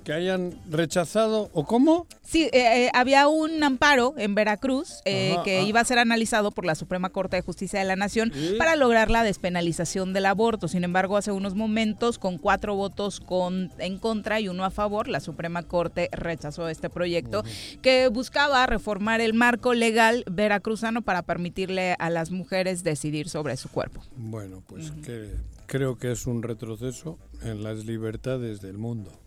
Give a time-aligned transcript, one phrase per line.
[0.05, 2.07] Que hayan rechazado, ¿o cómo?
[2.23, 6.67] Sí, eh, eh, había un amparo en Veracruz eh, que iba a ser analizado por
[6.67, 10.69] la Suprema Corte de Justicia de la Nación para lograr la despenalización del aborto.
[10.69, 15.09] Sin embargo, hace unos momentos, con cuatro votos con, en contra y uno a favor,
[15.09, 17.43] la Suprema Corte rechazó este proyecto
[17.81, 23.71] que buscaba reformar el marco legal veracruzano para permitirle a las mujeres decidir sobre su
[23.71, 24.03] cuerpo.
[24.17, 25.31] Bueno, pues que,
[25.67, 29.24] creo que es un retroceso en las libertades del mundo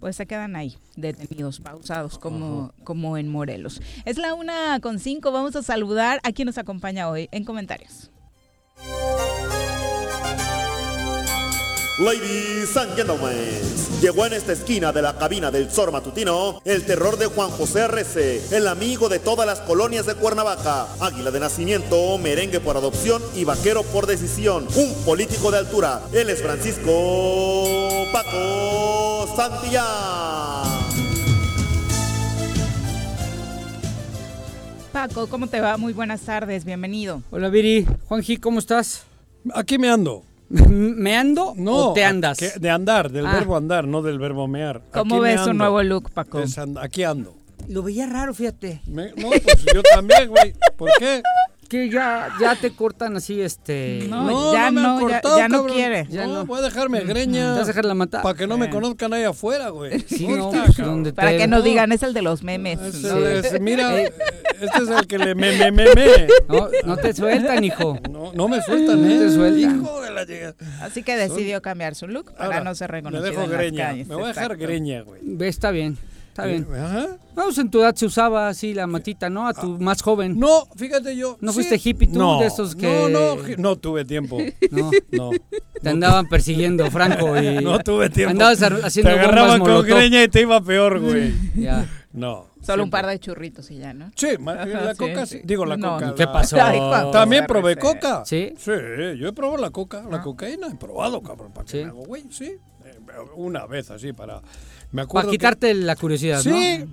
[0.00, 3.80] pues se quedan ahí, detenidos, pausados, como, como en Morelos.
[4.04, 8.10] Es la una con cinco, vamos a saludar a quien nos acompaña hoy en comentarios.
[12.00, 13.60] Ladies and gentlemen,
[14.00, 17.80] llegó en esta esquina de la cabina del Zor Matutino el terror de Juan José
[17.80, 23.20] R.C., el amigo de todas las colonias de Cuernavaca, águila de nacimiento, merengue por adopción
[23.34, 26.00] y vaquero por decisión, un político de altura.
[26.14, 29.84] Él es Francisco Paco Santillán.
[34.90, 35.76] Paco, ¿cómo te va?
[35.76, 37.22] Muy buenas tardes, bienvenido.
[37.30, 39.02] Hola Viri, Juanji, ¿cómo estás?
[39.52, 40.29] Aquí me ando.
[40.50, 42.38] ¿Me ando no, o te andas?
[42.60, 43.32] de andar, del ah.
[43.32, 44.82] verbo andar, no del verbo mear.
[44.92, 46.42] ¿Cómo ves su nuevo look, Paco?
[46.80, 47.36] aquí ando.
[47.68, 48.82] Lo veía raro, fíjate.
[48.86, 50.54] no, pues yo también, güey.
[50.76, 51.22] ¿Por qué?
[51.70, 54.06] Que ya, ya te cortan así, este.
[54.08, 56.04] No, ya no, ya, no quiere.
[56.10, 57.54] Ya no, voy a dejarme greña.
[57.54, 58.22] Te vas a dejar la mata.
[58.22, 60.00] Para que no me conozcan ahí afuera, güey.
[60.00, 62.78] Sí, no, pues, Para que no digan, es el de los memes.
[63.60, 66.28] mira, este es el que le me, me, me, me.
[66.48, 67.98] No, no te sueltan, hijo.
[68.10, 69.14] No, no me sueltan, ¿eh?
[69.14, 69.80] No te sueltan.
[69.80, 73.30] Hijo de la Así que decidió cambiar su look para no ser reconocido.
[73.30, 73.92] Me dejo greña.
[73.92, 75.20] Me voy a dejar greña, güey.
[75.48, 75.96] Está bien.
[76.30, 76.66] Está bien.
[76.72, 77.08] Ajá.
[77.34, 79.48] Vamos, en tu edad se usaba así la matita, ¿no?
[79.48, 79.78] A tu ah.
[79.80, 80.38] más joven.
[80.38, 81.36] No, fíjate yo.
[81.40, 82.86] ¿No fuiste hippie tú no, de esos que.?
[82.86, 84.38] No, no, no tuve tiempo.
[84.70, 84.90] No.
[85.10, 85.30] no.
[85.82, 87.36] Te andaban persiguiendo, Franco.
[87.40, 88.30] Y no tuve tiempo.
[88.30, 91.34] Andabas haciendo Te agarraban con greña y te iba peor, güey.
[91.56, 91.88] ya.
[92.12, 92.46] No.
[92.62, 94.10] Solo un par de churritos y ya, ¿no?
[94.14, 96.14] Sí, la coca, sí, digo la coca.
[96.14, 96.56] ¿Qué pasó?
[97.10, 98.22] También probé coca.
[98.24, 98.54] ¿Sí?
[98.56, 98.70] Sí,
[99.18, 100.22] yo he probado la coca, la ah.
[100.22, 102.56] cocaína, he probado, cabrón, para que hago, güey, sí.
[103.36, 104.40] Una vez así para
[105.12, 106.52] para quitarte la curiosidad, ¿no?
[106.52, 106.84] Sí.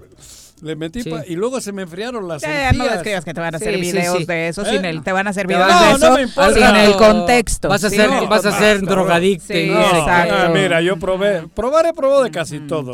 [0.62, 3.54] Le metí y luego se me enfriaron las eh, No les creas que te van
[3.54, 4.90] a hacer videos de eso, sin ¿Eh?
[4.90, 7.70] el, te van a hacer videos de eso sin el contexto.
[7.70, 9.54] Vas a ser, vas a ser drogadicto.
[9.54, 10.36] exacto.
[10.36, 12.94] Ah, mira, yo probé, probar he probado de casi mm, todo,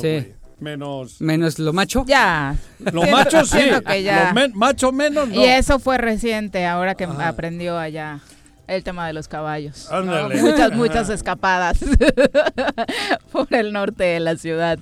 [0.60, 1.20] Menos.
[1.20, 2.06] Menos lo macho.
[2.08, 2.56] Ya.
[2.80, 3.60] Lo macho sí.
[3.86, 4.34] Que ya.
[4.34, 5.36] Lo macho menos no.
[5.36, 8.20] Y eso fue reciente, ahora que aprendió allá.
[8.74, 9.88] El tema de los caballos.
[10.42, 11.78] Muchas, muchas escapadas
[13.34, 14.80] por el norte de la ciudad.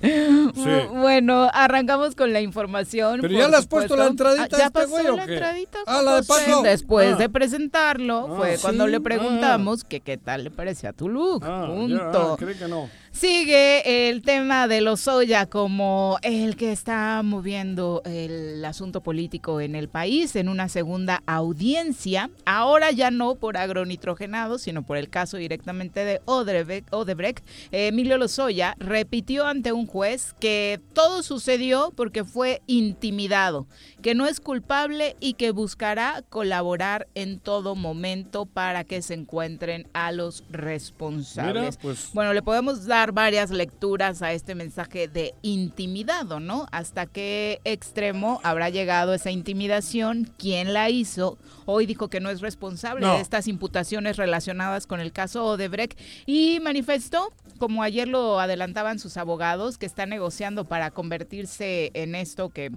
[0.91, 3.21] Bueno, arrancamos con la información.
[3.21, 5.79] Pero ya le has puesto la entradita ah, ¿Ya este pasó la entradita?
[5.87, 6.61] Ah, la de Paco.
[6.61, 7.17] Después ah.
[7.17, 11.41] de presentarlo, ah, fue cuando le preguntamos que qué tal le parecía tu look.
[11.41, 12.37] Punto.
[12.39, 12.89] Ya, que no.
[13.11, 19.75] Sigue el tema de los soya como el que está moviendo el asunto político en
[19.75, 22.29] el país en una segunda audiencia.
[22.45, 27.45] Ahora ya no por agronitrogenado, sino por el caso directamente de Odebrecht.
[27.71, 28.40] Emilio Lozoya
[28.77, 33.67] repitió ante un juez que todo sucedió porque fue intimidado,
[34.01, 39.87] que no es culpable y que buscará colaborar en todo momento para que se encuentren
[39.93, 41.77] a los responsables.
[41.77, 46.67] Pues bueno, le podemos dar varias lecturas a este mensaje de intimidado, ¿no?
[46.71, 50.31] ¿Hasta qué extremo habrá llegado esa intimidación?
[50.37, 51.37] ¿Quién la hizo?
[51.65, 56.59] Hoy dijo que no es responsable de estas imputaciones relacionadas con el caso Odebrecht y
[56.61, 62.71] manifestó, como ayer lo adelantaban sus abogados, que está negociando para convertirse en esto que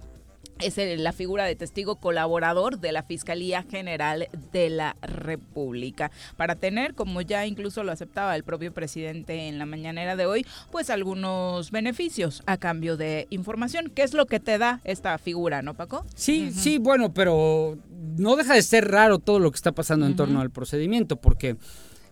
[0.58, 6.94] es la figura de testigo colaborador de la Fiscalía General de la República, para tener,
[6.94, 11.70] como ya incluso lo aceptaba el propio presidente en la mañanera de hoy, pues algunos
[11.70, 13.90] beneficios a cambio de información.
[13.90, 16.04] ¿Qué es lo que te da esta figura, no, Paco?
[16.14, 17.78] Sí, sí, bueno, pero
[18.18, 21.56] no deja de ser raro todo lo que está pasando en torno al procedimiento, porque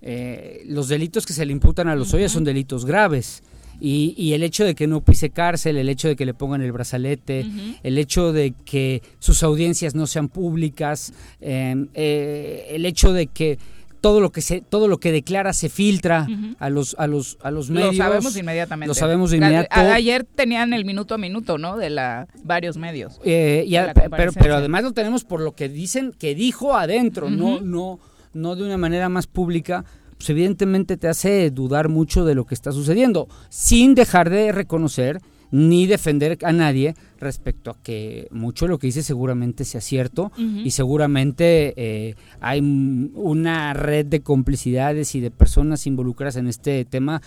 [0.03, 3.43] eh, los delitos que se le imputan a los uh son delitos graves.
[3.85, 6.71] Y, el hecho de que no pise cárcel, el hecho de que le pongan el
[6.71, 7.45] brazalete,
[7.83, 13.59] el hecho de que sus audiencias no sean públicas, em, eh, el hecho de que
[14.01, 16.29] todo lo que se todo lo que declara se filtra
[16.59, 17.97] a los a los a los medios.
[17.97, 18.89] lo sabemos inmediatamente.
[18.89, 19.69] Lo sabemos inmediato.
[19.73, 23.21] ayer tenían el minuto a minuto no de la varios medios.
[23.25, 23.67] Eh,
[24.11, 28.01] pero pero además lo tenemos por lo que dicen que dijo adentro no no
[28.35, 29.85] no de una manera más pública
[30.23, 35.21] pues evidentemente te hace dudar mucho de lo que está sucediendo, sin dejar de reconocer
[35.51, 40.31] ni defender a nadie respecto a que mucho de lo que dice seguramente sea cierto
[40.39, 47.21] y seguramente eh, hay una red de complicidades y de personas involucradas en este tema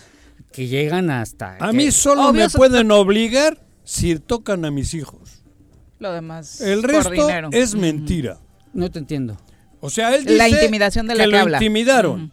[0.54, 1.58] que llegan hasta...
[1.60, 5.44] A mí solo me pueden obligar si tocan a mis hijos.
[6.00, 6.62] Lo demás.
[6.62, 8.40] El resto es mentira.
[8.74, 9.36] No te entiendo.
[9.86, 12.32] O sea, él dice la intimidación de la que, que lo intimidaron.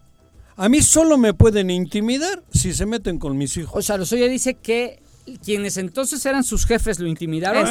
[0.57, 3.75] A mí solo me pueden intimidar si se meten con mis hijos.
[3.77, 5.03] O sea, Lozoya dice que
[5.45, 7.67] quienes entonces eran sus jefes lo intimidaron.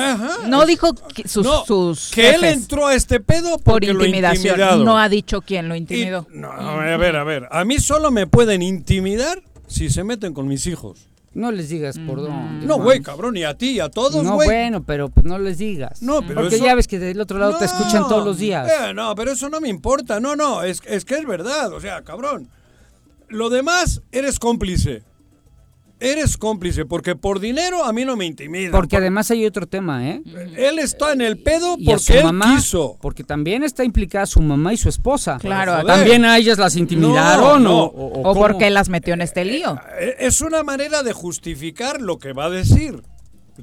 [0.50, 4.83] no dijo que sus, sus que él entró a este pedo por intimidación.
[4.83, 6.28] no ha dicho quién lo intimidó.
[6.31, 7.48] no, a ver, a ver.
[7.51, 11.10] A mí solo me pueden intimidar si se meten con mis hijos.
[11.33, 12.66] No les digas por dónde.
[12.66, 14.25] No, güey, cabrón, y a ti, y a todos, güey.
[14.25, 16.01] No, bueno, pero pues no les digas.
[16.01, 18.69] No, pero Porque ya ves que del otro lado te escuchan todos los días.
[18.69, 20.19] Eh, no, pero eso no me importa.
[20.19, 21.72] No, no, es, es que es verdad.
[21.72, 22.50] O sea, cabrón.
[23.30, 25.04] Lo demás, eres cómplice.
[26.03, 28.71] Eres cómplice, porque por dinero a mí no me intimida.
[28.71, 30.24] Porque además hay otro tema, ¿eh?
[30.57, 32.98] Él está en el pedo porque él quiso.
[33.00, 35.38] Porque también está implicada su mamá y su esposa.
[35.39, 35.86] Claro.
[35.86, 39.80] También a ellas las intimidaron o, o, porque las metió en este lío.
[40.00, 43.04] Eh, es una manera de justificar lo que va a decir.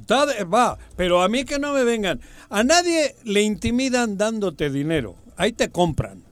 [0.09, 2.21] Va, pero a mí que no me vengan.
[2.49, 5.15] A nadie le intimidan dándote dinero.
[5.35, 6.23] Ahí te compran.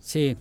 [0.00, 0.38] Sí.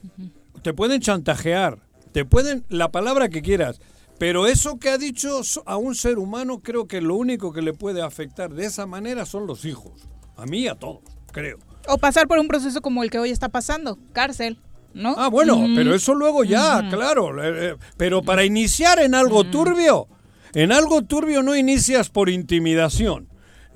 [0.61, 1.79] Te pueden chantajear
[2.13, 3.81] te pueden, la palabra que quieras,
[4.23, 7.73] pero eso que ha dicho a un ser humano, creo que lo único que le
[7.73, 10.07] puede afectar de esa manera son los hijos.
[10.37, 11.01] A mí y a todos,
[11.33, 11.59] creo.
[11.89, 14.59] O pasar por un proceso como el que hoy está pasando, cárcel.
[14.93, 15.13] ¿No?
[15.17, 17.43] Ah, bueno, pero eso luego ya, claro.
[17.43, 20.07] Eh, eh, pero para iniciar en algo turbio,
[20.53, 23.27] en algo turbio no inicias por intimidación.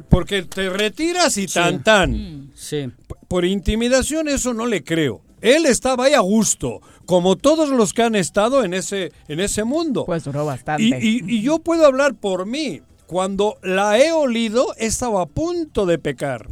[0.07, 2.51] Porque te retiras y tan tan.
[2.55, 2.89] Sí.
[3.27, 5.23] Por intimidación eso no le creo.
[5.41, 9.63] Él estaba ahí a gusto, como todos los que han estado en ese, en ese
[9.63, 10.05] mundo.
[10.05, 10.83] Pues duró bastante.
[10.83, 12.81] Y, yo puedo hablar por mí.
[13.07, 16.49] Cuando la he olido, estaba a punto de pecar.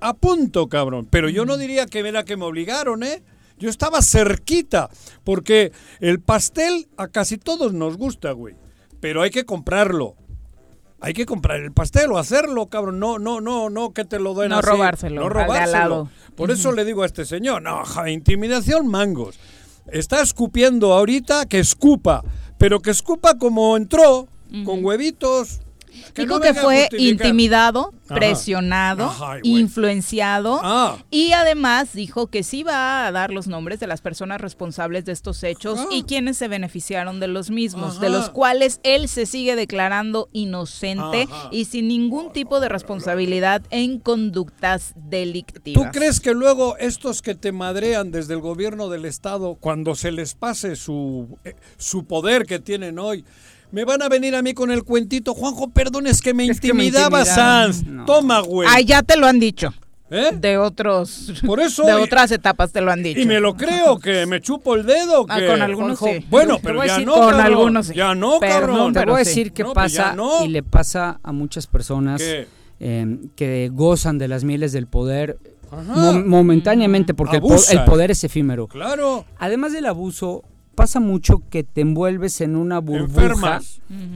[0.00, 1.06] A punto, cabrón.
[1.08, 3.22] Pero yo no diría que era que me obligaron, ¿eh?
[3.60, 4.90] Yo estaba cerquita,
[5.22, 8.56] porque el pastel a casi todos nos gusta, güey.
[9.00, 10.16] Pero hay que comprarlo
[11.04, 13.00] hay que comprar el pastel o hacerlo, cabrón.
[13.00, 14.70] No, no, no, no que te lo den no así.
[14.70, 16.08] Robárselo, no robárselo.
[16.36, 19.38] Por eso le digo a este señor, no, intimidación mangos.
[19.86, 22.22] Está escupiendo ahorita que escupa,
[22.58, 24.28] pero que escupa como entró,
[24.64, 25.60] con huevitos,
[26.14, 30.98] Dijo que fue intimidado, presionado, influenciado ah.
[31.10, 35.12] y además dijo que sí va a dar los nombres de las personas responsables de
[35.12, 39.56] estos hechos y quienes se beneficiaron de los mismos, de los cuales él se sigue
[39.56, 45.82] declarando inocente y sin ningún tipo de responsabilidad en conductas delictivas.
[45.82, 50.12] ¿Tú crees que luego estos que te madrean desde el gobierno del estado, cuando se
[50.12, 53.24] les pase su, eh, su poder que tienen hoy,
[53.72, 57.24] me van a venir a mí con el cuentito, Juanjo, perdón, es que me intimidaba
[57.24, 57.82] Sanz.
[58.06, 58.68] Toma, güey.
[58.70, 59.72] Ah, ya te lo han dicho.
[60.10, 60.30] ¿Eh?
[60.38, 61.32] De otros.
[61.46, 61.84] Por eso.
[61.84, 63.18] De otras etapas te lo han dicho.
[63.18, 65.24] Y me lo creo, que me chupo el dedo.
[65.26, 66.26] Ah, con algunos sí.
[66.28, 67.14] Bueno, pero ya no.
[67.14, 67.94] Con algunos sí.
[67.94, 68.92] Ya no, cabrón.
[68.92, 70.14] Te voy a decir qué pasa
[70.44, 72.22] y le pasa a muchas personas
[72.78, 75.38] eh, que gozan de las mieles del poder.
[76.26, 78.66] momentáneamente, porque el, el, poder es efímero.
[78.66, 79.24] Claro.
[79.38, 83.60] Además del abuso, pasa mucho que te envuelves en una burbuja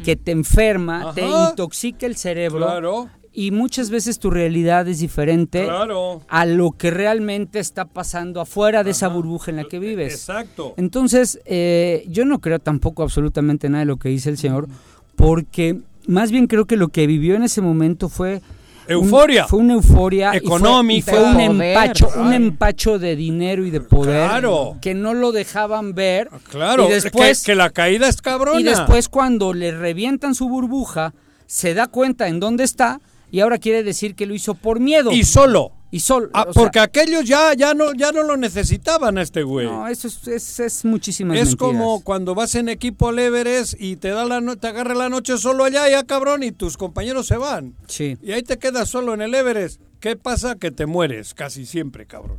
[0.05, 3.09] que te enferma, te intoxica el cerebro.
[3.39, 8.93] Y muchas veces tu realidad es diferente a lo que realmente está pasando afuera de
[8.93, 10.15] esa burbuja en la que vives.
[10.15, 10.73] Exacto.
[10.79, 14.69] Entonces, eh, yo no creo tampoco absolutamente nada de lo que dice el Señor,
[15.17, 18.41] porque más bien creo que lo que vivió en ese momento fue
[18.89, 19.47] Euforia.
[19.47, 21.13] fue una euforia económica.
[21.13, 24.47] Fue, un empacho, un empacho de dinero y de poder
[24.81, 26.29] que no lo dejaban ver.
[26.33, 28.61] Ah, claro, y después, que, la caída es cabrona.
[28.61, 31.15] Y después cuando le revientan su burbuja,
[31.47, 33.01] se da cuenta en dónde está
[33.31, 35.13] y ahora quiere decir que lo hizo por miedo.
[35.13, 35.73] Y solo.
[35.91, 36.29] Y solo.
[36.35, 39.67] Ah, sea, porque aquellos ya, ya, no, ya no lo necesitaban a este güey.
[39.67, 41.59] no, eso es, es, es muchísimas Es mentiras.
[41.73, 45.09] como cuando vas en equipo al Everest y te da la no- te agarra la
[45.09, 47.75] noche solo allá, ya cabrón, y tus compañeros se van.
[47.87, 48.19] Sí.
[48.21, 49.81] Y ahí te quedas solo en el Everest.
[50.01, 50.57] ¿Qué pasa?
[50.57, 52.39] Que te mueres casi siempre, cabrón.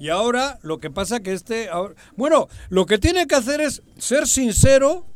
[0.00, 1.68] Y ahora lo que pasa que este...
[1.68, 5.06] ahora- bueno, lo que tiene que hacer es ser sincero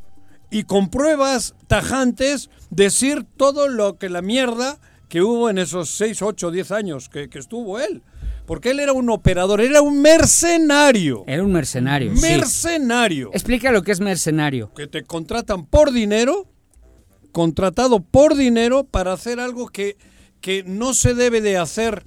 [0.50, 4.78] y con pruebas tajantes decir todo lo que la mierda
[5.12, 8.02] que hubo en esos 6, 8, 10 años que, que estuvo él.
[8.46, 11.22] Porque él era un operador, era un mercenario.
[11.26, 12.16] Era un mercenario.
[12.16, 12.22] sí.
[12.22, 13.28] Mercenario.
[13.34, 14.72] Explica lo que es mercenario.
[14.72, 16.48] Que te contratan por dinero,
[17.30, 19.98] contratado por dinero para hacer algo que,
[20.40, 22.06] que no se debe de hacer.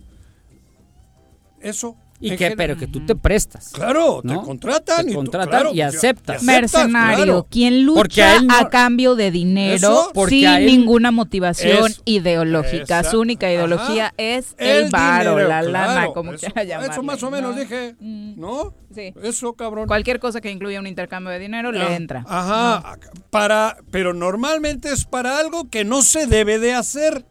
[1.62, 1.98] Eso.
[2.18, 3.72] Y que, pero que tú te prestas.
[3.74, 4.40] Claro, ¿no?
[4.40, 6.42] te contratan, Te y, tú- contratan claro, y aceptas.
[6.44, 7.48] Mercenario, claro.
[7.52, 13.02] quien a lucha no- a cambio de dinero sin él- ninguna motivación ideológica.
[13.02, 14.14] Esa- Su única ideología ajá.
[14.18, 16.94] es el, varo, la lana, claro, como eso, quiera llamarle.
[16.94, 17.62] Eso más o menos ¿no?
[17.62, 18.40] dije, Mm.
[18.40, 18.74] ¿no?
[18.94, 19.14] Sí.
[19.22, 19.86] Eso, cabrón.
[19.88, 22.24] Cualquier cosa que incluya un intercambio de dinero Ah, le entra.
[22.28, 22.98] Ajá,
[23.30, 27.26] para, pero normalmente es para algo que no se debe de hacer.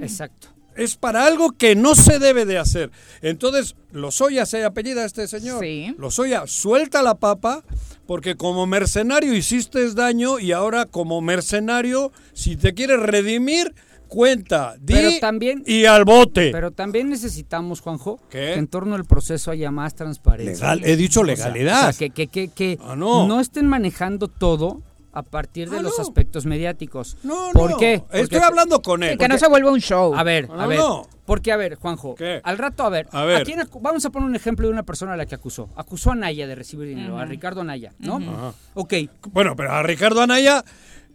[0.00, 0.48] Exacto.
[0.82, 2.90] Es para algo que no se debe de hacer.
[3.20, 5.60] Entonces, Lozoya se apellida este señor.
[5.62, 5.94] Sí.
[5.98, 7.62] Lozoya, suelta la papa,
[8.06, 13.74] porque como mercenario hiciste daño y ahora como mercenario, si te quieres redimir,
[14.08, 16.50] cuenta, di Pero también- y al bote.
[16.52, 18.38] Pero también necesitamos, Juanjo, ¿Qué?
[18.38, 20.74] que en torno al proceso haya más transparencia.
[20.74, 21.88] Legal, he dicho O sea, legalidad.
[21.88, 23.26] o sea, que, que, que, que Ah, no.
[23.26, 24.82] no estén manejando todo
[25.12, 26.02] a partir de Ah, los no.
[26.02, 27.16] aspectos mediáticos.
[27.22, 27.52] no, no.
[27.52, 27.94] ¿Por qué?
[27.94, 29.12] Estoy Porque- hablando con él.
[29.12, 30.14] Sí, que no se vuelva un show.
[30.14, 30.78] A ver, No, a ver.
[30.78, 31.06] no.
[31.26, 32.40] Porque, a ver, Juanjo, ¿Qué?
[32.42, 33.44] al rato, a ver, A ver.
[33.44, 35.68] quién acu- vamos a poner un ejemplo de una persona a la que acusó.
[35.76, 38.16] Acusó a Naya de recibir dinero, a Ricardo Anaya, ¿no?
[38.16, 38.54] Ajá.
[38.74, 38.94] Ok,
[39.30, 40.64] Bueno, pero a Ricardo Anaya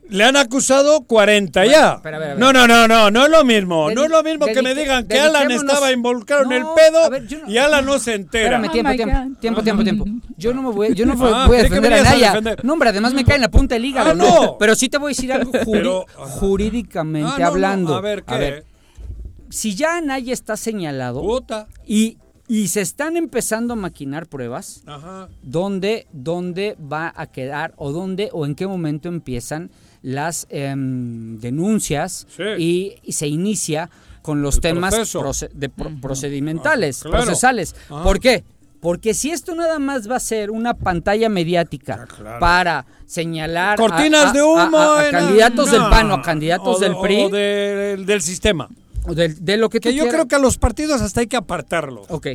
[0.10, 2.00] le han acusado 40 ya.
[2.04, 2.40] pero a ver, a ver.
[2.40, 3.90] No, no, no, no, no es lo mismo.
[3.92, 7.10] No es lo mismo que me digan que Alan estaba involucrado en el pedo a
[7.10, 8.58] ver, no- y Alan no se entera.
[8.58, 10.06] Espérame, tiempo, my tiempo, tiempo, tiempo, tiempo.
[10.38, 12.28] Yo no me voy, yo no Ah, voy a defender a a Naya.
[12.30, 12.64] defender.
[12.66, 14.26] No, hombre, además me cae en la punta del hígado, Ah, ¿no?
[14.44, 14.58] no.
[14.58, 17.96] Pero sí te voy a decir algo juri- Pero, jurídicamente Ah, no, no, hablando.
[17.96, 18.64] A ver, ¿qué?
[19.50, 21.68] si ya Naya está señalado Puta.
[21.86, 25.28] y, y se están empezando a maquinar pruebas, Ajá.
[25.42, 29.70] ¿dónde, dónde va a quedar o dónde o en qué momento empiezan
[30.02, 32.44] las em, denuncias Sí.
[32.58, 33.90] y, y se inicia
[34.22, 37.26] con los El temas proce- de pro- procedimentales, Ah, claro.
[37.26, 37.76] procesales.
[37.90, 38.04] Ajá.
[38.04, 38.44] ¿Por qué?
[38.80, 42.40] Porque si esto nada más va a ser una pantalla mediática Ah, claro.
[42.40, 44.78] para señalar a- Cortinas a- de humo.
[44.78, 45.90] a, a en- candidatos del no.
[45.90, 48.70] PAN o a candidatos O del PRI O de- del sistema.
[49.06, 50.14] o de, lo que tú Que yo quieras.
[50.14, 52.06] creo que a los partidos hasta hay que apartarlos.
[52.10, 52.28] Ok.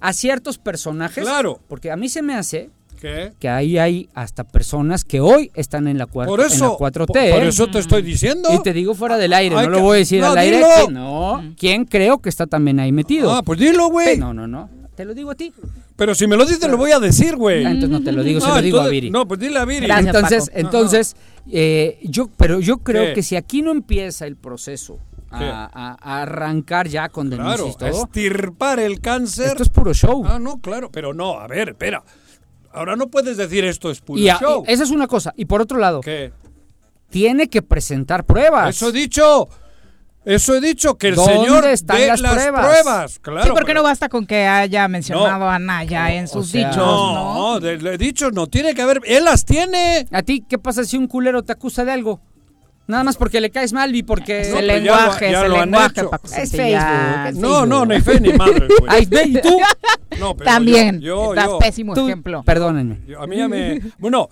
[0.00, 1.22] A ciertos personajes.
[1.22, 1.60] Claro.
[1.68, 3.32] Porque a mí se me hace ¿Qué?
[3.38, 6.76] que ahí hay hasta personas que hoy están en la, cuarta, Por eso, en la
[6.76, 7.06] 4T.
[7.06, 7.48] por, por ¿eh?
[7.48, 8.48] eso te estoy diciendo.
[8.52, 10.38] Y te digo fuera del aire, Hay no que- lo voy a decir no, al
[10.38, 10.60] aire.
[10.86, 13.32] que No, ¿quién creo que está también ahí metido?
[13.32, 14.18] Ah, pues dilo, güey.
[14.18, 14.68] no, no, no.
[14.94, 15.50] Te lo digo a ti.
[15.96, 17.64] Pero si me lo dices, lo voy a decir, güey.
[17.64, 19.10] Ah, entonces no te lo digo, se Ah, lo digo a Viri.
[19.10, 19.86] No, pues dile a Viri.
[19.86, 20.58] Gracias, entonces, Paco.
[20.60, 21.16] entonces,
[21.50, 23.12] eh, yo, pero yo creo ¿Qué?
[23.14, 24.98] que si aquí no empieza el proceso
[25.30, 29.46] a, a- a arrancar ya con denuncias Claro, y todo, estirpar el cáncer.
[29.46, 30.22] esto es puro show.
[30.26, 32.02] Ah, no, claro, pero no, a ver, espera.
[32.72, 34.64] Ahora no puedes decir esto es puro y, a- show.
[34.66, 35.32] y esa es una cosa.
[35.36, 36.32] Y por otro lado, ¿Qué?
[37.10, 38.76] tiene que presentar pruebas.
[38.76, 39.48] Eso he dicho.
[40.22, 42.66] Eso he dicho, que el ¿Dónde señor están dé las las pruebas?
[42.66, 43.18] pruebas.
[43.20, 46.48] Claro, sí, porque pero- no basta con que haya mencionado a Naya en o sus
[46.50, 47.60] sea, dichos, No, ¿no?
[47.60, 49.00] de, de dichos no tiene que haber.
[49.06, 50.06] Él las tiene.
[50.12, 52.20] ¿A ti qué pasa si un culero te acusa de algo?
[52.90, 54.40] Nada más porque le caes mal y porque...
[54.42, 56.10] Es No, el pero ya lo- lenguaje, ya es el lenguaje, hecho.
[56.10, 56.50] Paco Es.
[56.50, 58.12] Facebook, es No, no, ni Facebook.
[58.12, 58.66] fe ni madre.
[58.78, 58.90] güey.
[58.90, 59.58] Ay, ve, ¿y tú?
[60.18, 62.42] No, pero También, yo- yo- das yo- pésimo Tú- ejemplo.
[62.42, 63.00] Perdónenme.
[63.06, 63.80] yo- a mí ya me.
[63.98, 64.28] Bueno,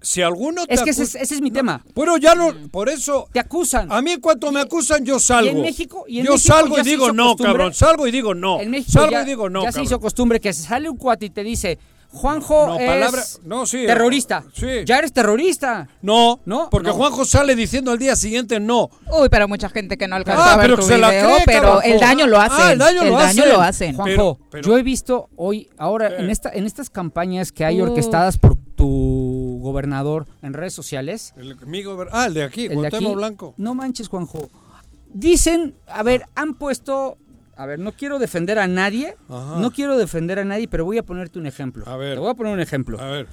[0.00, 1.84] si alguno te Es que ese, es- ese es mi tema.
[1.94, 2.52] Pero ya no.
[2.70, 3.28] Por eso.
[3.32, 3.90] Te acusan.
[3.90, 5.46] A mí, en cuanto me acusan, yo salgo.
[5.50, 7.46] y en México- y en yo México salgo ya y se digo hizo no, costumbre-
[7.52, 7.74] cabrón.
[7.74, 8.60] Salgo y digo no.
[8.60, 9.62] En México salgo ya, y digo no.
[9.62, 11.78] ya se hizo costumbre que se sale un cuate y te dice,
[12.12, 14.44] Juanjo No, es palabra- no, sí, terrorista.
[14.54, 14.66] sí.
[14.84, 15.88] Ya eres terrorista.
[16.02, 16.94] No, No, porque no.
[16.94, 18.90] Juanjo sale diciendo al día siguiente no.
[19.18, 21.10] Uy, pero mucha gente que no alcanzó Ah, a ver pero tu que se la
[21.10, 22.72] video, cree, pero el daño lo Ah, hacen.
[22.72, 23.48] el daño lo hacen.
[23.48, 23.96] lo hacen.
[23.96, 27.80] Juanjo, Pero- pero- yo he visto hoy, ahora, en, esta, en estas campañas que hay
[27.80, 27.88] Uf.
[27.88, 32.82] orquestadas por tu gobernador en redes sociales, El amigo, ver- ah, el de aquí, el
[32.82, 33.54] de aquí, Blanco.
[33.56, 34.50] no manches, Juanjo.
[35.14, 37.18] Dicen, a ver, han puesto,
[37.56, 39.58] a ver, no quiero defender a nadie, Ajá.
[39.60, 41.84] no quiero defender a nadie, pero voy a ponerte un ejemplo.
[41.86, 42.14] A ver.
[42.14, 43.00] Te voy a poner un ejemplo.
[43.00, 43.26] A ver.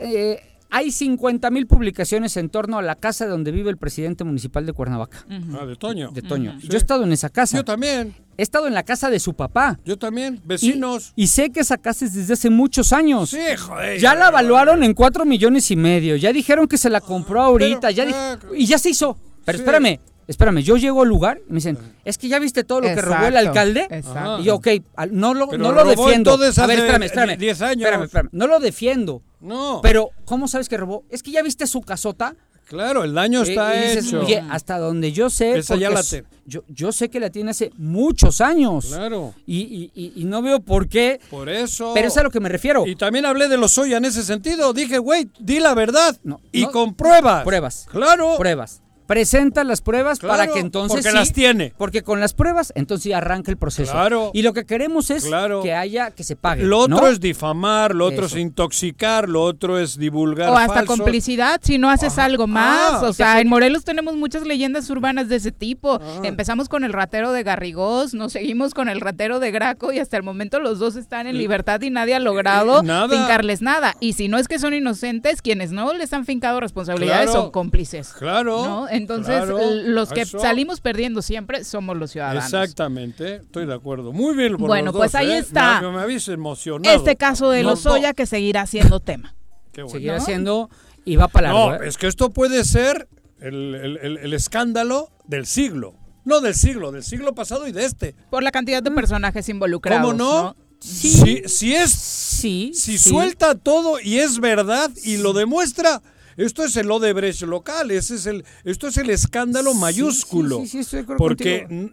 [0.00, 4.66] Eh, hay 50 mil publicaciones en torno a la casa donde vive el presidente municipal
[4.66, 5.24] de Cuernavaca,
[5.58, 6.10] Ah, de Toño.
[6.10, 6.58] de Toño.
[6.60, 7.56] Yo he estado en esa casa.
[7.56, 9.80] Yo también, He estado en la casa de su papá.
[9.84, 10.40] yo también.
[10.44, 11.12] Vecinos.
[11.16, 13.30] y sé que esa casa es desde hace muchos años.
[13.30, 13.98] Sí, joder.
[13.98, 16.16] Ya la evaluaron en 4 millones y medio.
[16.16, 17.88] Ya dijeron que se la compró ahorita.
[17.88, 19.18] pero, ya ah, y ya se hizo.
[19.46, 19.62] Pero sí.
[19.64, 19.98] espérame,
[20.28, 23.02] espérame, yo llego al lugar y me dicen, es que ya viste todo lo que
[23.02, 23.86] robó el alcalde.
[23.90, 24.38] exacto.
[24.40, 24.68] Y yo, ok,
[25.10, 26.34] no lo, Pero no lo defiendo.
[26.34, 27.36] A ver, espérame, espérame.
[27.36, 27.82] 10 años.
[27.82, 28.28] Espérame, espérame.
[28.32, 29.22] No lo defiendo.
[29.40, 29.80] No.
[29.82, 31.04] Pero, ¿cómo sabes que robó?
[31.10, 32.34] Es que ya viste su casota.
[32.66, 34.20] claro, el daño está Eh, y dices, hecho.
[34.20, 37.52] Oye, hasta donde yo sé, Esa ya la te- yo, yo sé que la tiene
[37.52, 38.86] hace muchos años.
[38.88, 39.32] Claro.
[39.46, 41.18] Y, y- y- y no veo por qué.
[41.30, 41.92] Por eso.
[41.94, 42.86] Pero es a lo que me refiero.
[42.86, 44.74] Y también hablé de los soya en ese sentido.
[44.74, 46.18] Dije, güey, di la verdad.
[46.24, 47.42] No, y no, con pruebas.
[47.44, 47.86] Pruebas.
[47.90, 48.34] Claro.
[48.36, 48.82] Pruebas.
[49.08, 50.90] Presenta las pruebas Claro, para que entonces.
[50.96, 51.72] porque sí- las tiene.
[51.78, 53.90] Porque con las pruebas, entonces arranca el proceso.
[53.92, 54.30] Claro.
[54.34, 55.62] Y lo que queremos es Claro.
[55.62, 56.62] que haya, que se pague.
[56.62, 57.06] Lo otro ¿no?
[57.08, 58.36] es difamar, lo otro Eso.
[58.36, 60.50] es intoxicar, lo otro es divulgar.
[60.50, 60.94] O hasta falso.
[60.94, 62.26] complicidad si no haces Ajá.
[62.26, 63.02] algo más.
[63.02, 65.98] Ah, o sea, en Morelos tenemos muchas leyendas urbanas de ese tipo.
[66.02, 66.20] Ah.
[66.24, 70.18] Empezamos con el ratero de Garrigós, nos seguimos con el ratero de Graco y hasta
[70.18, 73.08] el momento los dos están en libertad y nadie ha logrado Eh, nada.
[73.08, 73.94] fincarles nada.
[74.00, 77.42] Y si no es que son inocentes, quienes no les han fincado responsabilidades Claro.
[77.44, 78.08] son cómplices.
[78.12, 78.64] Claro.
[78.64, 78.97] ¿no?
[78.98, 80.38] Entonces, claro, los que eso.
[80.38, 82.44] salimos perdiendo siempre somos los ciudadanos.
[82.44, 84.12] Exactamente, estoy de acuerdo.
[84.12, 84.56] Muy bien.
[84.56, 85.38] por Bueno, los pues dos, ahí ¿eh?
[85.38, 85.80] está.
[85.80, 86.94] Me, me habéis emocionado.
[86.96, 88.14] Este caso de No, los Lozoya no.
[88.14, 89.34] que seguirá siendo tema.
[89.72, 89.92] Qué bueno.
[89.92, 90.16] Seguir ¿no?
[90.18, 90.70] haciendo
[91.04, 91.70] y va para largo.
[91.72, 91.88] No, ¿eh?
[91.88, 93.08] es que esto puede ser
[93.40, 95.94] el, el- el- el escándalo del siglo.
[96.24, 98.14] No del siglo, del siglo pasado y de este.
[98.30, 100.02] Por la cantidad de personajes involucrados.
[100.02, 100.56] ¿Cómo no?
[100.80, 101.08] Sí.
[101.08, 102.70] Si, si es, Sí.
[102.74, 103.08] si sí.
[103.10, 106.02] suelta todo y es verdad y lo demuestra,
[106.38, 110.64] esto es el Odebrecht local, ese es el, esto es el escándalo Sí, mayúsculo.
[110.66, 111.90] sí, sí, porque contigo.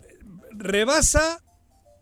[0.52, 1.42] rebasa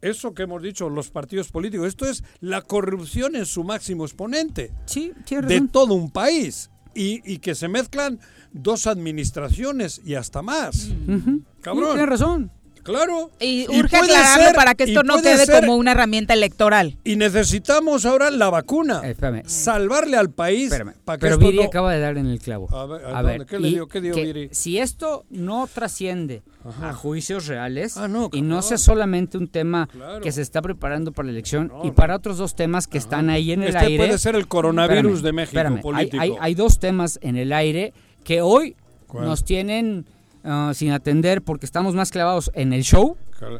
[0.01, 1.87] eso que hemos dicho los partidos políticos.
[1.87, 7.37] Esto es la corrupción en su máximo exponente Sí, de todo un país y, y
[7.39, 8.19] que se mezclan
[8.51, 10.89] dos administraciones y hasta más.
[11.61, 11.91] Cabrón.
[11.93, 12.51] Tienes razón.
[12.83, 13.31] Claro.
[13.39, 16.97] Y urge aclararlo ser- para que esto no quede ser- como una herramienta electoral.
[17.03, 19.01] Y necesitamos ahora la vacuna.
[19.03, 19.43] Eh, espérame.
[19.45, 20.65] Salvarle al país.
[20.71, 20.93] Espérame.
[21.05, 22.67] para que Pero esto Viri no- acaba de dar en el clavo.
[22.75, 23.45] A ver, ¿a dónde?
[23.45, 23.87] ¿Qué le dio?
[23.87, 24.49] ¿Qué dio que Viri?
[24.51, 26.43] Si esto no trasciende
[26.81, 30.21] a juicios reales Ah, no, y no sea solamente un tema Claro.
[30.21, 31.93] que se está preparando para la elección No, y no.
[31.93, 33.97] para otros dos temas que están ahí en el Este aire.
[33.97, 35.75] puede ser el coronavirus Espérame, de México espérame.
[35.77, 36.23] Hay- político.
[36.23, 37.93] Hay, hay dos temas en el aire
[38.23, 38.75] que hoy
[39.07, 39.25] ¿Cuál?
[39.25, 40.05] nos tienen
[40.43, 43.17] ah, sin atender porque estamos más clavados en el show.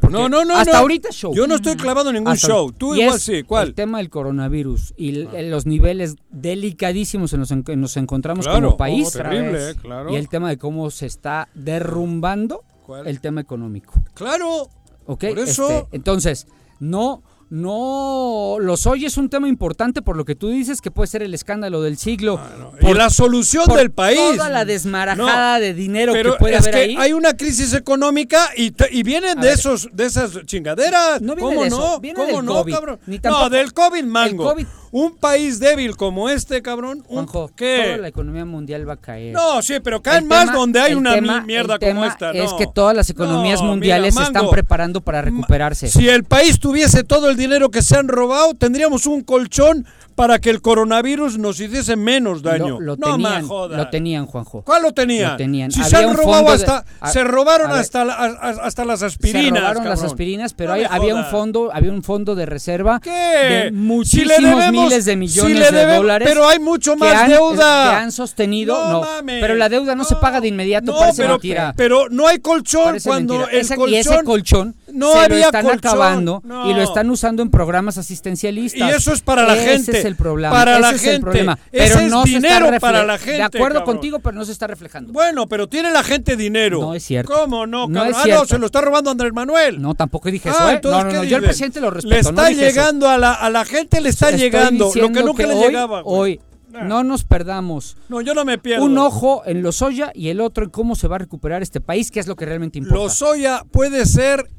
[0.10, 0.56] No, no, no.
[0.56, 0.78] Hasta no.
[0.80, 1.34] ahorita show.
[1.36, 2.72] Yo no estoy clavado en ningún Hasta- show.
[2.72, 3.34] Tú igual sí.
[3.36, 3.74] El ¿Cuál?
[3.74, 8.62] tema del coronavirus y eh, los niveles delicadísimos en los que nos encontramos Claro.
[8.68, 9.08] como país.
[9.10, 10.12] Oh, terrible, eh, claro.
[10.12, 13.08] Y el tema de cómo se está derrumbando ¿Cuál?
[13.08, 13.94] el tema económico.
[14.14, 14.70] Claro.
[15.06, 15.26] ¿Ok?
[15.30, 16.48] Por eso- Este, entonces,
[16.80, 17.22] no,
[17.56, 21.22] no, los hoy es un tema importante por lo que tú dices que puede ser
[21.22, 22.40] el escándalo del siglo.
[22.80, 24.18] Y por- la solución por del país.
[24.38, 26.96] Toda la desmarajada de dinero Pero que puede es haber que ahí.
[26.98, 29.58] hay una crisis económica y, te- y vienen A de ver.
[29.60, 31.22] esos de esas chingaderas.
[31.22, 32.00] No viene ¿Cómo de eso, no?
[32.00, 32.74] viene ¿Cómo del no, COVID.
[32.74, 33.00] cabrón?
[33.06, 34.44] Ni no, tampoco- del COVID mango.
[34.52, 34.68] COVID.
[34.94, 37.00] Un país débil como este, cabrón.
[37.08, 37.82] un- Juanjo, ¿Qué?
[37.84, 39.34] toda la economía mundial va a caer.
[39.34, 42.06] No, sí, pero caen El más tema- donde hay una tema- mierda el tema como
[42.06, 42.32] esta.
[42.32, 42.58] Es no.
[42.58, 45.88] que todas las economías No, mundiales mira, se están preparando para recuperarse.
[45.90, 50.38] Si el país tuviese todo el dinero que se han robado, tendríamos un colchón para
[50.38, 52.80] que el coronavirus nos hiciese menos daño.
[52.80, 53.78] Lo, lo no me tenían, jodas.
[53.80, 54.62] lo tenían, Juanjo.
[54.62, 55.32] ¿Cuál lo tenían?
[55.32, 55.72] Lo tenían.
[55.72, 57.80] Si Había se han robado de- hasta, a- se robaron ver.
[57.80, 59.46] hasta, la- a- hasta las aspirinas.
[59.54, 60.06] se robaron las cabrón.
[60.06, 63.10] aspirinas, pero No hay- había un fondo, había un fondo de reserva ¿Qué?
[63.10, 66.28] de Si muchísimos le debemos- miles de millones le de dólares.
[66.28, 67.90] Pero hay mucho más han- deuda.
[67.90, 69.42] que han sostenido, No no, mames.
[69.42, 71.74] pero la deuda no, se paga de inmediato, parece pero, mentira.
[71.76, 73.58] pero no hay colchón Parece cuando mentira.
[73.58, 73.94] el Ese- colchón...
[73.94, 76.70] y ese colchón No se lo había están colchón, acabando no.
[76.70, 78.90] y lo están usando en programas asistencialistas.
[78.90, 80.54] Y eso es para la Ese gente, es el problema.
[80.56, 81.60] para ese la es el problema.
[81.72, 83.96] Ese Pero es no se está dinero para la gente, De acuerdo cabrón.
[83.96, 85.12] contigo, pero no se está reflejando.
[85.12, 86.80] Bueno, pero tiene la gente dinero.
[86.82, 87.34] No es cierto.
[87.34, 88.46] ¿Cómo no, No es ah, no, cierto.
[88.46, 89.82] se lo está robando Andrés Manuel.
[89.82, 90.82] No, tampoco dije Ah, eso, ¿eh?
[90.84, 92.14] No, no, ¿qué no, yo al presidente lo respeto.
[92.16, 92.60] Le está no eso.
[92.62, 95.66] llegando a la, a la gente, le está Estoy llegando lo que nunca le hoy,
[95.66, 96.02] llegaba.
[96.06, 96.40] Hoy,
[96.72, 97.98] no nos perdamos.
[98.10, 98.86] No, yo no me pierdo.
[98.86, 101.82] Un ojo en los Lozoya y el otro en cómo se va a recuperar este
[101.82, 103.04] país, que es lo que realmente importa.
[103.04, 104.50] Lozoya puede ser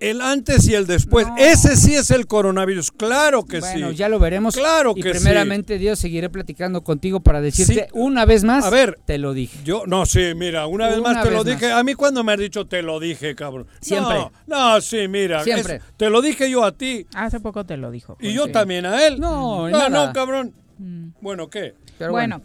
[0.00, 1.26] el antes y el después.
[1.28, 1.36] No.
[1.36, 2.90] Ese sí es el coronavirus.
[2.90, 3.96] Claro que bueno, sí.
[3.96, 4.56] ya lo veremos.
[4.56, 5.20] Claro y que sí.
[5.20, 7.80] primeramente, Dios, seguiré platicando contigo para decirte Sí.
[7.92, 8.64] una vez más.
[8.64, 8.98] A ver.
[9.04, 9.58] te lo dije.
[9.64, 11.70] Yo, no, sí, mira, una vez Una más te lo dije.
[11.70, 13.66] A mí cuando me has dicho te lo dije, cabrón.
[13.80, 14.16] Siempre.
[14.18, 15.44] No, no, sí, mira.
[15.44, 15.76] Siempre.
[15.76, 17.06] es- te lo dije yo a ti.
[17.14, 18.16] Hace poco te lo dijo.
[18.20, 18.34] Y Juan.
[18.36, 18.52] yo Sí.
[18.52, 19.20] también a él.
[19.20, 19.88] No, no, nada.
[20.06, 20.52] no, cabrón.
[20.78, 21.08] Mm.
[21.20, 21.74] Bueno, ¿qué?
[21.98, 22.40] Pero bueno.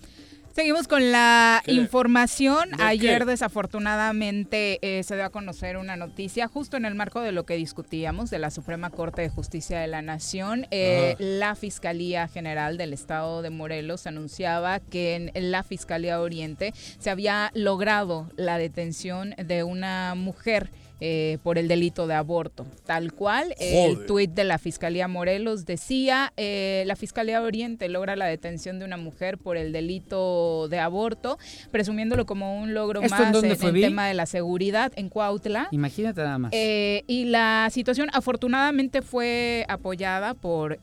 [0.55, 1.73] Seguimos con la ¿Qué?
[1.73, 2.69] información.
[2.77, 3.25] ¿De Ayer qué?
[3.25, 7.57] desafortunadamente eh, se dio a conocer una noticia justo en el marco de lo que
[7.57, 10.65] discutíamos de la Suprema Corte de Justicia de la Nación.
[10.71, 17.09] Eh, La Fiscalía General del Estado de Morelos anunciaba que en la Fiscalía Oriente se
[17.09, 22.65] había logrado la detención de una mujer eh, por el delito de aborto.
[22.85, 28.25] Tal cual, el tuit de la Fiscalía Morelos decía, eh, la Fiscalía Oriente logra la
[28.25, 31.37] detención de una mujer por el delito de aborto,
[31.71, 35.67] presumiéndolo como un logro más en, el tema de la seguridad en Cuautla.
[35.71, 36.51] Imagínate nada más.
[36.53, 40.77] Eh, y la situación afortunadamente fue apoyada por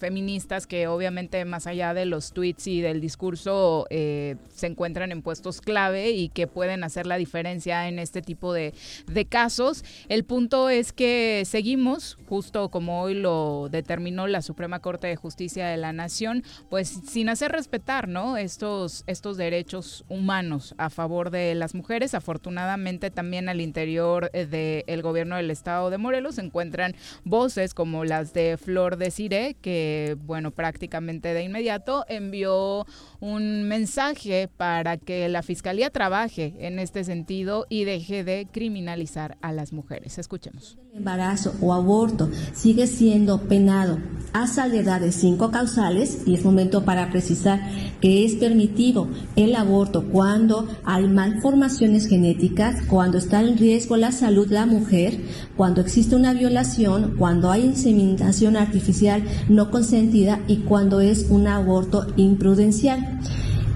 [0.00, 5.22] feministas que obviamente más allá de los tweets y del discurso eh, se encuentran en
[5.22, 8.74] puestos clave y que pueden hacer la diferencia en este tipo de,
[9.06, 9.84] de casos.
[10.08, 15.68] El punto es que seguimos, justo como hoy lo determinó la Suprema Corte de Justicia
[15.68, 18.36] de la Nación, pues sin hacer respetar ¿no?
[18.36, 22.14] estos, estos derechos humanos a favor de las mujeres.
[22.14, 24.46] Afortunadamente también al interior eh,
[24.86, 29.56] del gobierno del estado de Morelos se encuentran voces como las de Flor de Cire,
[29.60, 29.89] que
[30.20, 32.86] bueno, prácticamente de inmediato envió
[33.20, 39.52] un mensaje para que la Fiscalía trabaje en este sentido y deje de criminalizar a
[39.52, 40.18] las mujeres.
[40.18, 40.78] Escuchemos.
[40.92, 43.98] El embarazo o aborto sigue siendo penado
[44.32, 47.60] a salvedad de cinco causales y es momento para precisar
[48.00, 54.48] que es permitido el aborto cuando hay malformaciones genéticas, cuando está en riesgo la salud
[54.48, 55.20] de la mujer,
[55.56, 62.06] cuando existe una violación, cuando hay inseminación artificial no consentida y cuando es un aborto
[62.16, 63.09] imprudencial.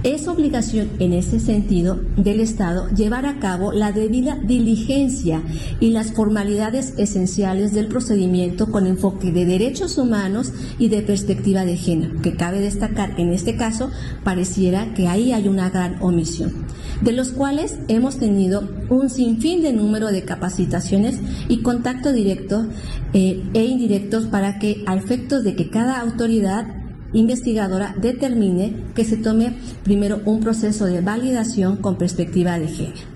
[0.05, 5.43] Es obligación en ese sentido del Estado llevar a cabo la debida diligencia
[5.81, 11.79] y las formalidades esenciales del procedimiento con enfoque de derechos humanos y de perspectiva de
[11.79, 13.91] género, que cabe destacar en este caso
[14.25, 16.67] pareciera que ahí hay una gran omisión,
[17.01, 21.19] de los cuales hemos tenido un sinfín de número de capacitaciones
[21.49, 22.67] y contacto directo
[23.15, 26.84] eh, e indirectos para que a efectos de que cada autoridad
[27.15, 33.15] investigadora determine que se tome primero un proceso de validación con perspectiva de género.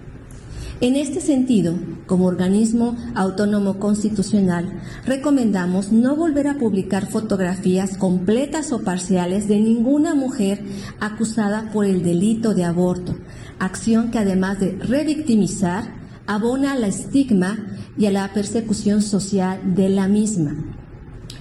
[0.81, 1.75] En este sentido,
[2.07, 10.15] como organismo autónomo constitucional, recomendamos no volver a publicar fotografías completas o parciales de ninguna
[10.15, 10.63] mujer
[11.01, 13.17] acusada por el delito de aborto,
[13.59, 17.59] acción que además de revictimizar, abona al estigma
[17.97, 20.55] y a la persecución social de la misma.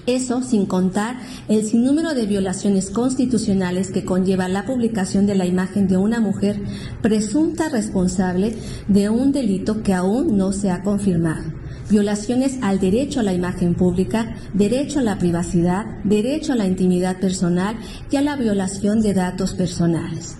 [0.08, 1.18] Eso sin contar
[1.48, 6.62] el sinnúmero de violaciones constitucionales que conlleva la publicación de la imagen de una mujer
[7.02, 8.56] presunta responsable
[8.88, 11.52] de un delito que aún no se ha confirmado.
[11.90, 17.20] Violaciones al derecho a la imagen pública, derecho a la privacidad, derecho a la intimidad
[17.20, 17.76] personal
[18.10, 20.36] y a la violación de datos personales.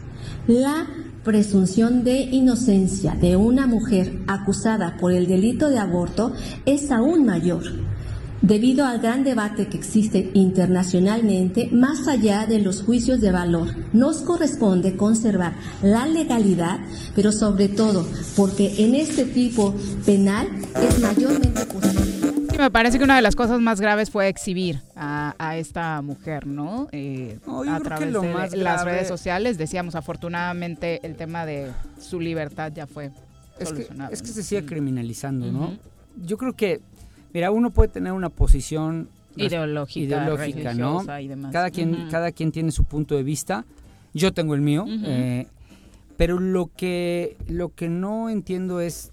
[0.46, 0.86] La
[1.24, 6.32] presunción de inocencia de una mujer acusada por el delito de aborto
[6.64, 7.64] es aún mayor
[8.42, 13.68] debido al gran debate que existe internacionalmente más allá de los juicios de valor.
[13.92, 16.80] Nos corresponde conservar la legalidad,
[17.14, 19.74] pero sobre todo porque en este tipo
[20.04, 20.48] penal
[20.82, 21.66] es mayormente
[22.58, 26.88] me parece que una de las cosas más graves fue exhibir a, esta mujer, ¿no?
[26.92, 28.12] Eh, a través
[28.50, 29.58] de las redes sociales.
[29.58, 31.70] Decíamos, afortunadamente, el tema de
[32.00, 33.10] su libertad ya fue
[33.62, 34.12] solucionado.
[34.12, 35.76] Es que, se sigue criminalizando, ¿no?
[36.16, 36.80] Yo creo que
[37.32, 41.04] Mira, uno puede tener una posición ideológica, ideológica ¿no?
[41.52, 43.64] Cada quien, cada quien tiene su punto de vista.
[44.14, 44.84] Yo tengo el mío.
[44.88, 45.46] Eh,
[46.16, 49.12] pero lo que, lo que no entiendo es,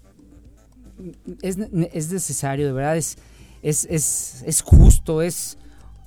[1.42, 3.16] es, necesario, de verdad, es,
[3.62, 5.58] es, es, es justo, es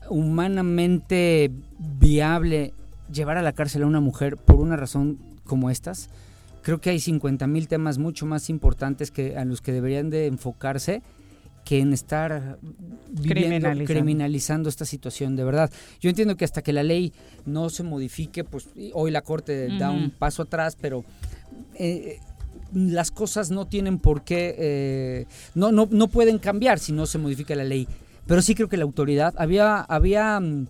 [0.10, 2.74] humanamente viable
[3.12, 6.10] llevar a la cárcel a una mujer por una razón como estas.
[6.62, 10.28] Creo que hay 50 mil temas mucho más importantes que, a los que deberían de
[10.28, 11.02] enfocarse
[11.70, 12.58] que en estar
[13.86, 14.70] criminalizando.
[14.70, 15.70] esta situación, de verdad.
[16.02, 17.14] Yo entiendo que hasta que la ley
[17.46, 21.06] no se modifique, pues hoy la Corte da un paso atrás, pero
[21.76, 22.18] eh,
[22.74, 27.20] las cosas no tienen por qué, eh, no, no, no pueden cambiar si no se
[27.20, 27.88] modifica la ley.
[28.26, 30.66] Pero sí creo que la autoridad, había, había mm,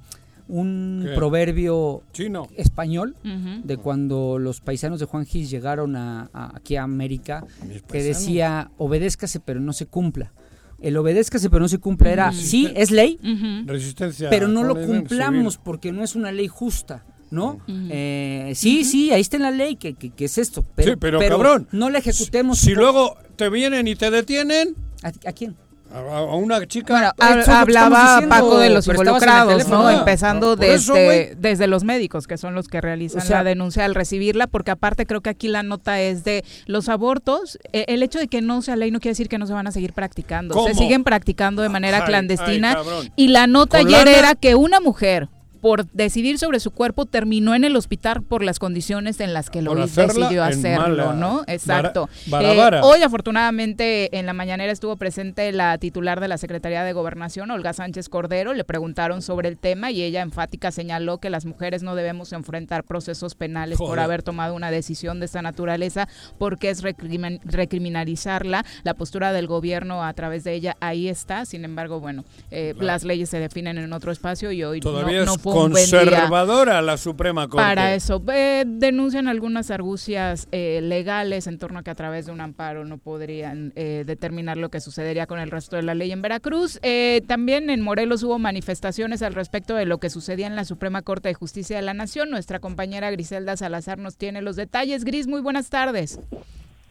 [0.50, 2.50] un proverbio Chino.
[2.58, 3.16] español
[3.64, 7.46] de cuando los paisanos de Juan Gis llegaron a, aquí a América,
[7.90, 10.34] que decía, obedézcase pero no se cumpla
[10.82, 13.20] el obedézcase pero no se cumpla era, sí, es ley,
[13.66, 17.06] resistencia, pero no lo cumplamos porque no es una ley justa.
[17.32, 17.60] ¿no?
[17.68, 20.66] Eh, sí, sí, ahí está en la ley que, que, es esto.
[20.76, 22.60] Pero, sí, pero, cabrón, no la ejecutemos.
[22.60, 24.76] Si, luego te vienen y te detienen.
[25.04, 25.56] ¿A, quién?
[25.94, 27.14] A, una chica.
[27.18, 29.90] hablaba Paco de los involucrados, ¿no?
[29.90, 34.72] Empezando desde, desde los médicos, que son los que realizan la denuncia al recibirla, porque
[34.72, 37.58] aparte creo que aquí la nota es de los abortos.
[37.74, 39.68] Eh, el hecho de que no sea ley no quiere decir que no se van
[39.68, 40.64] a seguir practicando.
[40.68, 42.78] Se siguen practicando de manera clandestina.
[43.16, 45.30] y la nota ayer era que una mujer
[45.62, 49.62] por decidir sobre su cuerpo terminó en el hospital por las condiciones en las que
[49.62, 51.44] lo decidió hacerlo, ¿no?
[51.48, 52.10] Exacto.
[52.28, 57.52] Eh, hoy afortunadamente en la mañanera estuvo presente la titular de la Secretaría de Gobernación,
[57.52, 61.84] Olga Sánchez Cordero, le preguntaron sobre el tema y ella enfática señaló que las mujeres
[61.84, 66.82] no debemos enfrentar procesos penales por haber tomado una decisión de esta naturaleza porque es
[66.82, 72.74] recriminalizarla, la postura del gobierno a través de ella ahí está, sin embargo, bueno, eh,
[72.80, 77.48] las leyes se definen en otro espacio y hoy Todavía no, fue conservadora la Suprema
[77.48, 77.64] Corte.
[77.64, 82.32] Para eso, eh, denuncian algunas argucias eh, legales en torno a que a través de
[82.32, 86.22] un amparo no podrían determinar lo que sucedería con el resto de la ley en
[86.22, 86.80] Veracruz.
[87.28, 91.30] también en Morelos hubo manifestaciones al respecto de lo que sucedía en la Suprema Corte
[91.30, 92.30] de Justicia de la Nación.
[92.30, 95.04] Nuestra compañera Griselda Salazar nos tiene los detalles.
[95.04, 96.20] Gris, muy buenas tardes.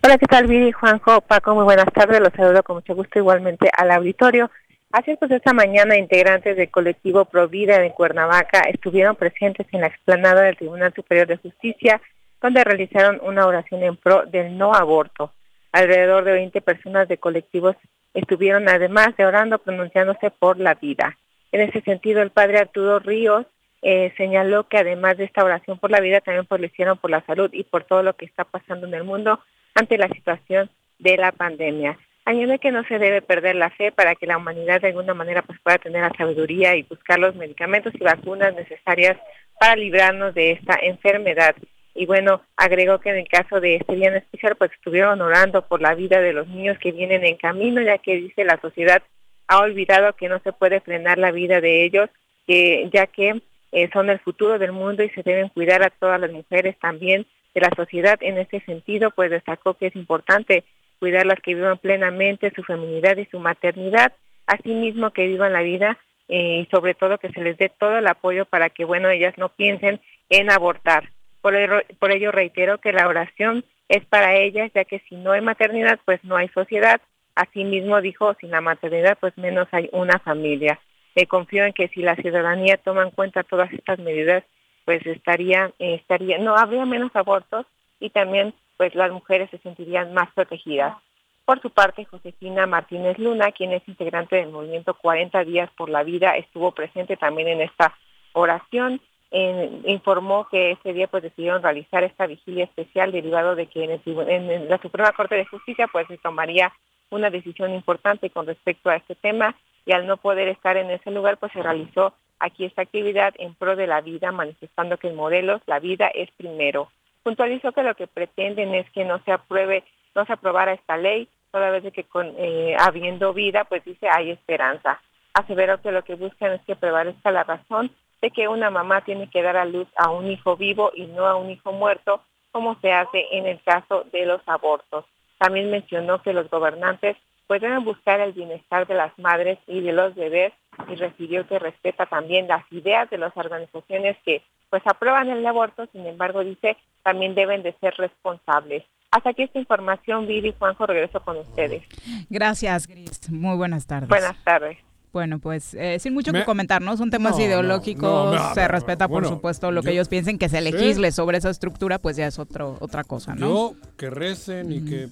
[0.03, 1.55] Hola, ¿qué tal, Viri, Juanjo, Paco?
[1.55, 2.21] Muy buenas tardes.
[2.21, 4.51] Los saludo con mucho gusto igualmente al auditorio.
[4.90, 9.88] Así es, pues esta mañana integrantes del colectivo Provida de Cuernavaca estuvieron presentes en la
[9.88, 12.01] explanada del Tribunal Superior de Justicia,
[12.40, 15.33] donde realizaron una oración en pro del no aborto.
[15.72, 17.77] Alrededor de 20 personas de colectivos
[18.14, 21.18] estuvieron además de orando pronunciándose por la vida.
[21.53, 23.44] En ese sentido, el padre Arturo Ríos
[23.83, 27.11] eh, señaló que además de esta oración por la vida, también pues, lo hicieron por
[27.11, 29.38] la salud y por todo lo que está pasando en el mundo
[29.74, 31.98] ante la situación de la pandemia.
[32.29, 35.41] Añade que no se debe perder la fe para que la humanidad de alguna manera
[35.41, 39.17] pues pueda tener la sabiduría y buscar los medicamentos y vacunas necesarias
[39.59, 41.57] para librarnos de esta enfermedad.
[41.95, 45.67] Y bueno, agregó que en el caso de este día en especial, pues estuvieron orando
[45.67, 49.03] por la vida de los niños que vienen en camino, ya que dice la sociedad
[49.47, 52.11] ha olvidado que no se puede frenar la vida de ellos,
[52.47, 53.41] que, ya que
[53.73, 57.25] eh, son el futuro del mundo y se deben cuidar a todas las mujeres también
[57.55, 58.19] de la sociedad.
[58.21, 60.64] En este sentido, pues destacó que es importante
[60.99, 64.13] cuidarlas que vivan plenamente su feminidad y su maternidad,
[64.47, 68.07] asimismo que vivan la vida eh, y sobre todo que se les dé todo el
[68.07, 71.11] apoyo para que, bueno, ellas no piensen en abortar.
[71.41, 75.33] Por ello, por ello reitero que la oración es para ellas, ya que si no
[75.33, 77.01] hay maternidad, pues no hay sociedad.
[77.35, 80.79] Asimismo dijo, sin la maternidad, pues menos hay una familia.
[81.15, 84.45] Eh, confío en que si la ciudadanía toma en cuenta todas estas medidas,
[84.85, 87.67] pues estaría, eh, estaría, no habría menos abortos
[88.01, 90.97] y también pues las mujeres se sentirían más protegidas.
[91.45, 96.03] Por su parte, Josefina Martínez Luna, quien es integrante del movimiento 40 días por la
[96.03, 97.95] vida, estuvo presente también en esta
[98.33, 99.01] oración.
[99.31, 104.79] informó que ese día pues decidieron realizar esta vigilia especial derivado de que en, la
[104.79, 106.73] Suprema Corte de Justicia pues se tomaría
[107.11, 111.11] una decisión importante con respecto a este tema y al no poder estar en ese
[111.11, 115.17] lugar pues se realizó aquí esta actividad en pro de la vida manifestando que en
[115.17, 116.91] Morelos la vida es primero.
[117.22, 121.28] Puntualizó que lo que pretenden es que no se apruebe, no se aprobara esta ley,
[121.50, 125.00] toda vez que con, eh, habiendo vida, pues dice hay esperanza.
[125.35, 129.31] Aseveró que lo que buscan es que prevalezca la razón de que una mamá tiene
[129.31, 132.78] que dar a luz a un hijo vivo y no a un hijo muerto, como
[132.81, 135.04] se hace en el caso de los abortos.
[135.38, 140.14] También mencionó que los gobernantes pueden buscar el bienestar de las madres y de los
[140.14, 140.52] bebés
[140.88, 145.87] y refirió que respeta también las ideas de las organizaciones que pues aprueban el aborto,
[145.92, 148.85] sin embargo dice también deben de ser responsables.
[149.11, 151.83] Hasta aquí esta información, Vivi Juanjo, regreso con ustedes.
[152.28, 153.31] Gracias, Gris.
[153.31, 154.09] Muy buenas tardes.
[154.09, 154.76] Buenas tardes.
[155.12, 156.96] Bueno, pues eh, sin mucho que comentar, ¿no?
[156.96, 161.38] Son temas ideológicos, se respeta por supuesto lo que ellos piensen, que se legisle sobre
[161.38, 163.48] esa estructura, pues ya es otro, otra cosa, ¿no?
[163.48, 165.09] Yo que recen y que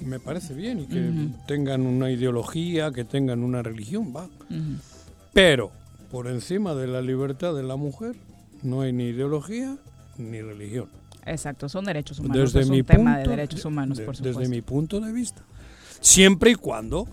[0.00, 1.10] me parece bien y que
[1.46, 4.26] tengan una ideología, que tengan una religión, va.
[5.32, 5.70] Pero
[6.10, 8.16] por encima de la libertad de la mujer
[8.62, 9.76] no hay ni ideología
[10.16, 10.88] ni religión.
[11.24, 12.52] Exacto, son derechos humanos.
[12.52, 14.40] Desde es un tema de derechos humanos, por supuesto.
[14.40, 15.42] Desde mi punto de vista.
[16.00, 17.06] Siempre y cuando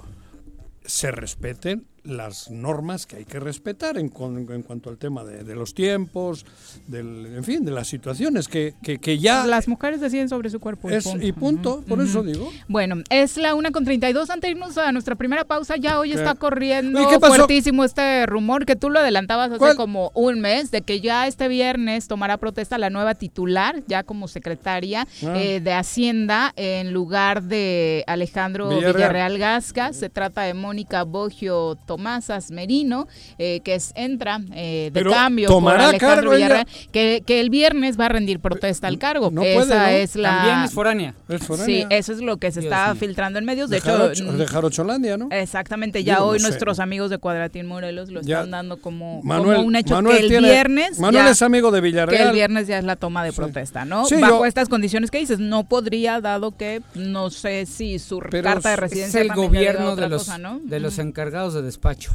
[0.85, 4.11] se respeten las normas que hay que respetar en,
[4.49, 6.45] en cuanto al tema de, los tiempos,
[6.87, 9.45] del, en fin, de las situaciones que, que, ya...
[9.45, 10.89] Las mujeres deciden sobre su cuerpo.
[10.89, 12.51] y punto, y punto por eso digo.
[12.67, 14.29] Bueno, es la una con 32.
[14.29, 18.75] Antes de irnos a nuestra primera pausa, ya hoy está corriendo fuertísimo este rumor que
[18.75, 22.89] tú lo adelantabas hace como un mes, de que ya este viernes tomará protesta la
[22.89, 25.33] nueva titular, ya como secretaria ah.
[25.37, 29.93] eh, de Hacienda, en lugar de Alejandro Villarreal, Gasca.
[29.93, 35.73] Se trata de Mónica Bogio Tomás Merino, eh, que es, entra eh, de cambio por
[35.73, 39.31] Alejandro Villarreal, que, que, el viernes va a rendir protesta al cargo.
[39.31, 40.37] No Esa es la...
[40.37, 41.15] También es foránea.
[41.63, 43.69] Sí, eso es lo que se está filtrando en medios.
[43.69, 45.29] De hecho, de Jarocholandia, ¿no?
[45.31, 50.17] Exactamente, ya hoy nuestros amigos de Cuadratín Morelos lo están dando como, un hecho que
[50.17, 50.99] el viernes...
[50.99, 52.23] Manuel es amigo de Villarreal.
[52.23, 54.05] Que el viernes ya es la toma de protesta, ¿no?
[54.19, 58.75] Bajo estas condiciones que dices, no podría, dado que no sé si su carta de
[58.75, 60.29] residencia es el gobierno de los,
[60.63, 61.61] de los encargados de
[61.93, 62.11] despacho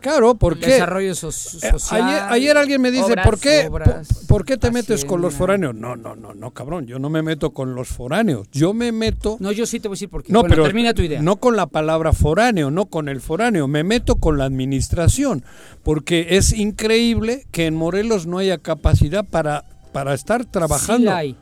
[0.00, 0.66] Claro, ¿por qué?
[0.66, 2.02] Desarrollo so- Eh, social.
[2.02, 5.22] ayer, ayer alguien me dice, obras, ¿por qué, obras, por, por qué te metes con
[5.22, 5.74] los foráneos?
[5.74, 8.46] No, no, no, no, cabrón, yo no me meto con los foráneos.
[8.52, 10.30] Yo me meto No, yo sí te voy a decir por qué.
[10.30, 11.22] No, Bueno, pero termina tu idea.
[11.22, 15.42] no con la palabra foráneo, no con el foráneo, me meto con la administración,
[15.82, 20.98] porque es increíble que en Morelos no haya capacidad para, para estar trabajando.
[20.98, 21.36] Sí la hay.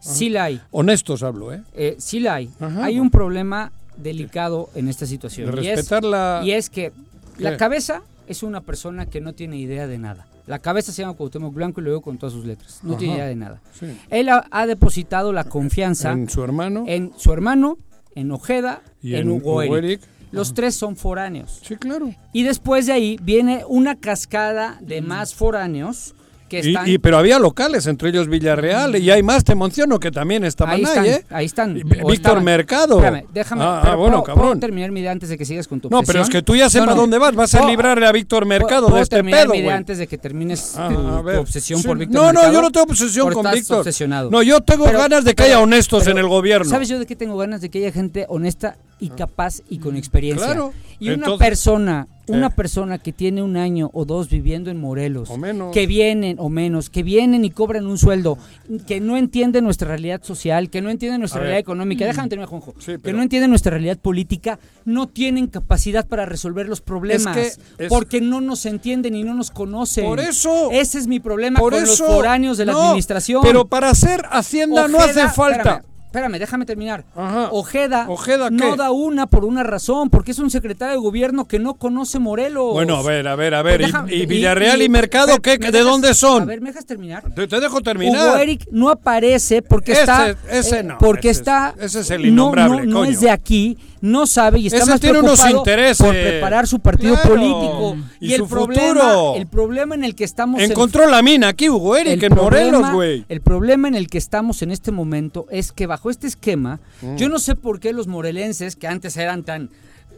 [0.00, 0.60] Sí la hay.
[0.72, 1.62] Honestos hablo, ¿eh?
[1.72, 2.50] Eh, sí la hay.
[2.60, 2.84] Ajá.
[2.84, 5.62] Hay un problema delicado en esta situación.
[5.62, 6.42] Y es- la...
[6.44, 6.92] Y es que
[7.38, 10.26] la cabeza es una persona que no tiene idea de nada.
[10.46, 12.80] La cabeza se llama Cuauhtémoc Blanco y luego con todas sus letras.
[12.82, 13.60] No tiene idea de nada.
[13.78, 13.96] Sí.
[14.10, 17.78] Él ha, ha depositado la confianza En su hermano en su hermano,
[18.16, 19.74] en Ojeda, y en, Hugo Eric.
[19.84, 20.00] Eric.
[20.32, 21.60] Los tres son foráneos.
[21.62, 22.10] Sí, claro.
[22.32, 26.14] Y después de ahí viene una cascada de más foráneos
[26.60, 26.88] que Y, están...
[26.88, 30.74] y- pero había locales, entre ellos Villarreal, y hay más, te menciono, que también estaban
[30.74, 31.24] ahí ahí, están, ¿eh?
[31.30, 31.76] ahí están.
[31.78, 32.44] Y Víctor estaban.
[32.44, 32.96] Mercado.
[32.96, 33.62] Espérame, déjame.
[33.64, 34.48] Ah, pero ah, bueno, ¿puedo- cabrón.
[34.48, 36.54] ¿puedo terminar mi idea antes de que sigas con tu No, pero es que tú
[36.56, 37.00] ya sepas No, no.
[37.02, 37.34] dónde vas.
[37.34, 39.98] Vas a ¿Puedo- librarle a Víctor Mercado ¿Puedo de este terminar pedo, mi idea antes
[39.98, 40.94] de que termines Ah, tu,
[41.32, 42.52] tu obsesión Sí, por Víctor No, no, Mercado?
[42.52, 43.84] yo no tengo obsesión con Víctor.
[44.30, 46.68] No, yo tengo Pero- ganas de que pero- haya honestos en el gobierno.
[46.68, 47.60] ¿Sabes yo de qué tengo ganas?
[47.62, 50.46] De que haya gente honesta y capaz y con experiencia.
[50.46, 50.72] Claro.
[51.00, 52.50] Y una Entonces- persona, una Eh.
[52.54, 55.72] persona que tiene un año o dos viviendo en Morelos, O menos.
[55.74, 58.38] que vienen o menos, que vienen y cobran un sueldo,
[58.86, 61.48] que no entienden nuestra realidad social, que no entienden nuestra A ver.
[61.48, 66.06] realidad económica, déjame terminar, Juanjo, Sí, que no entienden nuestra realidad política, no tienen capacidad
[66.06, 70.04] para resolver los problemas, Es que es- porque no nos entienden y no nos conocen.
[70.04, 70.70] Por eso.
[70.70, 72.04] Ese es mi problema Por con eso.
[72.04, 73.42] los foráneos de la No, administración.
[73.42, 75.58] Pero para hacer Hacienda no hace falta.
[75.58, 77.04] Espérame, espérame, déjame terminar.
[77.16, 77.48] Ajá.
[77.52, 81.58] Ojeda, ¿Ojeda no da una por una razón, porque es un secretario de gobierno que
[81.58, 82.72] no conoce Morelos.
[82.74, 83.80] Bueno, a ver, a ver, a ver.
[83.80, 85.58] Pues ¿Y- déjame- ¿Y, Villarreal y, Mercado qué?
[85.58, 86.44] ¿me ¿De dejas- dónde A son?
[86.46, 87.24] ver, ¿me dejas terminar?
[87.34, 88.28] Te, te dejo terminar.
[88.28, 92.10] Hugo Eric no aparece porque Ese- está ese eh, no, porque ese está ese es
[92.10, 93.10] el no- innombrable, no, no coño.
[93.10, 95.96] es de aquí no sabe y está Ese más tiene unos preocupado intereses.
[96.04, 99.34] por preparar su partido Claro, político y el su problema futuro.
[99.36, 102.34] el problema en el que estamos en- Encontró la mina aquí, Hugo Eric, el en
[102.34, 103.24] Morelos, problema- güey.
[103.28, 107.16] El problema en el que estamos en este momento es que bajo este esquema, Mm.
[107.16, 109.70] yo no sé por qué los morelenses, que antes eran tan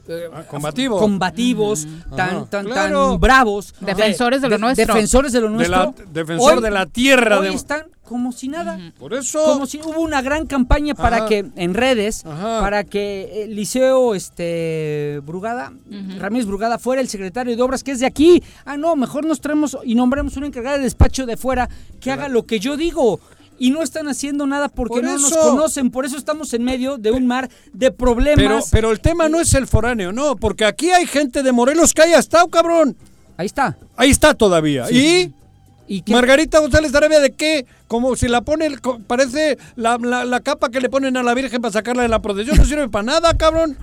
[0.07, 1.01] eh, Ah, combativos.
[1.01, 3.11] combativos, tan, Ajá, tan, claro.
[3.13, 4.87] tan bravos, Defensores de lo nuestro.
[4.93, 7.39] defensores de lo De nuestro, la- defensor hoy- de la tierra.
[7.41, 8.79] hoy de- están como si nada.
[8.99, 9.43] Por eso.
[9.45, 11.27] Como si hubo una gran campaña para Ajá.
[11.27, 12.61] que en redes, Ajá.
[12.61, 15.73] para que el Liceo este Brugada,
[16.19, 18.43] Ramírez Brugada fuera el secretario de obras que es de aquí.
[18.65, 21.69] Ah, no, mejor nos traemos y nombremos una encargada de despacho de fuera
[22.01, 23.21] que haga lo que yo digo.
[23.57, 26.99] Y no están haciendo nada porque Por no nos conocen, por eso estamos en medio
[26.99, 28.69] de un mar de Pero, problemas.
[28.73, 32.03] pero el tema no es el foráneo, no, porque aquí hay gente de Morelos que
[32.03, 32.97] haya estado, cabrón.
[33.37, 33.77] Ahí está.
[33.97, 34.87] Ahí está todavía.
[34.87, 34.97] Sí.
[35.33, 35.44] ¿Y
[35.87, 36.13] ¿Y qué?
[36.13, 37.67] Margarita González Arabia de qué?
[37.89, 41.35] Como si la pone, el- parece la, la- la capa que le ponen a la
[41.35, 43.77] Virgen para sacarla de la procesión, no sirve para nada, cabrón.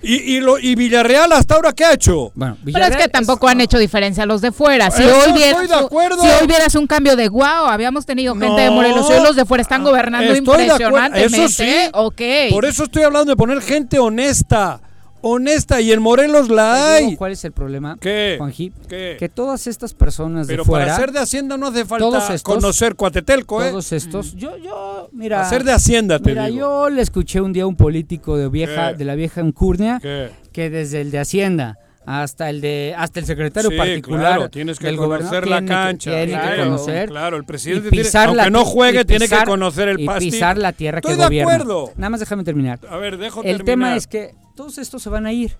[0.00, 2.30] Y, y, lo, y Villarreal hasta ahora, ¿qué ha hecho?
[2.36, 4.90] Bueno, Pero es que Villarreal tampoco han hecho diferencia los de fuera.
[4.92, 6.22] Si hoy, estoy vieras, de acuerdo.
[6.22, 8.70] si hoy vieras un cambio de guau, habíamos tenido gente de.
[8.70, 10.96] Morelos y hoy los de fuera están gobernando Estoy de acuerdo.
[11.08, 11.44] impresionantemente.
[11.44, 11.90] Eso sí.
[11.94, 12.52] Ok.
[12.54, 14.80] Por eso estoy hablando de poner gente honesta.
[15.22, 17.16] Honesta, y en Morelos la ¿Te digo hay.
[17.16, 18.34] ¿Cuál es el problema, ¿Qué?
[18.38, 18.72] Juanji?
[18.88, 19.16] ¿Qué?
[19.18, 22.24] Que todas estas personas Pero de fuera, para ser de Hacienda no hace falta todos
[22.30, 23.70] estos- conocer Cuatetelco, ¿eh?
[23.70, 26.58] todos estos, yo, yo, mira, Hacer de Hacienda, te Mira, digo.
[26.58, 28.98] yo le escuché un día a un político de vieja, ¿Qué?
[28.98, 30.30] de la vieja Encurnia, ¿Qué?
[30.52, 34.78] que desde el de Hacienda hasta el de hasta el secretario Sí, particular claro, tienes
[34.78, 36.10] que del conocer la tiene que- cancha.
[36.10, 39.00] tiene que claro, conocer Claro, el y presidente tiene, pisar aunque la no ti- juegue,
[39.00, 40.30] y tiene que pisar- conocer el y pastel.
[40.30, 41.52] pisar la tierra Estoy que de gobierna.
[41.54, 41.92] acuerdo.
[41.96, 42.80] Nada más déjame terminar.
[42.90, 43.64] A ver, dejo El terminar.
[43.64, 45.56] tema es que todos estos se van a ir.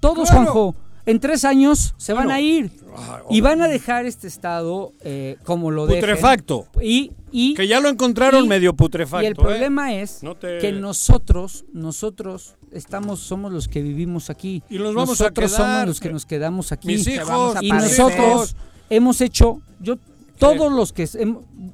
[0.00, 0.28] Todos.
[0.30, 0.74] Juanjo.
[1.10, 2.36] En tres años se van Bueno.
[2.38, 2.70] a ir.
[2.96, 6.00] Ah, Y van a dejar este estado eh, como lo dejen.
[6.02, 6.66] Putrefacto.
[6.82, 9.22] Y, y Que ya lo encontraron y- medio putrefacto.
[9.24, 9.36] Y el ¿eh?
[9.36, 14.62] problema es No te- que nosotros, nosotros estamos, somos los que vivimos aquí.
[14.70, 15.72] Y nos vamos a nosotros quedar.
[15.72, 16.86] somos los que nos quedamos aquí.
[16.88, 18.54] Mis hijos, vamos a y nosotros
[18.88, 19.96] hemos hecho, yo
[20.38, 21.06] todos los que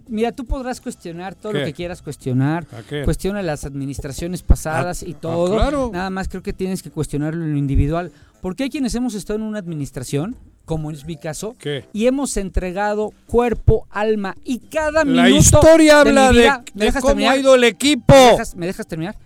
[0.08, 1.60] mira, tú podrás cuestionar todo ¿Qué?
[1.60, 2.66] lo que quieras cuestionar.
[2.72, 3.04] ¿A?
[3.04, 5.54] Cuestiona las administraciones pasadas y todo.
[5.54, 5.90] claro.
[5.92, 8.10] Nada más creo que tienes que cuestionarlo en lo individual.
[8.40, 11.84] Porque hay quienes hemos estado en una administración, como es mi caso, ¿Qué?
[11.92, 16.64] y hemos entregado cuerpo, alma y cada La minuto historia de mi habla de, vida-
[16.74, 17.34] ¿Me de dejas cómo terminar?
[17.34, 18.14] ha ido el equipo.
[18.14, 19.16] ¿Me dejas, me dejas terminar?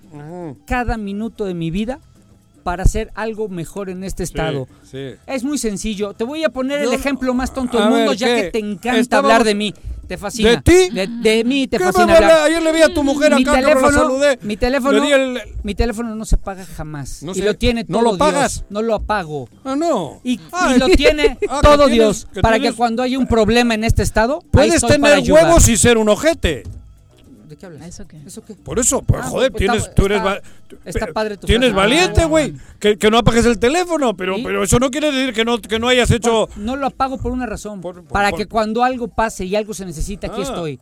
[0.67, 1.99] Cada minuto de mi vida
[2.63, 4.69] para hacer algo mejor en este estado.
[4.83, 5.17] Sí, sí.
[5.27, 6.13] Es muy sencillo.
[6.13, 8.43] Te voy a poner el ejemplo más tonto del mundo, ver, ya ¿qué?
[8.43, 9.75] que te encanta hablar de mí.
[10.11, 10.51] Te fascina.
[10.51, 10.91] ¿De ti?
[10.93, 12.43] De, de mí te ¿Qué me fascina hablar.
[12.49, 14.39] Ayer le vi a tu mujer mi acá, cabrón, la teléfono, saludé.
[14.43, 17.23] mi teléfono, Le di el- mi teléfono no se paga jamás.
[17.23, 18.19] No y lo tiene ¿no todo lo Dios.
[18.19, 18.65] pagas?
[18.71, 19.49] No lo apago.
[19.65, 20.21] Ah, no.
[20.25, 23.29] Y, Ah, y lo tiene ah, todo Dios que para tienes- que cuando haya un
[23.29, 26.65] problema en este estado ahí Puedes estoy tener huevos y ser un ojete.
[27.51, 27.85] ¿De qué hablas?
[27.89, 28.17] ¿Eso qué?
[28.25, 28.55] ¿Eso qué?
[28.55, 30.23] Por eso, pues, Ah, joder, pues, tienes, está- tú eres,
[30.85, 31.89] está- padre tu tienes frase.
[31.89, 34.43] valiente, güey, que, que no apagues el teléfono, pero, ¿Sí?
[34.45, 36.49] pero eso no quiere decir que no, que no hayas hecho...
[36.57, 37.81] No lo apago por una razón.
[37.81, 40.45] Por- por- para por- que cuando algo pase y algo se necesita, aquí Ah.
[40.45, 40.79] estoy.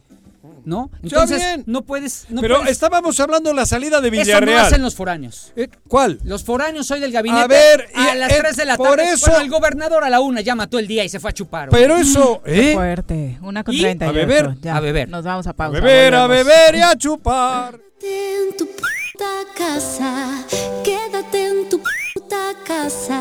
[0.64, 0.90] ¿No?
[1.02, 1.64] Entonces, bien.
[1.66, 2.26] no puedes.
[2.28, 4.66] No pero puedes- estábamos hablando de la salida de Eso no Villarreal.
[4.66, 5.52] hacen los foráneos.
[5.56, 6.20] Eh, ¿Cuál?
[6.24, 7.42] Los foráneos soy del gabinete.
[7.42, 9.12] A ver, a y- las eh, 3 de la por tarde.
[9.12, 11.32] eso- Bueno, el gobernador a la una ya mató el día y se fue a
[11.32, 11.68] chupar.
[11.70, 12.74] Pero eso, Qué ¿eh?
[12.74, 13.38] fuerte.
[13.42, 13.80] Una con ¿Y?
[13.80, 14.10] 38.
[14.10, 14.54] A beber.
[14.60, 15.08] Ya, A beber.
[15.08, 15.80] Nos vamos a A pausa.
[15.80, 17.78] beber, a beber y a chupar.
[18.02, 19.26] en tu puta
[19.56, 20.44] casa,
[20.84, 21.80] quédate en tu
[22.14, 23.20] puta casa,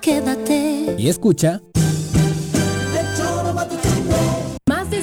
[0.00, 0.94] quédate.
[0.98, 1.60] Y escucha.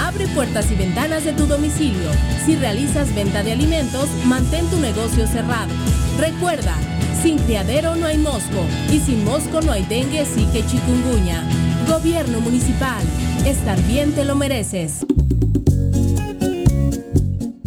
[0.00, 2.10] Abre puertas y ventanas de tu domicilio.
[2.46, 5.72] Si realizas venta de alimentos, mantén tu negocio cerrado.
[6.18, 6.74] Recuerda,
[7.22, 11.44] sin criadero no hay mosco y sin mosco no hay dengue, zika y chikungunya.
[11.86, 13.04] Gobierno municipal,
[13.44, 15.04] estar bien te lo mereces.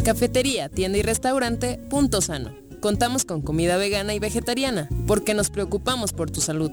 [0.04, 2.52] Cafetería, tienda y restaurante Punto Sano.
[2.80, 6.72] Contamos con comida vegana y vegetariana porque nos preocupamos por tu salud.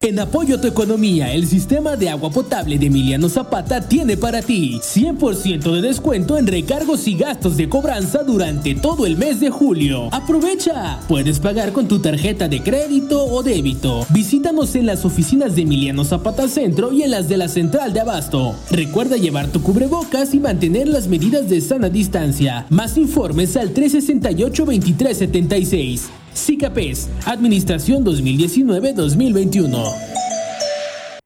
[0.00, 4.42] En apoyo a tu economía, el sistema de agua potable de Emiliano Zapata tiene para
[4.42, 9.50] ti 100% de descuento en recargos y gastos de cobranza durante todo el mes de
[9.50, 10.08] julio.
[10.12, 11.00] ¡Aprovecha!
[11.08, 14.06] Puedes pagar con tu tarjeta de crédito o débito.
[14.10, 17.98] Visítanos en las oficinas de Emiliano Zapata Centro y en las de la Central de
[17.98, 18.54] Abasto.
[18.70, 22.66] Recuerda llevar tu cubrebocas y mantener las medidas de sana distancia.
[22.70, 26.02] Más informes al 368-2376.
[26.34, 29.94] SICAPES, Administración 2019-2021.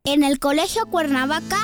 [0.05, 1.59] En el Colegio Cuernavaca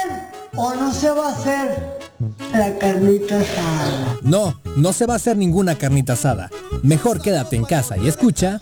[0.55, 1.99] o no se va a hacer
[2.53, 4.17] la carnita asada?
[4.21, 6.49] No, no se va a hacer ninguna carnita asada.
[6.83, 8.59] Mejor quédate en casa y escucha.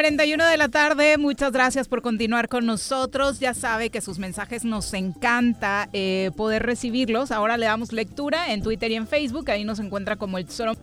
[0.00, 3.38] 41 de la tarde, muchas gracias por continuar con nosotros.
[3.38, 7.30] Ya sabe que sus mensajes nos encanta eh, poder recibirlos.
[7.30, 9.50] Ahora le damos lectura en Twitter y en Facebook.
[9.50, 10.74] Ahí nos encuentra como el Tesoro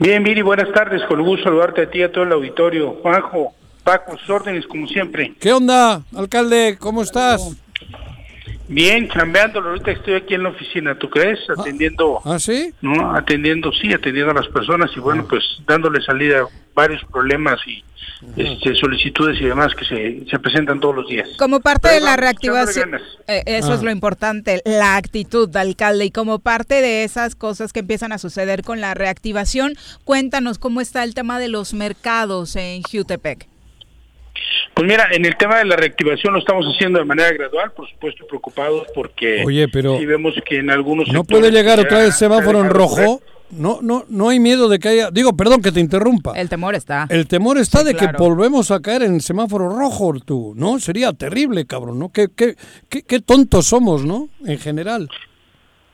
[0.00, 1.00] Bien, Viri, buenas tardes.
[1.08, 2.96] Con gusto saludarte a ti y a todo el auditorio.
[3.02, 5.34] Juanjo, Paco, sus órdenes como siempre.
[5.40, 6.76] ¿Qué onda, alcalde?
[6.78, 7.56] ¿Cómo estás?
[8.68, 9.70] Bien, chambeándolo.
[9.70, 11.38] Ahorita estoy aquí en la oficina, ¿tú crees?
[11.58, 12.20] Atendiendo.
[12.24, 12.72] ¿Ah, sí?
[12.80, 13.14] ¿No?
[13.14, 17.84] Atendiendo, sí, atendiendo a las personas y bueno, pues dándole salida a varios problemas y
[18.36, 21.28] este, solicitudes y demás que se, se presentan todos los días.
[21.38, 22.94] Como parte Pero de la reactivación,
[23.26, 23.74] eh, eso Ah.
[23.74, 28.12] es lo importante, la actitud de alcalde y como parte de esas cosas que empiezan
[28.12, 29.74] a suceder con la reactivación,
[30.04, 33.48] cuéntanos cómo está el tema de los mercados en Jutepec.
[34.74, 37.88] Pues mira, en el tema de la reactivación lo estamos haciendo de manera gradual, por
[37.88, 42.60] supuesto preocupados porque Oye, pero vemos que en algunos ¿No puede llegar otra vez semáforo
[42.60, 42.72] en correr.
[42.72, 43.20] rojo?
[43.50, 45.10] No, no, no hay miedo de que haya.
[45.10, 46.32] Digo, perdón que te interrumpa.
[46.34, 47.06] El temor está.
[47.10, 48.16] El temor está Sí, de claro.
[48.16, 50.80] que volvemos a caer en semáforo rojo, tú, ¿no?
[50.80, 52.10] Sería terrible, cabrón, ¿no?
[52.10, 52.56] Qué, qué,
[52.88, 54.30] qué, qué tontos somos, ¿no?
[54.46, 55.10] En general.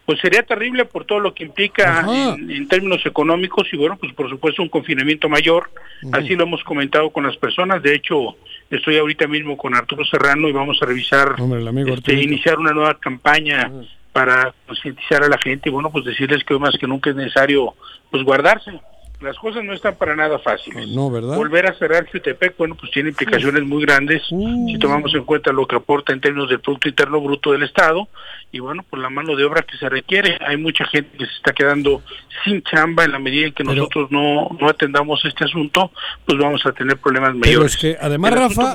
[0.08, 4.14] Pues sería terrible por todo lo que implica en, en términos económicos y bueno, pues
[4.14, 5.70] por supuesto un confinamiento mayor.
[6.12, 7.82] Así lo hemos comentado con las personas.
[7.82, 8.38] De hecho,
[8.70, 12.58] estoy ahorita mismo con Arturo Serrano y vamos a revisar, Hombre, el amigo este, iniciar
[12.58, 13.70] una nueva campaña
[14.10, 17.16] para concientizar a la gente y bueno, pues decirles que hoy más que nunca es
[17.16, 17.74] necesario
[18.10, 18.80] pues guardarse.
[19.20, 20.88] Las cosas no están para nada fáciles.
[20.88, 21.36] No, ¿verdad?
[21.36, 25.66] Volver a cerrar Jutepec, bueno, pues tiene implicaciones muy grandes si tomamos en cuenta lo
[25.66, 28.06] que aporta en términos del Producto Interno Bruto del Estado
[28.52, 30.38] y bueno, por la mano de obra que se requiere.
[30.46, 32.00] Hay mucha gente que se está quedando
[32.44, 35.90] sin chamba en la medida en que nosotros no, no atendamos este asunto,
[36.24, 37.74] pues vamos a tener problemas Pero mayores.
[37.74, 38.74] es que, además, Rafa,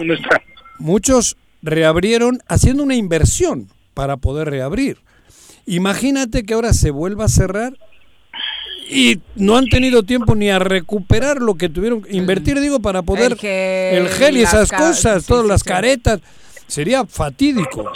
[0.77, 4.97] muchos reabrieron haciendo una inversión para poder reabrir.
[5.65, 7.73] Imagínate que ahora se vuelva a cerrar
[8.93, 13.01] y no han tenido tiempo ni a recuperar lo que tuvieron que invertir, digo, para
[13.01, 15.67] poder El gel, el gel y esas cosas, sí, todas sí, las sí.
[15.67, 16.21] caretas.
[16.67, 17.91] Sería fatídico.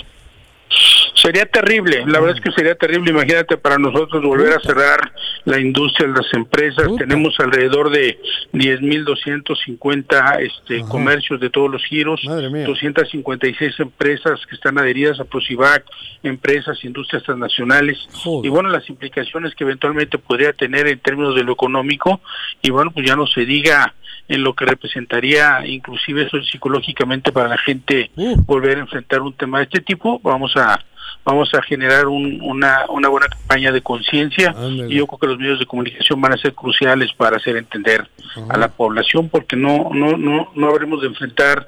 [1.16, 5.12] Sería terrible, la verdad es que sería terrible, imagínate para nosotros volver a cerrar
[5.46, 8.20] la industria, las empresas, tenemos alrededor de
[8.54, 15.84] 10.250 este, comercios de todos los giros, 256 empresas que están adheridas a Procivac,
[16.22, 17.98] empresas, industrias transnacionales,
[18.44, 22.22] y bueno, las implicaciones que eventualmente podría tener en términos de lo económico,
[22.62, 23.96] y bueno, pues ya no se diga
[24.28, 28.12] en lo que representaría inclusive eso psicológicamente para la gente
[28.46, 30.80] volver a enfrentar un tema de este tipo, vamos a
[31.24, 34.54] vamos a generar un- una, una buena campaña de conciencia
[34.92, 38.08] y yo creo que los medios de comunicación van a ser cruciales para hacer entender
[38.50, 41.68] a la población porque no no no no habremos de enfrentar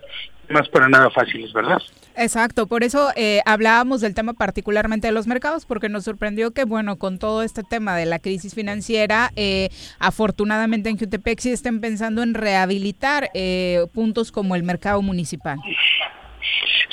[0.49, 1.81] temas para nada fáciles, ¿verdad?
[2.17, 6.65] Exacto, por eso eh, hablábamos del tema particularmente de los mercados, porque nos sorprendió que,
[6.65, 9.69] bueno, con todo este tema de la crisis financiera, eh,
[9.99, 15.59] afortunadamente en Jutepec sí estén pensando en rehabilitar eh, puntos como el mercado municipal.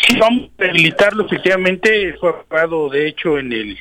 [0.06, 3.78] Sí, vamos a rehabilitarlo, efectivamente, fue aprobado de hecho en el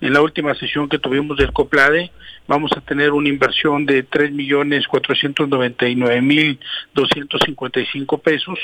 [0.00, 2.10] en la última sesión que tuvimos del COPLADE,
[2.46, 6.58] vamos a tener una inversión de tres millones cuatrocientos noventa y nueve mil
[6.94, 8.58] doscientos cincuenta y cinco pesos.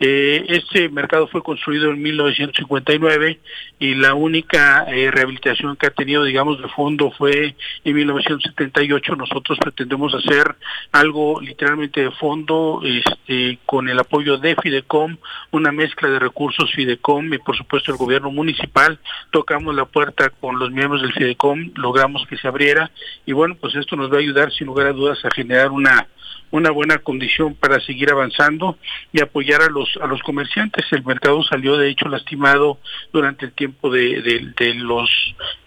[0.00, 3.40] Eh, este mercado fue construido en 1959
[3.78, 7.54] y la única eh, rehabilitación que ha tenido, digamos, de fondo fue
[7.84, 9.16] en 1978.
[9.16, 10.56] Nosotros pretendemos hacer
[10.90, 15.16] algo literalmente de fondo, este, con el apoyo de Fidecom,
[15.52, 18.98] una mezcla de recursos Fidecom y por supuesto el gobierno municipal.
[19.30, 22.90] Tocamos la puerta con los miembros del Fidecom, logramos que se abriera
[23.26, 26.08] y bueno, pues esto nos va a ayudar sin lugar a dudas a generar una
[26.50, 28.76] una buena condición para seguir avanzando
[29.10, 30.84] y apoyar a los a los comerciantes.
[30.92, 32.78] El mercado salió de hecho lastimado
[33.10, 35.08] durante el tiempo de, de, de los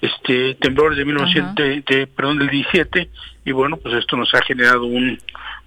[0.01, 3.10] este temblores de 1900, de- de- perdón del 17
[3.45, 5.17] y bueno pues esto nos ha generado un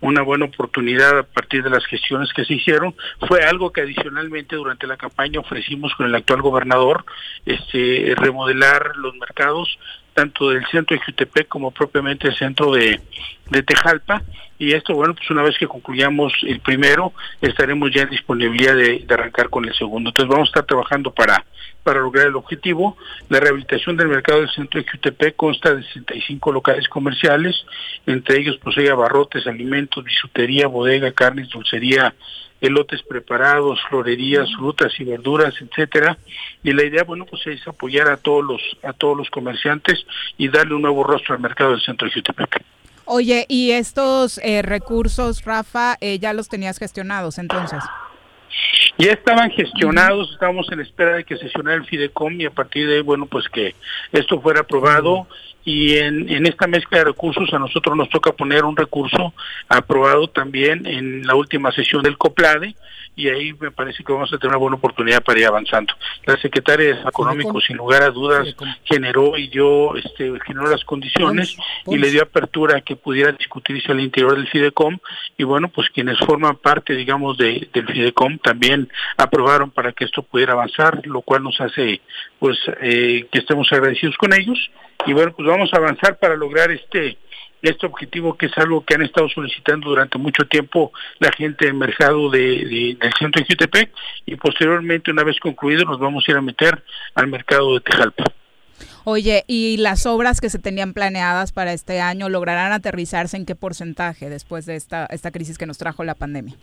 [0.00, 2.94] una buena oportunidad a partir de las gestiones que se hicieron.
[3.26, 7.04] Fue algo que adicionalmente durante la campaña ofrecimos con el actual gobernador
[7.44, 9.78] este remodelar los mercados
[10.18, 13.00] tanto del centro de Jutepec como propiamente el centro de,
[13.64, 14.20] Tejalpa.
[14.58, 19.06] Y esto bueno pues una vez que concluyamos el primero estaremos ya en disponibilidad de,
[19.08, 20.10] arrancar con el segundo.
[20.10, 21.44] Entonces vamos a estar trabajando para
[21.84, 22.96] para lograr el objetivo.
[23.28, 27.54] La rehabilitación del mercado del centro de Jutepec consta de 65 locales comerciales
[28.04, 32.14] entre ellos pues hay abarrotes alimentos bisutería bodega carnes dulcería
[32.60, 36.18] elotes preparados, florerías, frutas y verduras, etcétera.
[36.62, 40.04] Y la idea, bueno, pues es apoyar a todos los a todos los comerciantes
[40.36, 42.62] y darle un nuevo rostro al mercado del centro de Jutepec.
[43.04, 47.82] Oye, ¿y estos eh, recursos, Rafa, eh, ya los tenías gestionados entonces?
[48.98, 52.96] Ya estaban gestionados, estábamos en espera de que sesionara el Fidecom y a partir de
[52.96, 53.74] ahí, bueno, pues que
[54.12, 55.26] esto fuera aprobado
[55.68, 59.34] y en, esta mezcla de recursos a nosotros nos toca poner un recurso
[59.68, 62.74] aprobado también en la última sesión del COPLADE
[63.18, 65.92] y ahí me parece que vamos a tener una buena oportunidad para ir avanzando.
[66.24, 68.54] La secretaria de Económico, sin lugar a dudas,
[68.84, 71.56] generó y dio, este, generó las condiciones
[71.86, 74.98] y le dio apertura a que pudiera discutirse al interior del Fidecom.
[75.36, 80.22] Y bueno, pues quienes forman parte, digamos, de, del Fidecom también aprobaron para que esto
[80.22, 82.00] pudiera avanzar, lo cual nos hace,
[82.38, 84.70] pues, eh, que estemos agradecidos con ellos.
[85.06, 87.18] Y bueno, pues vamos a avanzar para lograr este
[87.62, 91.74] este objetivo que es algo que han estado solicitando durante mucho tiempo la gente del
[91.74, 93.90] mercado de, de- del centro de Jutepec
[94.26, 96.82] y posteriormente una vez concluido nos vamos a ir a meter
[97.14, 98.24] al mercado de Tejalpa.
[99.04, 103.54] Oye, ¿y las obras que se tenían planeadas para este año lograrán aterrizarse en qué
[103.56, 106.54] porcentaje después de esta, esta crisis que nos trajo la pandemia?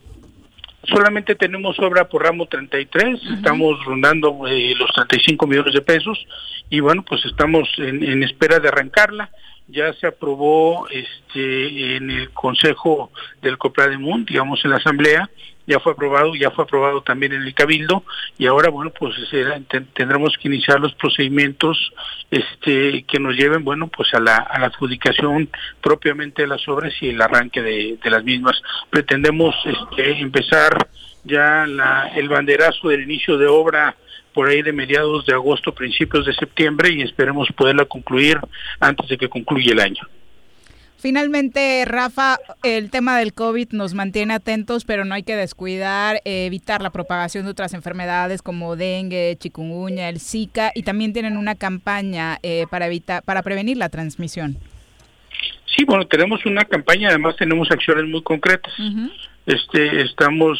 [0.87, 6.23] Solamente tenemos obra por ramo 33, estamos rondando eh, los 35 millones de pesos
[6.69, 9.31] y bueno, pues estamos en, en espera de arrancarla
[9.67, 13.11] ya se aprobó este en el Consejo
[13.41, 15.29] del Coprademun, digamos en la Asamblea,
[15.67, 18.03] ya fue aprobado, ya fue aprobado también en el Cabildo
[18.37, 19.15] y ahora bueno pues
[19.93, 21.91] tendremos que iniciar los procedimientos
[22.29, 25.49] este que nos lleven bueno pues a la, adjudicación
[25.81, 28.61] propiamente de las obras y el arranque de, de las mismas.
[28.89, 30.87] Pretendemos este, empezar
[31.23, 33.95] ya la, el banderazo del inicio de obra
[34.35, 38.37] por ahí de mediados de agosto, principios de septiembre y esperemos poderla concluir
[38.81, 40.01] antes de que concluya el año.
[40.97, 46.47] Finalmente, Rafa, el tema del COVID nos mantiene atentos, pero no hay que descuidar, eh,
[46.47, 51.55] evitar la propagación de otras enfermedades como dengue, chikungunya, el Zika, y también tienen una
[51.55, 54.57] campaña eh, para evitar, para prevenir la transmisión.
[55.65, 58.73] Sí, bueno, tenemos una campaña, además tenemos acciones muy concretas.
[59.45, 60.59] Este, estamos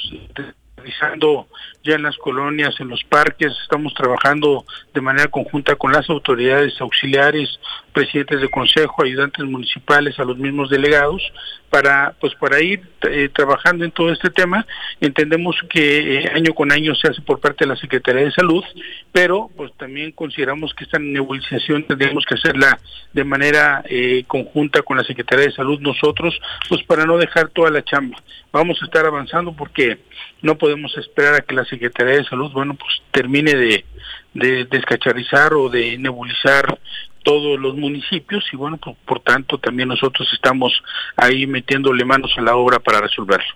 [0.78, 1.48] realizando
[1.86, 6.74] ya en las colonias, en los parques, estamos trabajando de manera conjunta con las autoridades
[6.82, 7.60] auxiliares,
[7.94, 11.22] presidentes de consejo, ayudantes municipales, a los mismos delegados,
[11.70, 14.66] para pues para ir eh, trabajando en todo este tema.
[15.00, 18.64] Entendemos que eh, año con año se hace por parte de la Secretaría de Salud,
[19.12, 22.80] pero pues también consideramos que esta nebulización tendríamos que hacerla
[23.14, 27.70] de manera eh, conjunta con la Secretaría de Salud nosotros, pues para no dejar toda
[27.70, 28.18] la chamba.
[28.52, 30.00] Vamos a estar avanzando porque
[30.42, 33.86] no podemos esperar a que la Secretaría de Salud, bueno, pues termine de,
[34.34, 36.80] de descacharrizar o de nebulizar
[37.24, 40.72] todos los municipios y bueno, pues, por tanto también nosotros estamos
[41.18, 43.54] ahí metiéndole manos a la obra para resolverlo.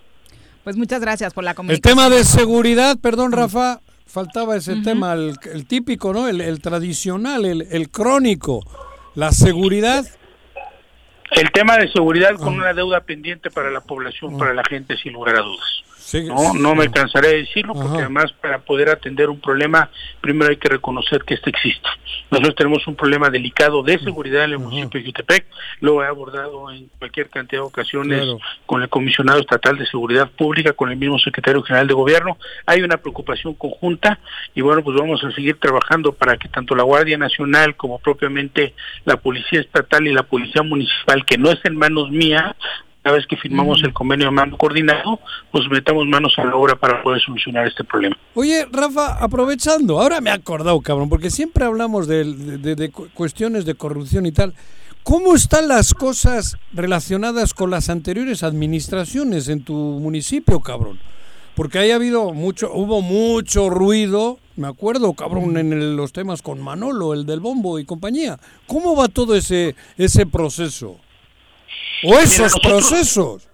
[0.64, 1.92] Pues muchas gracias por la comunicación.
[1.92, 6.28] El tema de seguridad, perdón Rafa, faltaba ese tema, el, típico, ¿no?
[6.28, 8.66] El, tradicional, el, el, crónico,
[9.16, 10.06] la seguridad.
[11.32, 15.14] El tema de seguridad con una deuda pendiente para la población, para la gente, sin
[15.14, 15.84] lugar a dudas
[16.14, 19.90] no, no me cansaré de decirlo porque además para poder atender un problema
[20.22, 21.88] primero hay que reconocer que este existe.
[22.32, 25.46] Nosotros tenemos un problema delicado de seguridad en el municipio de Jutepec,
[25.80, 28.24] lo he abordado en cualquier cantidad de ocasiones
[28.66, 32.38] con el comisionado estatal de seguridad pública, con el mismo secretario general de gobierno.
[32.66, 34.20] Hay una preocupación conjunta
[34.54, 38.74] y bueno, pues vamos a seguir trabajando para que tanto la Guardia Nacional como propiamente
[39.06, 42.56] la Policía Estatal y la Policía Municipal, que no es en manos mías,
[43.04, 45.20] una vez que firmamos el convenio de mando coordinado,
[45.52, 48.18] pues metamos manos a la obra para poder solucionar este problema.
[48.36, 54.26] Oye, Rafa, aprovechando, ahora me he acordado, cabrón, porque siempre hablamos de, cuestiones de corrupción
[54.26, 54.54] y tal.
[55.04, 61.00] ¿Cómo están las cosas relacionadas con las anteriores administraciones en tu municipio, cabrón?
[61.56, 66.62] Porque ahí ha habido mucho, hubo mucho ruido, me acuerdo, cabrón, en los temas con
[66.62, 68.38] Manolo, el del bombo y compañía.
[68.68, 70.98] ¿Cómo va todo ese, ese proceso?
[72.04, 73.50] O esos procesos.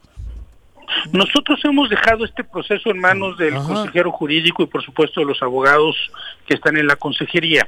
[1.12, 5.42] Nosotros hemos dejado este proceso en manos del consejero jurídico y por supuesto de los
[5.42, 5.96] abogados
[6.48, 7.68] que están en la consejería.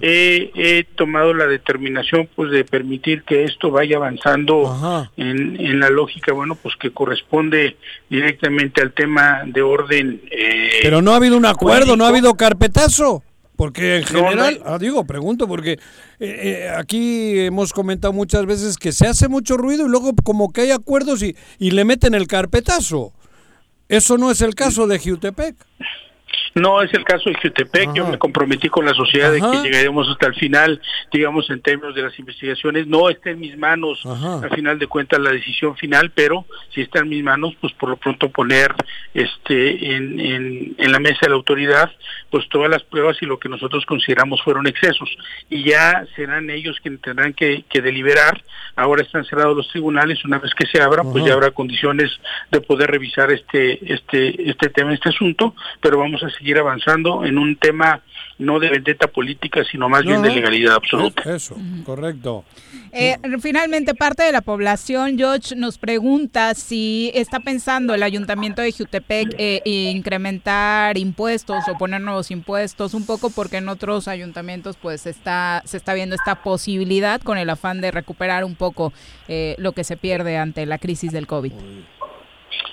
[0.00, 6.32] He, tomado la determinación pues de permitir que esto vaya avanzando en, en, la lógica,
[6.32, 7.76] bueno, pues que corresponde
[8.08, 10.22] directamente al tema de orden.
[10.30, 13.22] Eh, Pero no ha habido un acuerdo, no ha habido carpetazo.
[13.62, 15.78] Porque en general, ah, digo, pregunto, porque eh,
[16.18, 20.62] eh, aquí hemos comentado muchas veces que se hace mucho ruido y luego como que
[20.62, 23.12] hay acuerdos y, y le meten el carpetazo.
[23.88, 25.54] Eso no es el caso de Jutepec.
[26.54, 30.08] No es el caso de Jutepec, yo me comprometí con la sociedad de que llegaremos
[30.08, 30.80] hasta el final,
[31.10, 32.86] digamos, en términos de las investigaciones.
[32.86, 36.44] No está en mis manos, al final de cuentas, la decisión final, pero
[36.74, 38.74] si está en mis manos, pues por lo pronto poner
[39.14, 41.90] este en, en, en la mesa de la autoridad,
[42.30, 45.08] pues todas las pruebas y lo que nosotros consideramos fueron excesos.
[45.48, 48.42] Y ya serán ellos quienes tendrán que, que deliberar.
[48.76, 52.10] Ahora están cerrados los tribunales, una vez que se abra, pues ya habrá condiciones
[52.50, 57.38] de poder revisar este, este, este tema, este asunto, pero vamos a seguir avanzando en
[57.38, 58.02] un tema
[58.38, 61.22] no de vendetta política, sino más bien de legalidad absoluta.
[61.34, 62.44] Eso, correcto.
[62.92, 68.72] Eh, finalmente, parte de la población, George, nos pregunta si está pensando el ayuntamiento de
[68.72, 75.06] Jutepec eh, incrementar impuestos o poner nuevos impuestos, un poco porque en otros ayuntamientos pues
[75.06, 78.92] está, se está viendo esta posibilidad con el afán de recuperar un poco
[79.28, 81.52] eh, lo que se pierde ante la crisis del COVID.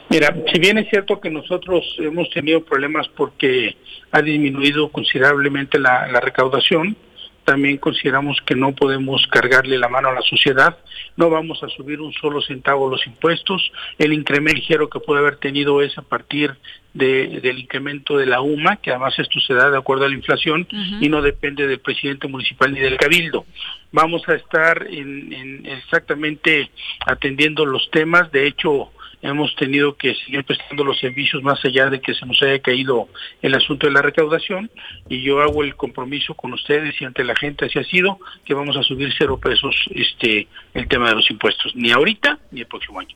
[0.09, 3.77] Mira, si bien es cierto que nosotros hemos tenido problemas porque
[4.11, 6.97] ha disminuido considerablemente la, recaudación,
[7.45, 10.77] también consideramos que no podemos cargarle la mano a la sociedad,
[11.15, 15.37] no vamos a subir un solo centavo los impuestos, el incremento ligero que puede haber
[15.37, 16.55] tenido es a partir
[16.93, 20.67] del incremento de la UMA, que además esto se da de acuerdo a la inflación
[20.99, 23.45] y no depende del presidente municipal ni del cabildo.
[23.91, 26.71] Vamos a estar en, exactamente
[27.05, 28.91] atendiendo los temas, de hecho
[29.21, 33.09] hemos tenido que seguir prestando los servicios más allá de que se nos haya caído
[33.41, 34.69] el asunto de la recaudación
[35.07, 38.53] y yo hago el compromiso con ustedes y ante la gente así ha sido que
[38.53, 42.67] vamos a subir cero pesos este el tema de los impuestos, ni ahorita ni el
[42.67, 43.15] próximo año.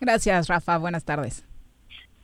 [0.00, 0.78] Gracias, Rafa.
[0.78, 1.44] Buenas tardes.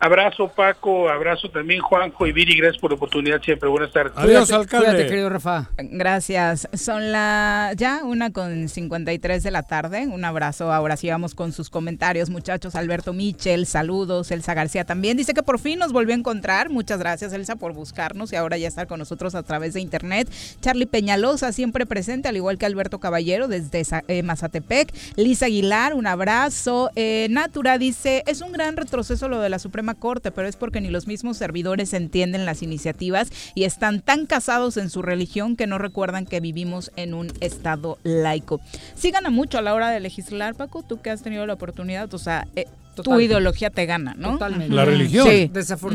[0.04, 3.68] Abrazo Paco, abrazo también Juanjo y Viri, gracias por la oportunidad siempre.
[3.68, 4.12] Buenas tardes.
[4.16, 4.86] Adiós, alcalde.
[4.86, 5.70] Cuídate, querido Rafa.
[5.78, 6.68] Gracias.
[6.72, 10.08] Son la ya una con 53 de la tarde.
[10.08, 10.72] Un abrazo.
[10.72, 12.74] Ahora sí vamos con sus comentarios, muchachos.
[12.74, 14.32] Alberto Michel, saludos.
[14.32, 16.68] Elsa García también dice que por fin nos volvió a encontrar.
[16.68, 20.28] Muchas gracias, Elsa, por buscarnos y ahora ya estar con nosotros a través de internet.
[20.60, 24.92] Charlie Peñalosa, siempre presente, al igual que Alberto Caballero desde eh, Mazatepec.
[25.14, 26.90] Lisa Aguilar, un abrazo.
[26.96, 30.80] Eh, Natura dice, es un gran retroceso lo de la Suprema Corte, pero es porque
[30.80, 35.66] ni los mismos servidores entienden las iniciativas y están tan casados en su religión que
[35.66, 38.60] no recuerdan que vivimos en un estado laico.
[38.94, 42.12] Sí gana mucho a la hora de legislar, Paco, tú que has tenido la oportunidad,
[42.14, 44.32] o sea, eh, tu ideología te gana, ¿no?
[44.32, 44.74] Totalmente.
[44.74, 45.26] La religión.
[45.28, 45.50] Sí.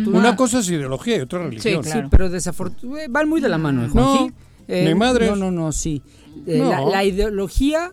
[0.08, 1.84] Una cosa es ideología y otra religión.
[1.84, 4.34] Sí, Sí, pero desafortunadamente van muy de la mano, ¿eh, No, Juanji?
[4.68, 5.30] ni madres.
[5.30, 6.02] No, no, no, sí.
[6.48, 6.70] Eh, No.
[6.70, 7.92] La, la ideología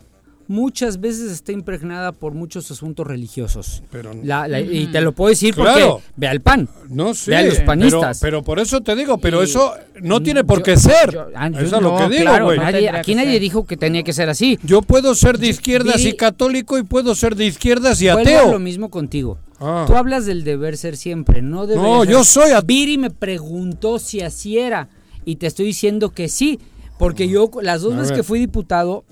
[0.48, 3.82] muchas veces está impregnada por muchos asuntos religiosos.
[3.90, 5.96] Pero, La- la- Y te lo puedo decir Claro.
[5.96, 7.30] porque ve al PAN, no sé.
[7.30, 8.18] ve a los panistas.
[8.20, 9.72] pero por eso te digo, pero Y- eso
[10.02, 11.12] no tiene por Yo- qué ser.
[11.12, 12.58] yo- ah, yo eso es lo que digo, claro, güey.
[12.58, 13.40] nadie- aquí que nadie ser.
[13.40, 14.58] dijo que tenía que ser así.
[14.62, 18.52] Yo puedo ser de izquierdas y católico y puedo ser de izquierdas y ateo.
[18.52, 19.38] lo mismo contigo.
[19.60, 19.84] Ah.
[19.86, 22.12] Tú hablas del deber ser siempre, no deber No, ser.
[22.12, 24.88] yo soy a- Viri me preguntó si así era
[25.24, 26.58] y te estoy diciendo que sí,
[26.98, 28.18] porque yo las dos A veces ver.
[28.18, 29.04] que fui diputado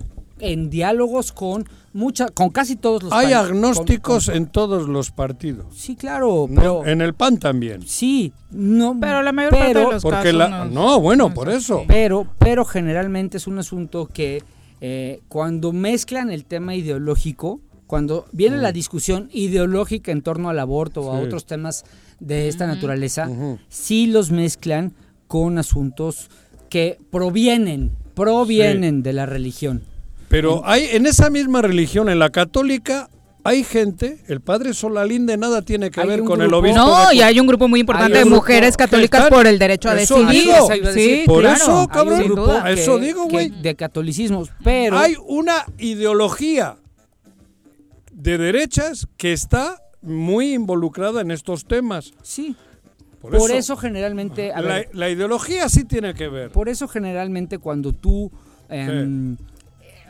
[0.43, 1.64] en diálogos con
[1.95, 5.66] mucha, con casi todos los Hay agnósticos con- en todos los partidos.
[5.74, 6.61] sí, claro, ¿no?
[6.61, 7.82] pero En el PAN también.
[7.86, 11.34] sí, no, Pero la mayor parte de los Porque casos la, no, no, bueno, no
[11.34, 11.84] por es eso.
[11.88, 14.43] pero pero generalmente es un asunto que
[14.80, 21.03] eh, cuando mezclan el tema ideológico, cuando viene la discusión ideológica en torno al aborto
[21.03, 21.24] o a Mm.
[21.24, 21.84] Otros temas
[22.20, 23.28] de esta naturaleza,
[23.68, 24.93] sí los mezclan
[25.28, 26.30] con asuntos
[26.70, 29.82] que provienen, provienen de la religión.
[30.32, 33.08] Pero hay en esa misma religión, en la católica,
[33.44, 36.76] hay gente, el padre Solalín de nada tiene que ver con el obispo.
[36.78, 39.88] No, de- y hay un grupo muy importante de mujeres católicas están- por el derecho
[39.90, 40.42] a Eso decidir.
[40.44, 40.54] digo.
[40.56, 41.16] Eso iba a decir.
[41.20, 41.56] Sí, Por claro.
[41.56, 42.64] eso, Hay un cabrón, grupo duda.
[42.64, 43.50] que- Eso digo, güey.
[43.50, 46.76] de catolicismos, pero Hay una ideología
[48.12, 52.12] de derechas que está muy involucrada en estos temas.
[52.22, 52.56] sí,
[53.20, 56.50] Por, por, eso, eso, generalmente, a la, ver, la ideología sí tiene que ver.
[56.50, 58.30] por eso generalmente cuando tú,
[58.68, 59.36] em,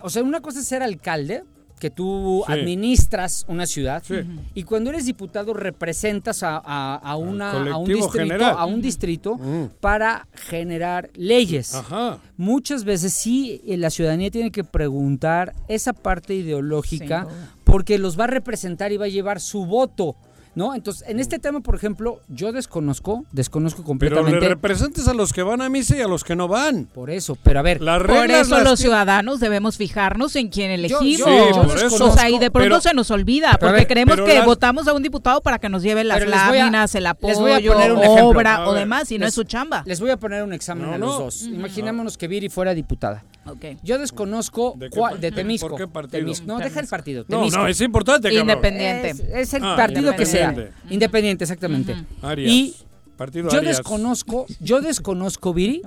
[0.03, 1.45] o sea, una cosa es ser alcalde,
[1.81, 2.53] que tú Sí.
[2.53, 4.15] administras una ciudad, Sí.
[4.55, 8.55] y cuando eres diputado representas a, a- a una, a un distrito, general.
[8.57, 9.65] a un distrito Mm.
[9.81, 11.75] para generar leyes.
[11.75, 12.19] Ajá.
[12.37, 17.27] Muchas veces sí eh, la ciudadanía tiene que preguntar esa parte ideológica
[17.65, 20.15] porque los va a representar y va a llevar su voto,
[20.55, 20.75] ¿no?
[20.75, 25.33] Entonces, en este tema, por ejemplo, yo desconozco, desconozco Pero le completamente representes a los
[25.33, 26.87] que van a misa y a los que no van.
[26.95, 30.49] por eso, pero a ver, Las Por reglas eso las los ciudadanos debemos fijarnos en
[30.49, 31.19] quién Yo- elegimos.
[31.19, 32.05] yo- Sí, por eso.
[32.07, 34.87] O sea, y de pronto Pero- se nos olvida, porque ver, creemos que las- votamos
[34.89, 37.53] a un diputado para que nos lleve las voy a- láminas, el les apoyo, voy
[37.53, 38.27] a poner un ejemplo.
[38.29, 39.83] obra A o ver, demás, y no es su chamba.
[39.87, 41.19] les voy a poner un examen No, a los no.
[41.25, 41.43] dos.
[41.43, 43.25] Imaginémonos que Viri fuera diputada.
[43.47, 43.65] Ok.
[43.83, 45.69] Yo desconozco ¿De par- de Temisco.
[45.69, 46.21] por qué partido?
[46.21, 46.47] Temisco.
[46.47, 47.25] No, deja el partido.
[47.29, 47.61] No, Temisco.
[47.61, 48.49] no, es importante, cabrón.
[48.49, 49.11] Independiente.
[49.11, 50.51] Es, es el Ah, partido que sea.
[50.51, 50.95] independiente.
[50.95, 51.97] Independiente, exactamente.
[52.23, 52.53] Arias.
[52.53, 52.75] Y
[53.17, 53.77] Partido yo Arias.
[53.79, 55.83] desconozco, yo desconozco, Viri,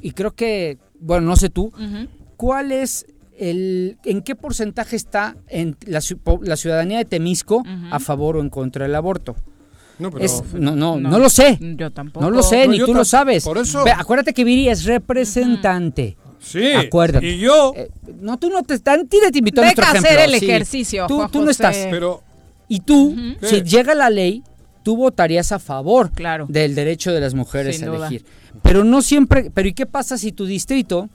[0.00, 1.72] y creo que, bueno, no sé tú.
[2.36, 3.06] ¿cuál es
[3.38, 8.84] el, en qué porcentaje está en la, ciudadanía de Temisco a favor o en contra
[8.86, 9.36] del aborto?
[9.98, 11.18] No, pero- Es- no, no, no, No.
[11.18, 11.58] lo sé.
[11.60, 12.24] Yo tampoco.
[12.24, 13.44] No lo sé, No, ni tú lo sabes.
[13.44, 13.84] por eso.
[13.96, 16.16] Acuérdate que Viri es representante.
[16.42, 16.72] Sí.
[16.72, 17.26] Acuérdate.
[17.26, 17.88] Y yo, Eh,
[18.20, 19.06] no, tú no te están.
[19.06, 20.46] Tira te invitó a nuestro hacer ejemplo, el sí.
[20.50, 21.50] ejercicio, Tú, Juan tú no José.
[21.52, 21.76] estás.
[21.90, 22.22] pero
[22.68, 23.46] Y tú, ¿Qué?
[23.46, 24.42] si llega la ley,
[24.82, 26.46] tú votarías a favor Claro.
[26.48, 28.06] del derecho de las mujeres Sin a duda.
[28.08, 28.24] elegir.
[28.62, 29.50] Pero no siempre.
[29.54, 31.08] Pero ¿y qué pasa si tu distrito,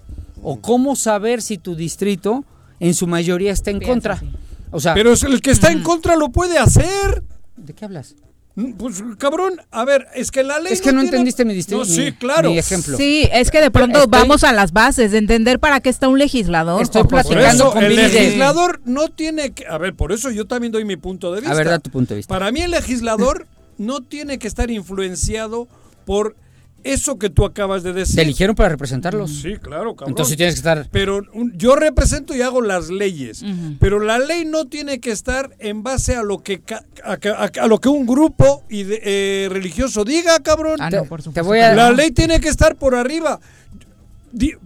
[0.44, 2.46] o cómo saber si tu distrito
[2.80, 4.14] en su mayoría está en Piensa contra?
[4.14, 4.30] así.
[4.72, 7.24] O sea, pero el que está en contra lo puede hacer.
[7.56, 8.16] ¿de qué hablas?
[8.58, 11.54] Mm, Pues cabrón, a ver, es que la ley Es que no tiene- entendiste mi
[11.54, 11.78] distrito.
[11.80, 12.50] No, sí, claro.
[12.50, 12.98] Mi ejemplo.
[12.98, 16.08] Sí, es que de pronto Estoy- vamos a las bases de entender para qué está
[16.08, 16.82] un legislador.
[16.82, 20.48] Estoy platicando eso con el de- legislador no tiene que, a ver, por eso yo
[20.48, 21.54] también doy mi punto de vista.
[21.54, 22.34] A ver, da tu punto de vista.
[22.34, 23.46] Para mí el legislador
[23.78, 25.68] no tiene que estar influenciado
[26.06, 26.36] por
[26.84, 28.16] eso que tú acabas de decir.
[28.16, 29.30] Te eligieron para representarlos.
[29.42, 30.10] Sí, claro, cabrón.
[30.12, 30.88] Entonces tienes que estar.
[30.92, 33.44] Pero un- yo represento y hago las leyes,
[33.80, 36.62] pero la ley no tiene que estar en base a lo que
[37.04, 40.78] a, a- a lo que un grupo ide- eh, religioso diga, cabrón.
[40.80, 41.32] Ah, no, por supuesto.
[41.34, 43.40] te voy a- La ley tiene que estar por arriba.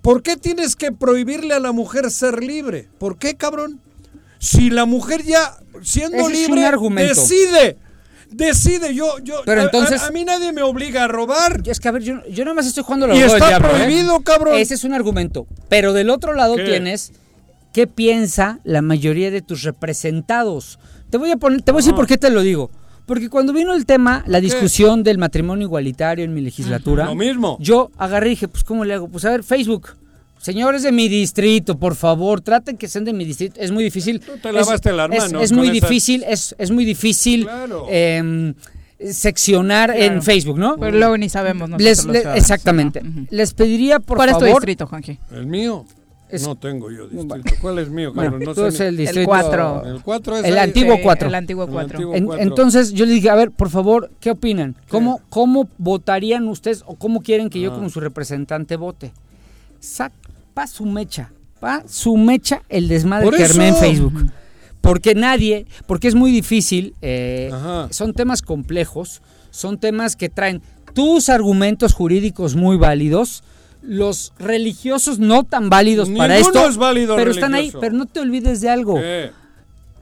[0.01, 2.87] ¿Por qué tienes que prohibirle a la mujer ser libre?
[2.97, 3.79] ¿Por qué, cabrón?
[4.39, 6.61] Si la mujer ya siendo Ese libre,
[7.07, 7.77] decide.
[8.31, 11.61] Decide, yo, yo, Pero a- entonces- a, a mí nadie me obliga a robar.
[11.65, 13.71] Es que a ver, yo, yo nada más estoy jugando la Y está diablo, ¿eh?
[13.71, 14.57] prohibido, cabrón.
[14.57, 15.47] Ese es un argumento.
[15.69, 16.63] Pero del otro lado ¿Qué?
[16.63, 17.11] tienes
[17.73, 20.79] qué piensa la mayoría de tus representados.
[21.09, 21.97] Te voy a poner, te voy a decir Ah.
[21.97, 22.71] por qué te lo digo.
[23.05, 27.57] Porque cuando vino el tema, la discusión del matrimonio igualitario en mi legislatura, Lo mismo.
[27.59, 29.09] yo agarré y dije, pues ¿cómo le hago?
[29.09, 29.89] Pues a ver, Facebook.
[30.41, 33.59] Señores de mi distrito, por favor, traten que sean de mi distrito.
[33.61, 34.19] Es muy difícil.
[34.19, 37.85] te lavaste es, manos es con muy esa- difícil, es, es muy difícil Claro.
[37.89, 38.55] em,
[39.11, 40.13] seccionar Claro.
[40.15, 40.77] en Facebook, ¿no?
[40.77, 43.01] Pero luego ni sabemos Les- le- exactamente.
[43.29, 44.43] Les pediría, por ¿Cuál favor...
[44.47, 45.19] es tu distrito, Juanji?
[45.31, 45.85] ¿El mío?
[46.29, 47.51] Es- No tengo yo distrito.
[47.61, 48.39] ¿Cuál es mío, Bueno?
[48.39, 49.27] No tú sé es ni- el distrito...
[49.27, 49.83] cuatro.
[49.85, 50.59] El 4 es El ahí.
[50.59, 51.27] antiguo Sí, 4.
[51.27, 51.97] el antiguo cuatro.
[51.97, 52.43] antiguo En- cuatro.
[52.43, 54.75] entonces yo le dije, a ver, por favor, ¿qué opinan?
[54.89, 57.75] ¿Cómo, cómo votarían ustedes o cómo quieren que yo Ah.
[57.75, 59.11] como su representante vote?
[59.81, 60.13] Sac,
[60.53, 63.75] pa su mecha, pa su mecha el desmadre Por que armé en.
[63.75, 64.31] Facebook.
[64.81, 67.51] Porque nadie, porque es muy difícil, eh,
[67.91, 69.21] son temas complejos,
[69.51, 70.61] son temas que traen
[70.95, 73.43] tus argumentos jurídicos muy válidos,
[73.83, 78.19] los religiosos no tan válidos para esto, es válido pero están ahí, pero no te
[78.19, 78.99] olvides de algo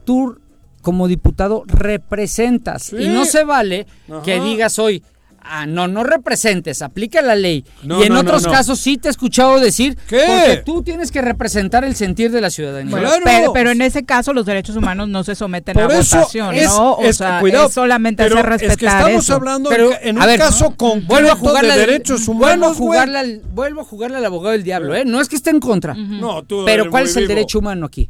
[0.04, 0.38] tú
[0.82, 2.96] como diputado representas Sí.
[2.98, 4.22] y no se vale Ajá.
[4.22, 5.02] que digas hoy
[5.42, 8.50] ah no no representes aplica la ley No, y en no, otros no.
[8.50, 10.22] casos sí te he escuchado decir ¿Qué?
[10.26, 13.22] porque tú tienes que representar el sentir de la ciudadanía Bueno, Claro.
[13.24, 16.54] pero, pero en ese caso los derechos humanos no se someten Por a eso votación,
[16.54, 16.92] es- ¿no?
[16.94, 19.34] O es- sea, cuidado, es solamente pero hacer respetar es que estamos eso.
[19.34, 20.76] hablando Pero, en, a un ver, caso ¿no?
[20.76, 22.88] concreto vuelvo a jugarle de derechos vuelvo a humanos, güey.
[22.88, 25.04] jugarle al, vuelvo a jugarle al abogado del diablo ¿eh?
[25.04, 27.34] no es que esté en contra No, tú pero cuál es el vivo.
[27.34, 28.08] derecho humano aquí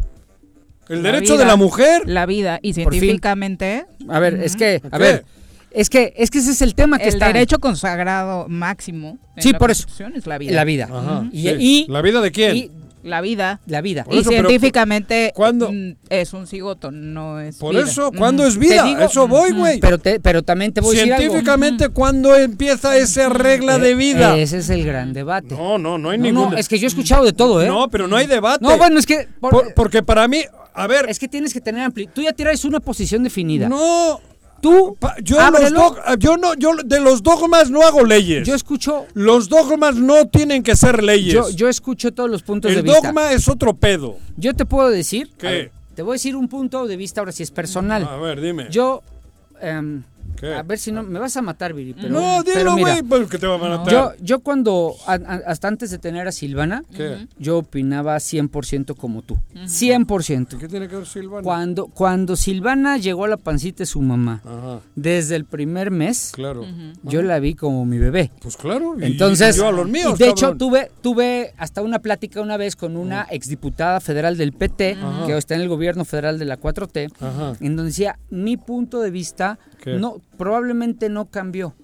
[0.88, 2.02] El La derecho vida, de la mujer.
[2.06, 2.58] La vida.
[2.62, 5.02] Y científicamente, a ver es que a ¿Qué?
[5.04, 5.24] ver
[5.72, 9.42] es que es que ese es el tema que el está derecho consagrado máximo en
[9.42, 9.86] Sí, la por eso.
[10.14, 10.52] Es la vida.
[10.52, 11.56] la vida Ajá, y, sí.
[11.58, 12.56] y- ¿La vida de quién?
[12.56, 12.70] y
[13.02, 13.60] La vida.
[13.66, 15.72] la vida Por Y eso, científicamente ¿cuándo?
[15.72, 17.84] mm, es un cigoto, no es Por vida.
[17.84, 18.12] eso.
[18.12, 18.84] ¿cuándo es vida?
[18.84, 19.80] digo- eso voy, güey.
[19.80, 21.22] Pero, te- pero también te voy a decir algo.
[21.22, 24.36] Científicamente, ¿cuándo empieza esa regla de vida?
[24.36, 25.54] Ese es el gran debate.
[25.54, 26.50] No, no, no hay No, ningún.
[26.50, 27.68] no, es que yo he escuchado de todo, ¿eh?
[27.68, 28.62] No, pero no hay debate.
[28.64, 29.26] No, bueno, es que...
[29.40, 30.42] por- Por- porque para mí,
[30.74, 32.06] a ver, es que tienes que tener ampli...
[32.06, 33.68] Tú ya tienes una posición definida.
[33.68, 34.20] no.
[34.60, 35.80] Tú, pa- yo, los ábrelo.
[35.80, 38.46] dog- yo no, yo de los dogmas no hago leyes.
[38.46, 39.06] Yo escucho...
[39.14, 41.32] los dogmas no tienen que ser leyes.
[41.32, 43.00] Yo, yo escucho todos los puntos de El vista.
[43.08, 44.16] dogma es otro pedo.
[44.36, 45.30] Yo te puedo decir...
[45.38, 45.46] ¿Qué?
[45.46, 48.04] ver, te voy a decir un punto de vista ahora si es personal.
[48.04, 48.66] A ver, dime.
[48.70, 49.02] Yo...
[49.60, 50.02] em,
[50.40, 50.54] ¿Qué?
[50.54, 51.02] a ver si no...
[51.02, 52.08] Me vas a matar, Viri, pero...
[52.08, 53.92] no, dilo, güey, pues que te va a matar.
[53.92, 57.26] Yo, yo cuando, a- a- hasta antes de tener a Silvana, ¿Qué?
[57.38, 59.36] yo opinaba 100% como tú.
[59.54, 60.58] 100%.
[60.58, 61.42] ¿Qué tiene que ver Silvana?
[61.42, 66.32] Cuando, cuando Silvana llegó a la pancita de su mamá, Ajá, desde el primer mes,
[66.34, 66.64] claro.
[67.02, 68.30] yo la vi como mi bebé.
[68.40, 68.96] Pues claro.
[68.98, 72.40] y- Entonces, y yo a los míos, y de hecho tuve, tuve hasta una plática
[72.40, 75.26] una vez con una exdiputada federal del PT, Ajá.
[75.26, 77.52] que está en el gobierno federal de la 4T, Ajá.
[77.60, 79.94] en donde decía, mi punto de vista ¿Qué?
[79.94, 81.74] no probablemente no cambió,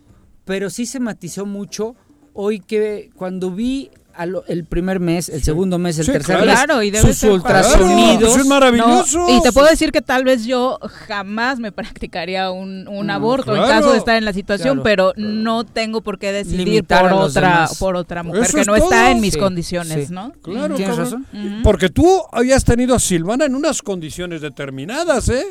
[0.44, 1.94] pero sí se matizó mucho
[2.34, 3.90] hoy que cuando vi
[4.26, 6.46] lo- el primer mes, el segundo mes, el Sí, tercer claro.
[6.50, 8.16] mes, Claro, y debe sus ser ultrasonidos.
[8.18, 9.18] Claro, eso es maravilloso.
[9.18, 11.70] No, y te puedo decir que tal vez yo jamás me
[12.00, 14.82] practicaría un, un aborto en caso de estar en la situación, Claro.
[14.84, 17.78] pero no tengo por qué decidir Limitar por otra demás.
[17.78, 20.14] por otra mujer Eso que es no está en mis Sí, condiciones, sí.
[20.14, 20.32] ¿no?
[20.42, 21.26] Claro, ¿Tienes razón?
[21.62, 25.44] Porque tú habías tenido a Silvana en unas condiciones determinadas, ¿eh?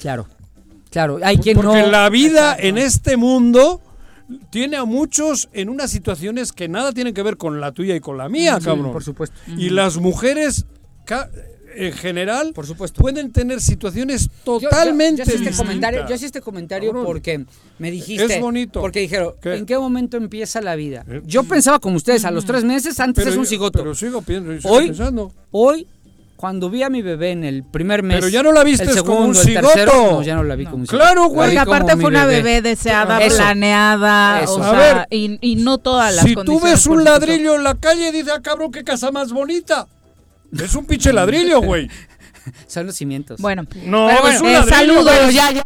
[0.00, 0.26] Claro,
[0.90, 1.18] claro.
[1.22, 1.86] Hay quien Porque no.
[1.88, 2.66] la vida Exacto.
[2.66, 3.80] en este mundo
[4.50, 8.00] tiene a muchos en unas situaciones que nada tienen que ver con la tuya y
[8.00, 8.92] con la mía, Sí, cabrón.
[8.92, 9.34] por supuesto.
[9.56, 10.66] Y las mujeres
[11.76, 13.00] en general Por supuesto.
[13.00, 17.06] pueden tener situaciones Yo- yo- totalmente yo, hice este comentario, yo hice este comentario Cabrón.
[17.06, 17.44] porque
[17.78, 18.24] me dijiste.
[18.36, 18.80] Es bonito.
[18.80, 19.54] Porque dijeron, ¿Qué?
[19.56, 21.04] ¿en qué momento empieza la vida?
[21.08, 23.78] Eh, Yo pensaba como ustedes, a los tres meses, antes Pero es un yo- cigoto.
[23.80, 25.32] Pero sigo, pienso, sigo Hoy- pensando.
[25.52, 25.86] Hoy,
[26.40, 28.16] cuando vi a mi bebé en el primer mes.
[28.16, 30.10] Pero ya no la viste el como un segundo, el tercero, cigoto.
[30.12, 31.04] no, ya no la vi como un cigoto.
[31.04, 31.48] Claro, La güey.
[31.48, 33.36] Porque aparte fue una bebé deseada, Eso.
[33.36, 34.54] planeada, Eso.
[34.54, 36.72] o A sea, ver, y, y no todas las Si tú condiciones.
[36.72, 39.86] ves por un ladrillo en la calle, dices, ah, cabrón, qué casa más bonita.
[40.58, 41.88] Es un pinche ladrillo, güey.
[42.66, 43.38] Son los cimientos.
[43.38, 45.34] Bueno, No, bueno, es un eh, ladrillo, saludos, güey.
[45.34, 45.62] ya, ya.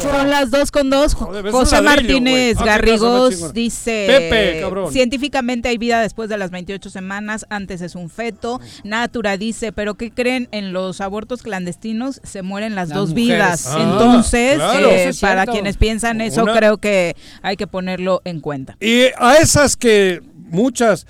[0.00, 1.14] Son las dos con dos.
[1.14, 2.56] Joder, José ladrillo, Martínez.
[2.58, 4.90] Ah, dice: Pepe, cabrón.
[4.92, 8.60] Científicamente hay vida después de las 28 semanas, antes es un feto.
[8.84, 10.48] Natura dice: ¿Pero qué creen?
[10.52, 13.28] En los abortos clandestinos se mueren las, Las dos mujeres.
[13.34, 13.66] vidas.
[13.66, 14.88] Ah, Entonces, claro.
[14.90, 18.76] eh, es para quienes piensan eso, Una- creo que hay que ponerlo en cuenta.
[18.80, 21.06] Y a esas que muchas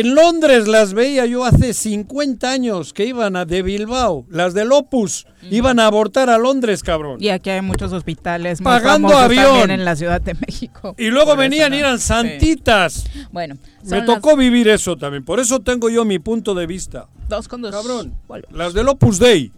[0.00, 4.72] en Londres las veía yo hace 50 años que iban a de Bilbao, las del
[4.72, 7.18] Opus, iban a abortar a Londres, cabrón.
[7.20, 9.70] Y aquí hay muchos hospitales muy Pagando avión.
[9.70, 10.94] en la Ciudad de México.
[10.98, 11.76] Y luego Por venían ¿no?
[11.76, 12.06] y eran Sí.
[12.06, 13.04] santitas.
[13.32, 17.06] Bueno, Me las tocó vivir eso también, por eso tengo yo mi punto de vista.
[17.28, 17.70] dos con dos.
[17.70, 18.14] Cabrón,
[18.50, 19.52] las del Opus Dei.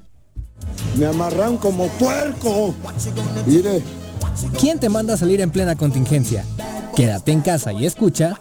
[0.97, 2.75] Me amarran como puerco.
[3.47, 3.83] Mire.
[4.59, 6.45] ¿Quién te manda a salir en plena contingencia?
[6.97, 8.41] Quédate en casa y escucha.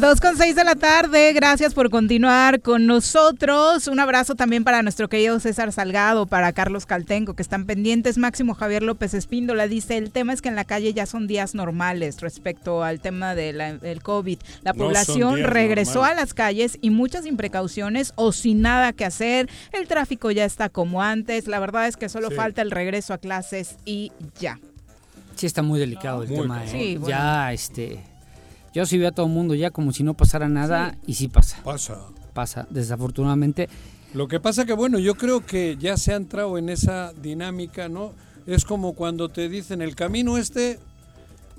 [0.00, 3.86] Dos con seis de la tarde, gracias por continuar con nosotros.
[3.86, 8.16] Un abrazo también para nuestro querido César Salgado, para Carlos Caltenco, que están pendientes.
[8.16, 11.54] Máximo Javier López Espíndola dice, el tema es que en la calle ya son días
[11.54, 14.38] normales respecto al tema del COVID.
[14.62, 16.18] La No población regresó normales.
[16.18, 19.50] a las calles y muchas imprecauciones o sin nada que hacer.
[19.72, 21.46] El tráfico ya está como antes.
[21.46, 22.36] La verdad es que solo Sí.
[22.36, 24.58] falta el regreso a clases y ya.
[25.36, 26.64] Sí está muy delicado el Muy tema.
[26.64, 26.68] ¿eh?
[26.70, 27.08] Sí, bueno.
[27.08, 28.00] Ya, este...
[28.72, 31.28] Yo sí veo a todo el mundo ya como si no pasara nada y sí
[31.28, 31.60] pasa.
[31.64, 31.98] Pasa.
[32.32, 33.68] Pasa, desafortunadamente.
[34.14, 37.88] Lo que pasa que, bueno, yo creo que ya se ha entrado en esa dinámica,
[37.88, 38.12] ¿no?
[38.46, 40.78] Es como cuando te dicen el camino este,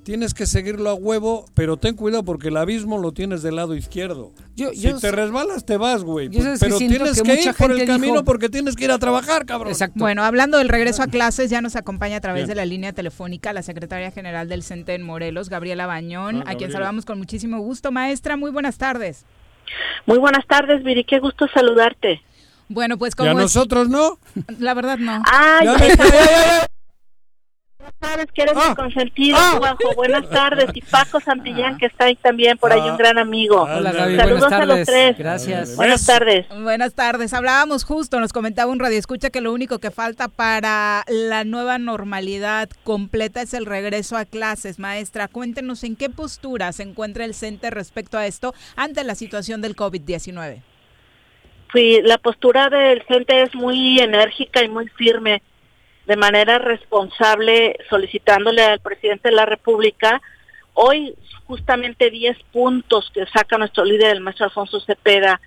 [0.04, 3.76] tienes que seguirlo a huevo, pero ten cuidado porque el abismo lo tienes del lado
[3.76, 4.34] izquierdo.
[4.56, 6.30] Yo- si yo te resbalas, te vas, güey.
[6.30, 9.74] Pero tienes que ir por el camino dijo- porque tienes que ir a trabajar, cabrón.
[9.96, 12.50] Bueno, hablando del regreso a clases, ya nos acompaña a través Bien.
[12.50, 16.56] de la línea telefónica la secretaria general del CENTE en Morelos, Gabriela Bañón, Ah, a
[16.56, 17.92] quien saludamos con muchísimo gusto.
[17.92, 19.26] Maestra, muy buenas tardes.
[20.06, 22.22] Muy buenas tardes, Viri, qué gusto saludarte.
[22.68, 24.18] Bueno, pues ¿Y como a es- nosotros no?
[24.60, 25.22] La verdad no.
[25.64, 26.81] Ya ya- me-
[28.00, 28.70] sabes que eres Ah.
[28.70, 29.56] mi consentido, Ah.
[29.58, 29.96] Juanjo.
[29.96, 30.70] Buenas tardes.
[30.74, 33.62] Y Paco Santillán, que está ahí también, por ahí un gran amigo.
[33.64, 35.18] Hola, Gaby, Saludos buenas a los tres.
[35.18, 35.76] Gracias.
[35.76, 36.46] Buenas tardes.
[36.62, 37.34] Buenas tardes.
[37.34, 41.78] Hablábamos justo, nos comentaba un radio escucha que lo único que falta para la nueva
[41.78, 44.80] normalidad completa es el regreso a clases.
[44.80, 49.62] Maestra, cuéntenos en qué postura se encuentra el CENTE respecto a esto ante la situación
[49.62, 50.62] del COVID-19.
[51.74, 55.42] Sí, la postura del CENTE es muy enérgica y muy firme,
[56.12, 60.22] de manera responsable, solicitándole al presidente de la República
[60.74, 65.40] hoy justamente 10 puntos que saca nuestro líder, el maestro Alfonso Cepeda,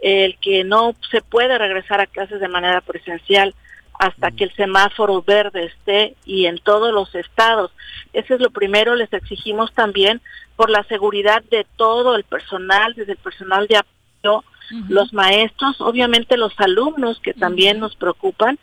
[0.00, 3.54] el que no se puede regresar a clases de manera presencial
[3.98, 7.70] hasta que el semáforo verde esté y en todos los estados.
[8.14, 10.22] Ese es lo primero, les exigimos también
[10.56, 14.44] por la seguridad de todo el personal, desde el personal de apoyo,
[14.88, 18.58] los maestros, obviamente los alumnos que también nos preocupan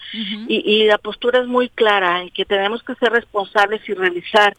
[0.47, 4.54] y, y la postura es muy clara en que tenemos que ser responsables y revisar.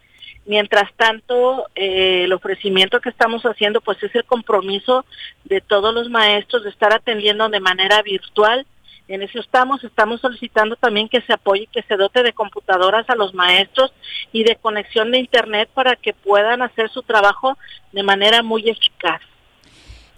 [0.47, 5.07] Mientras tanto, eh, el ofrecimiento que estamos haciendo pues es el compromiso
[5.45, 8.67] de todos los maestros de estar atendiendo de manera virtual.
[9.09, 13.17] En eso estamos, estamos solicitando también que se apoye, que se dote de computadoras a
[13.17, 13.93] los maestros
[14.33, 17.57] y de conexión de internet para que puedan hacer su trabajo
[17.93, 19.21] de manera muy eficaz.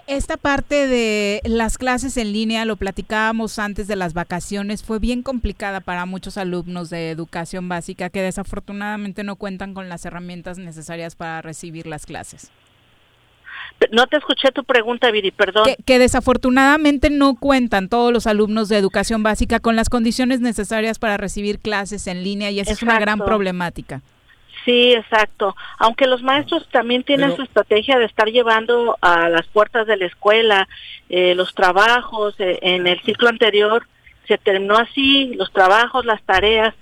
[0.06, 5.22] Esta parte de las clases en línea, lo platicábamos antes de las vacaciones, fue bien
[5.22, 11.16] complicada para muchos alumnos de educación básica que desafortunadamente no cuentan con las herramientas necesarias
[11.16, 12.52] para recibir las clases.
[13.90, 15.64] No te escuché tu pregunta, Viri, perdón.
[15.64, 21.00] Que, que desafortunadamente no cuentan todos los alumnos de educación básica con las condiciones necesarias
[21.00, 24.02] para recibir clases en línea y esa es una gran problemática.
[24.66, 25.54] Sí, exacto.
[25.78, 29.96] Aunque los maestros también tienen Pero- su estrategia de estar llevando a las puertas de
[29.96, 30.68] la escuela
[31.08, 32.34] eh, los trabajos.
[32.40, 33.86] eh, en el ciclo anterior
[34.26, 36.74] se terminó así, los trabajos, las tareas,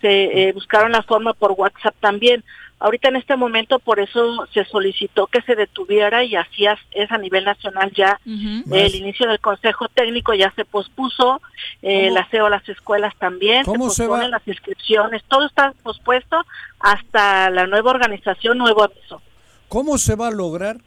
[0.00, 2.44] se eh, buscaron la forma por WhatsApp también.
[2.82, 7.16] Ahorita en este momento por eso se solicitó que se detuviera y así es a
[7.16, 8.18] nivel nacional ya.
[8.26, 11.40] El inicio del Consejo Técnico ya se pospuso,
[11.80, 16.44] eh, el aseo a las escuelas también, ¿Cómo se posponen las inscripciones, todo está pospuesto
[16.80, 19.22] hasta la nueva organización, nuevo aviso.
[19.68, 20.78] ¿Cómo se va a lograr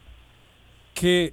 [0.92, 1.32] que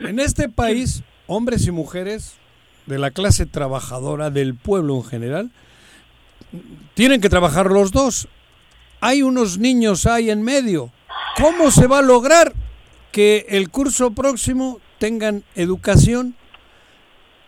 [0.00, 2.36] en este país hombres y mujeres
[2.84, 5.50] de la clase trabajadora, del pueblo en general,
[6.92, 8.28] tienen que trabajar los dos?
[9.04, 10.90] Hay unos niños ahí en medio.
[11.36, 12.52] ¿Cómo se va a lograr
[13.10, 16.36] que el curso próximo tengan educación?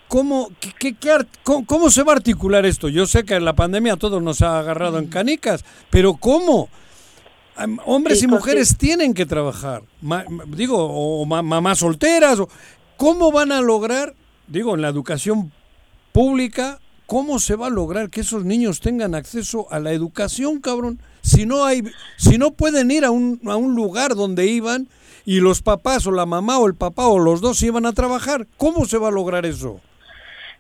[0.09, 2.89] ¿Cómo, qué- qué- cómo, cómo se va a articular esto?
[2.89, 6.69] Yo sé que la pandemia a todos nos ha agarrado en canicas, pero ¿cómo?
[7.87, 9.83] Hombres y mujeres tienen que trabajar.
[10.03, 12.41] Ma- digo, o ma- mamás solteras.
[12.41, 12.49] o-
[12.97, 14.15] ¿Cómo van a lograr,
[14.49, 15.53] digo, en la educación
[16.13, 20.99] pública, cómo se va a lograr que esos niños tengan acceso a la educación, cabrón?
[21.25, 21.83] Si no hay,
[22.17, 24.87] si no pueden ir a un, a un lugar donde iban
[25.25, 28.47] y los papás o la mamá o el papá o los dos iban a trabajar,
[28.59, 29.81] ¿cómo se va a lograr eso?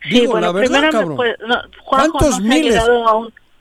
[0.04, 1.16] Sí, Digo, bueno, la verdad, primero, cabrón.
[1.16, 2.82] pues, no, Juanjo, ¿Cuántos no miles?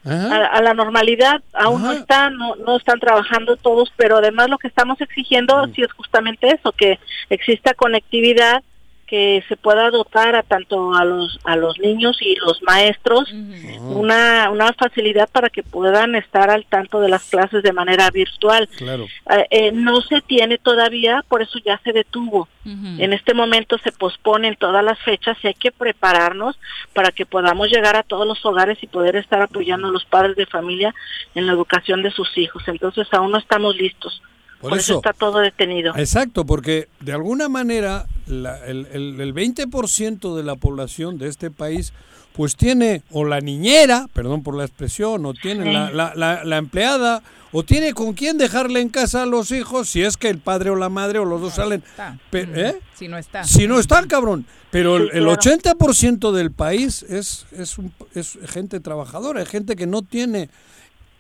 [0.06, 4.68] a la normalidad, aún no están, no, no están trabajando todos, pero además lo que
[4.68, 5.74] estamos exigiendo Mm.
[5.74, 7.00] sí es justamente eso, que
[7.30, 8.64] exista conectividad,
[9.08, 13.32] que se pueda dotar a tanto a los a los niños y los maestros
[13.80, 18.68] una una facilidad para que puedan estar al tanto de las clases de manera virtual.
[18.78, 19.06] Claro.
[19.30, 22.48] Eh, eh, no se tiene todavía, por eso ya se detuvo.
[22.66, 26.58] En este momento se posponen todas las fechas y hay que prepararnos
[26.94, 30.38] para que podamos llegar a todos los hogares y poder estar apoyando a los padres
[30.38, 30.96] de familia
[31.36, 32.64] en la educación de sus hijos.
[32.68, 34.22] Entonces aún no estamos listos.
[34.64, 35.00] Por Por, eso eso.
[35.00, 35.94] está todo detenido.
[35.98, 41.52] Exacto, porque de alguna manera la- el, el, el 20% de la población de este
[41.52, 41.92] país
[42.32, 45.72] pues tiene o la niñera, perdón por la expresión, o tiene Sí.
[45.74, 47.22] la, la, la- la empleada,
[47.52, 50.72] o tiene con quién dejarle en casa a los hijos si es que el padre
[50.72, 51.84] o la madre o los dos salen.
[52.32, 52.80] Pe- ¿eh?
[52.96, 53.44] Si no está.
[53.44, 54.48] Si no están, cabrón.
[54.72, 55.36] Pero el, el claro.
[55.40, 60.50] 80% del país es, es, un- es gente trabajadora, es gente que no tiene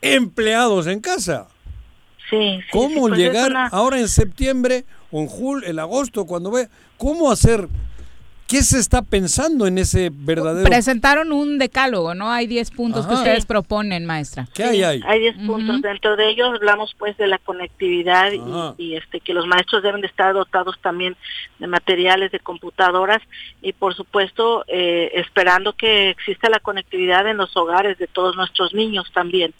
[0.01, 1.47] empleados en casa.
[2.33, 5.79] Sí, sí, sí, ¿Cómo pues es llegar una- ahora en septiembre o en julio, en
[5.79, 7.67] agosto, cuando ve, cómo hacer,
[8.47, 10.67] qué se está pensando en ese verdadero?
[10.69, 12.29] Presentaron un decálogo, ¿no?
[12.31, 13.47] Hay 10 puntos que ustedes Sí.
[13.47, 14.47] proponen, maestra.
[14.53, 15.01] ¿Qué hay ahí?
[15.05, 15.81] Hay 10 puntos.
[15.81, 20.01] Dentro de ellos hablamos pues de la conectividad y- y, este que los maestros deben
[20.01, 21.15] de estar dotados también
[21.59, 23.21] de materiales, de computadoras
[23.61, 28.73] y por supuesto eh, esperando que exista la conectividad en los hogares de todos nuestros
[28.73, 29.53] niños también.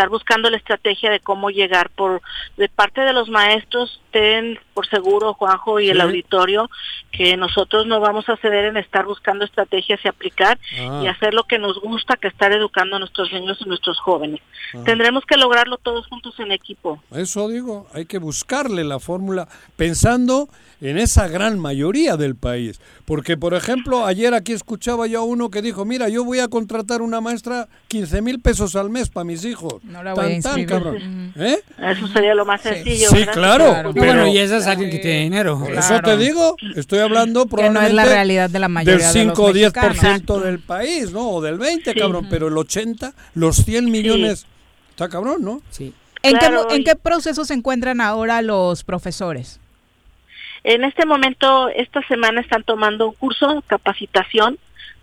[0.00, 2.22] Estar buscando la estrategia de cómo llegar por
[2.56, 6.70] de parte de los maestros ten por seguro, Juanjo y el auditorio,
[7.12, 11.02] que nosotros no vamos a ceder en estar buscando estrategias y aplicar Ah.
[11.04, 14.40] y hacer lo que nos gusta, que estar educando a nuestros niños y nuestros jóvenes.
[14.74, 14.78] Ah.
[14.86, 17.02] Tendremos que lograrlo todos juntos en equipo.
[17.14, 20.48] Eso digo, hay que buscarle la fórmula pensando
[20.80, 22.80] en esa gran mayoría del país.
[23.04, 26.48] Porque, por ejemplo, ayer aquí escuchaba yo a uno que dijo, mira, yo voy a
[26.48, 29.74] contratar una maestra 15 mil pesos al mes para mis hijos.
[29.90, 30.68] No la voy a Tan, tan, inscribir.
[30.68, 31.32] cabrón.
[31.36, 31.58] ¿Eh?
[31.78, 33.08] Eso sería lo más sencillo.
[33.10, 33.32] Sí, ¿verdad?
[33.34, 33.90] claro.
[33.94, 35.58] Y bueno, y esa es alguien que tiene dinero.
[35.58, 39.06] Por eso te digo, estoy hablando Que no probablemente es la realidad de la mayoría
[39.08, 40.44] del de los 5 o 10% mexicanos.
[40.44, 41.28] del país, ¿no?
[41.30, 41.98] O del 20, Sí.
[41.98, 44.46] cabrón, pero el 80, los 100 millones,
[44.90, 45.60] está cabrón, ¿no?
[45.70, 45.92] Sí.
[46.22, 49.58] ¿En, Claro, qué, mo- ¿En qué proceso se encuentran ahora los profesores?
[50.64, 54.58] En este momento, esta semana están tomando un curso, capacitación,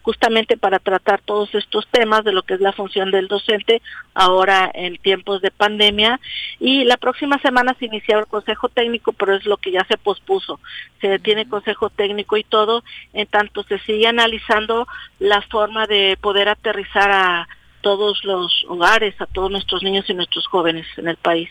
[0.08, 3.82] justamente para tratar todos estos temas de lo que es la función del docente
[4.14, 6.22] ahora en tiempos de pandemia.
[6.62, 9.98] Y la próxima semana se inicia el consejo técnico, pero es lo que ya se
[9.98, 10.62] pospuso.
[11.02, 14.88] Se detiene consejo técnico y todo, en tanto se sigue analizando
[15.20, 17.50] la forma de poder aterrizar a
[17.82, 21.50] todos los hogares, a todos nuestros niños y nuestros jóvenes en el país.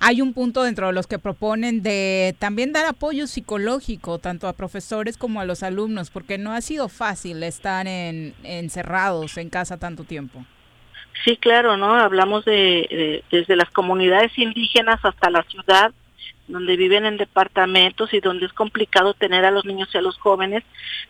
[0.00, 4.52] Hay un punto dentro de los que proponen de también dar apoyo psicológico tanto a
[4.52, 9.76] profesores como a los alumnos, porque no ha sido fácil estar en, encerrados en casa
[9.76, 10.44] tanto tiempo.
[11.24, 11.94] Sí, claro, ¿no?
[11.94, 15.92] Hablamos de, de- desde las comunidades indígenas hasta la ciudad,
[16.48, 20.18] donde viven en departamentos y donde es complicado tener a los niños y a los
[20.18, 20.64] jóvenes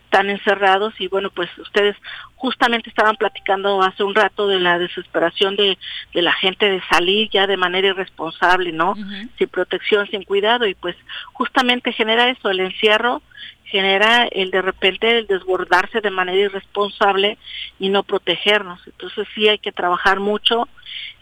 [0.09, 0.93] tan encerrados.
[0.99, 1.95] Y bueno, pues ustedes
[2.35, 5.77] justamente estaban platicando hace un rato de la desesperación de,
[6.13, 8.95] de la gente de salir ya de manera irresponsable, ¿no?
[9.37, 10.67] Sin protección, sin cuidado.
[10.67, 10.95] Y pues
[11.33, 13.21] justamente genera eso, el encierro
[13.69, 17.37] genera el de repente el desbordarse de manera irresponsable
[17.79, 18.79] y no protegernos.
[18.87, 20.67] Entonces sí hay que trabajar mucho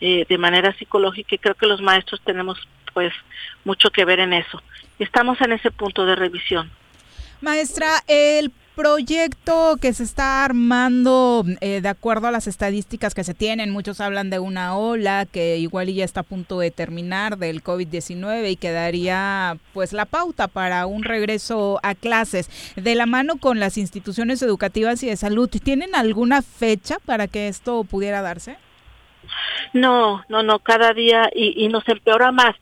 [0.01, 2.57] eh, de manera psicológica y creo que los maestros tenemos
[2.93, 3.13] pues
[3.63, 4.61] mucho que ver en eso.
[4.99, 6.71] Estamos en ese punto de revisión.
[7.41, 13.33] Maestra, el proyecto que se está armando eh, de acuerdo a las estadísticas que se
[13.33, 17.63] tienen, muchos hablan de una ola que igual ya está a punto de terminar del
[17.63, 23.37] COVID-19 y que daría pues la pauta para un regreso a clases de la mano
[23.37, 25.49] con las instituciones educativas y de salud.
[25.49, 28.57] ¿Tienen alguna fecha para que esto pudiera darse?
[29.73, 32.55] No, no, no, cada día y, y nos empeora más.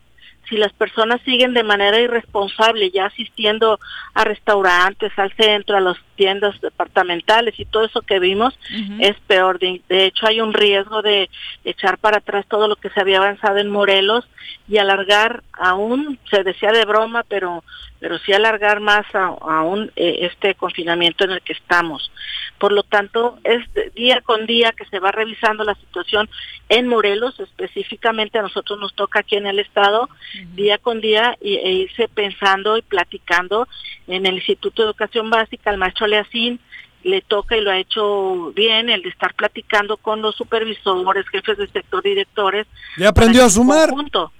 [0.48, 3.80] Si las personas siguen de manera irresponsable ya asistiendo
[4.14, 8.56] a restaurantes, al centro, a las tiendas departamentales y todo eso que vimos,
[9.00, 9.58] es peor.
[9.58, 11.28] De, de hecho, hay un riesgo de
[11.64, 14.28] echar para atrás todo lo que se había avanzado en Morelos
[14.68, 17.64] y alargar aún, se decía de broma, pero
[18.00, 22.10] pero sí alargar más a- aún eh, este confinamiento en el que estamos.
[22.58, 23.62] Por lo tanto, es
[23.94, 26.28] día con día que se va revisando la situación
[26.68, 30.08] en Morelos, específicamente a nosotros nos toca aquí en el estado,
[30.54, 33.68] día con día y, e irse pensando y platicando
[34.06, 36.60] en el Instituto de Educación Básica, al maestro Leacín,
[37.02, 41.56] le toca y lo ha hecho bien el de estar platicando con los supervisores, jefes
[41.58, 42.66] de sector, directores.
[42.96, 43.90] ¿Ya aprendió a sumar?
[43.90, 44.32] conjunto,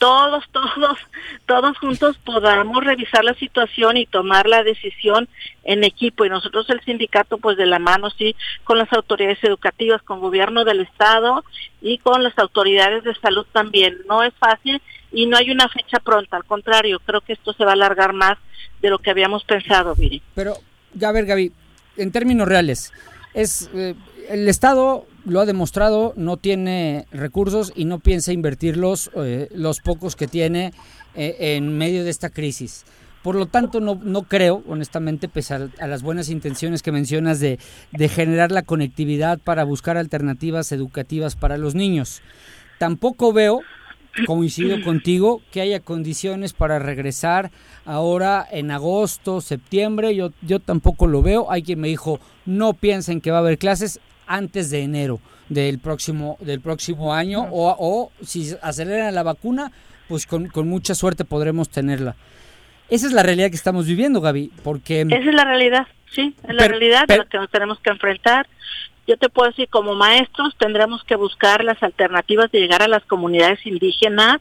[0.00, 0.98] todos, todos,
[1.46, 5.28] todos juntos podamos revisar la situación y tomar la decisión
[5.62, 6.24] en equipo.
[6.24, 10.64] Y nosotros el sindicato, pues de la mano, sí, con las autoridades educativas, con gobierno
[10.64, 11.44] del Estado
[11.82, 13.98] y con las autoridades de salud también.
[14.08, 14.80] No es fácil
[15.12, 18.14] y no hay una fecha pronta, al contrario, creo que esto se va a alargar
[18.14, 18.38] más
[18.80, 20.22] de lo que habíamos pensado, Viri.
[20.34, 20.54] Pero,
[21.04, 21.52] a ver, Gaby,
[21.98, 22.90] en términos reales,
[23.34, 23.94] es eh,
[24.30, 30.16] el Estado lo ha demostrado, no tiene recursos y no piensa invertirlos, eh, los pocos
[30.16, 30.72] que tiene,
[31.14, 32.84] eh, en medio de esta crisis.
[33.22, 37.38] Por lo tanto, no, no creo, honestamente, pese a, a las buenas intenciones que mencionas
[37.38, 37.58] de,
[37.92, 42.22] de generar la conectividad para buscar alternativas educativas para los niños.
[42.78, 43.60] Tampoco veo
[44.26, 47.50] coincido contigo que haya condiciones para regresar
[47.84, 50.16] ahora en agosto, septiembre.
[50.16, 51.50] Yo, yo tampoco lo veo.
[51.50, 55.78] Hay quien me dijo, no piensen que va a haber clases antes de enero del
[55.80, 59.72] próximo, del próximo año o, o si aceleran la vacuna,
[60.08, 62.14] pues con, con mucha suerte podremos tenerla.
[62.88, 65.02] Esa es la realidad que estamos viviendo, Gaby, porque...
[65.02, 67.78] Esa es la realidad, sí, es la Pero- realidad pero- a la que nos tenemos
[67.80, 68.46] que enfrentar.
[69.06, 73.04] Yo te puedo decir, como maestros tendremos que buscar las alternativas de llegar a las
[73.04, 74.38] comunidades indígenas,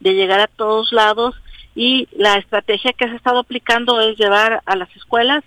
[0.00, 1.34] de llegar a todos lados
[1.74, 5.42] y la estrategia que se ha estado aplicando es llevar a las escuelas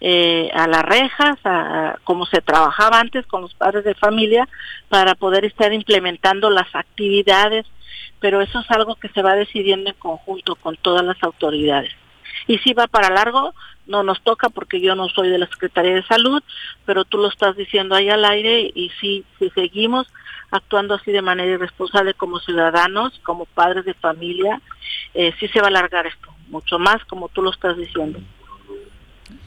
[0.00, 4.48] eh, a las rejas, a, a como se trabajaba antes con los padres de familia,
[4.88, 7.66] para poder estar implementando las actividades,
[8.18, 11.92] pero eso es algo que se va decidiendo en conjunto con todas las autoridades.
[12.46, 13.54] Y si va para largo,
[13.86, 16.42] no nos toca porque yo no soy de la Secretaría de Salud,
[16.86, 20.06] pero tú lo estás diciendo ahí al aire y si, si seguimos
[20.50, 24.60] actuando así de manera irresponsable como ciudadanos, como padres de familia,
[25.14, 28.20] eh, sí se va a alargar esto mucho más como tú lo estás diciendo.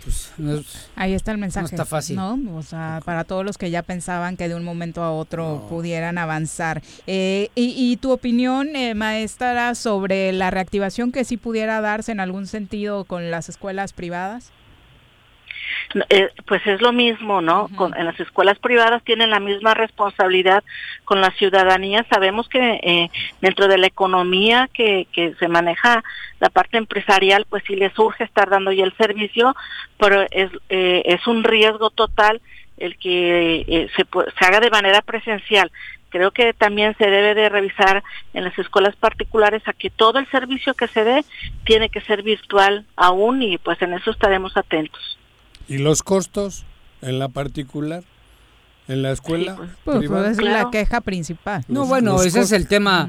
[0.04, 1.64] Pues, no es- Ahí está el mensaje.
[1.64, 2.16] No está fácil.
[2.16, 2.40] ¿no?
[2.56, 6.18] O sea, para todos los que ya pensaban que de un momento a otro pudieran
[6.18, 6.82] avanzar.
[7.08, 12.20] Eh, y, y tu opinión, eh, maestra, sobre la reactivación que sí pudiera darse en
[12.20, 14.52] algún sentido con las escuelas privadas?
[16.10, 17.70] Eh, pues es lo mismo, ¿no?
[17.76, 20.64] Con- en las escuelas privadas tienen la misma responsabilidad
[21.06, 22.06] con la ciudadanía.
[22.10, 23.10] Sabemos que eh,
[23.42, 26.04] dentro de la economía que, que se maneja
[26.40, 29.56] la parte empresarial, pues sí les urge estar dando ya el servicio,
[29.98, 32.42] pero es, eh, es un riesgo total
[32.78, 34.04] el que se,
[34.38, 35.72] se haga de manera presencial.
[36.10, 40.30] Creo que también se debe de revisar en las escuelas particulares a que todo el
[40.30, 41.24] servicio que se dé
[41.64, 45.18] tiene que ser virtual aún y pues en eso estaremos atentos.
[45.68, 46.66] ¿Y los costos
[47.02, 48.04] en la particular?
[48.88, 49.56] ¿En la escuela?
[49.86, 50.32] Pues, privada?
[50.32, 51.64] es la queja principal.
[51.68, 53.08] No, Los- bueno, los ese es el tema.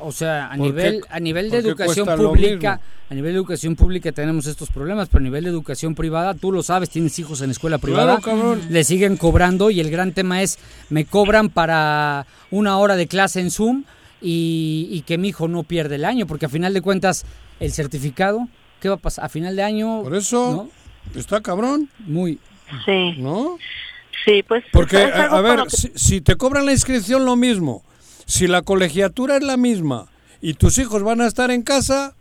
[0.00, 3.74] O sea, a ¿Por nivel qué- a nivel de educación pública, a nivel de educación
[3.74, 7.40] pública tenemos estos problemas, pero a nivel de educación privada, tú lo sabes, tienes hijos
[7.40, 8.60] en escuela privada, Claro, cabrón.
[8.68, 10.58] le siguen cobrando y el gran tema es
[10.90, 13.84] me cobran para una hora de clase en Zoom
[14.20, 17.24] y, y que mi hijo no pierde el año, porque a final de cuentas
[17.60, 18.48] el certificado,
[18.80, 19.24] ¿qué va a pasar?
[19.24, 20.68] A final de año Por eso
[21.14, 21.88] está cabrón.
[22.00, 22.38] Muy.
[22.84, 23.14] Sí.
[23.18, 23.58] ¿No?
[24.24, 24.64] Sí, pues.
[24.72, 27.82] Porque, a, ver, que- si, si te cobran la inscripción lo mismo,
[28.26, 30.06] si la colegiatura es la misma
[30.40, 32.14] y tus hijos van a estar en casa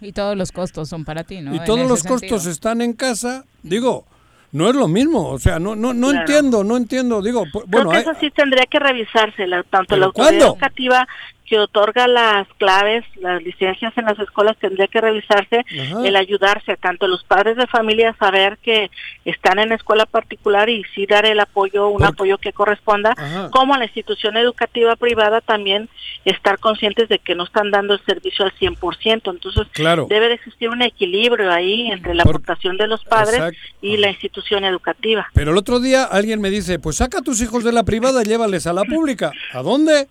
[0.00, 1.54] Y todos los costos son para ti, ¿no?
[1.54, 2.14] y En todos los sentido.
[2.20, 4.04] costos están en casa, digo,
[4.52, 5.28] no es lo mismo.
[5.28, 6.20] O sea, no, no, no Claro.
[6.26, 7.20] entiendo, no entiendo.
[7.22, 10.28] Digo, bueno, Creo que hay- eso sí tendría que revisarse, la- tanto la ¿Pero autoridad
[10.30, 10.46] cuándo?
[10.54, 11.08] educativa
[11.48, 16.06] que otorga las claves, las licencias en las escuelas, tendría que revisarse Ajá.
[16.06, 18.90] el ayudarse a tanto los padres de familia a saber que
[19.24, 23.50] están en escuela particular y sí dar el apoyo, un Porque- apoyo que corresponda, Ajá.
[23.50, 25.88] como a la institución educativa privada también
[26.24, 29.30] estar conscientes de que no están dando el servicio al 100%.
[29.30, 30.06] Entonces, Claro.
[30.08, 33.58] debe de existir un equilibrio ahí entre la aportación de los padres Exacto.
[33.80, 35.26] y la institución educativa.
[35.34, 38.22] Pero el otro día alguien me dice, pues saca a tus hijos de la privada,
[38.22, 39.32] llévales a la pública.
[39.54, 40.08] ¿A dónde?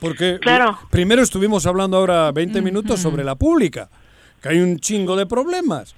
[0.00, 0.78] Porque Claro.
[0.90, 3.88] primero estuvimos hablando ahora 20 minutos sobre la pública,
[4.42, 5.94] que hay un chingo de problemas.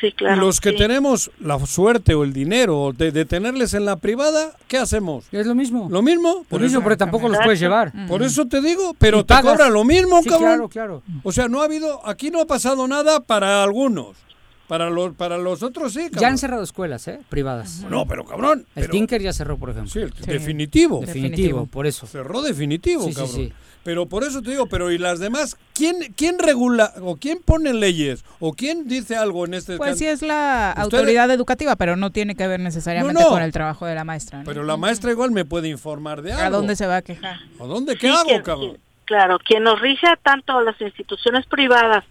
[0.00, 0.42] Sí, claro.
[0.42, 0.76] Los que sí.
[0.76, 5.24] tenemos la suerte o el dinero de, de tenerles en la privada, ¿qué hacemos?
[5.32, 5.88] Es lo mismo.
[5.90, 6.44] ¿Lo mismo?
[6.50, 7.92] Por eso, pero tampoco los puedes llevar.
[8.06, 10.48] Por eso te digo, pero te cobra lo mismo, Sí, cabrón.
[10.48, 11.02] claro, claro.
[11.22, 14.18] O sea, no ha habido, aquí no ha pasado nada para algunos.
[14.68, 16.20] Para los, para los otros sí, cabrón.
[16.20, 17.20] Ya han cerrado escuelas, ¿eh?
[17.28, 17.84] Privadas.
[17.88, 18.66] No, pero cabrón.
[18.74, 19.90] El pero- Tinker ya cerró, por ejemplo.
[19.92, 21.00] Sí, el- definitivo.
[21.06, 22.06] Definitivo, por eso.
[22.06, 23.34] Cerró definitivo, Sí, sí, cabrón.
[23.36, 23.52] sí.
[23.84, 25.56] Pero por eso te digo, pero ¿y las demás?
[25.72, 30.06] ¿Quién, quién regula o quién pone leyes o quién dice algo en este Pues sí
[30.06, 33.30] es la Ustedes- autoridad educativa, pero no tiene que ver necesariamente No, no.
[33.34, 34.40] con el trabajo de la maestra.
[34.40, 34.44] ¿no?
[34.44, 36.44] Pero la maestra igual me puede informar de algo.
[36.44, 37.38] ¿A dónde se va a quejar?
[37.60, 37.94] ¿A dónde?
[37.94, 38.78] ¿Qué Sí, hago, que- cabrón?
[39.04, 42.02] Claro, quien nos rige a tanto las instituciones privadas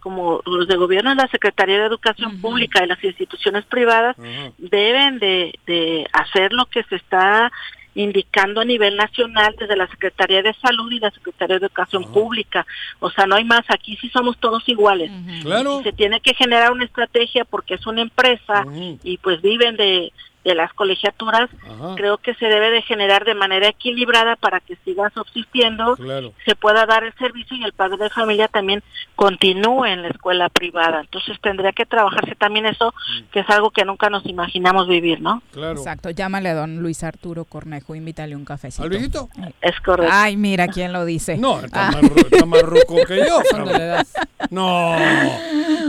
[0.00, 4.16] como los de gobierno la Secretaría de Educación Pública y las instituciones privadas
[4.58, 7.50] deben de, de hacer lo que se está
[7.96, 12.66] indicando a nivel nacional desde la Secretaría de Salud y la Secretaría de Educación Pública.
[13.00, 15.10] O sea, no hay más, aquí sí somos todos iguales.
[15.42, 15.80] Claro.
[15.80, 18.66] Y se tiene que generar una estrategia porque es una empresa
[19.02, 20.12] y pues viven de,
[20.46, 21.50] de las colegiaturas.
[21.64, 21.94] Ajá.
[21.96, 26.32] Creo que se debe de generar de manera equilibrada para que siga subsistiendo Claro.
[26.46, 28.82] se pueda dar el servicio y el padre de familia también
[29.16, 31.00] continúe en la escuela privada.
[31.00, 32.94] Entonces tendría que trabajarse también eso,
[33.32, 35.42] que es algo que nunca nos imaginamos vivir, ¿no?
[35.52, 35.78] Claro.
[35.78, 38.84] Exacto, llámale a don Luis Arturo Cornejo, invítale un cafecito.
[38.84, 39.28] ¿Al viejito?
[39.60, 40.12] Es correcto.
[40.14, 41.36] Ay, mira quién lo dice.
[41.36, 41.90] No, está, Ah.
[41.92, 43.40] más, está más ruco que yo.
[44.50, 44.94] No.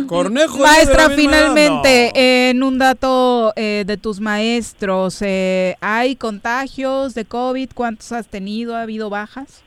[0.07, 0.57] Cornejo.
[0.59, 4.46] Maestra, finalmente, en un dato eh, de tus maestros,
[5.21, 7.71] eh, ¿hay contagios de COVID?
[7.73, 8.75] ¿Cuántos has tenido?
[8.75, 9.63] ¿Ha habido bajas?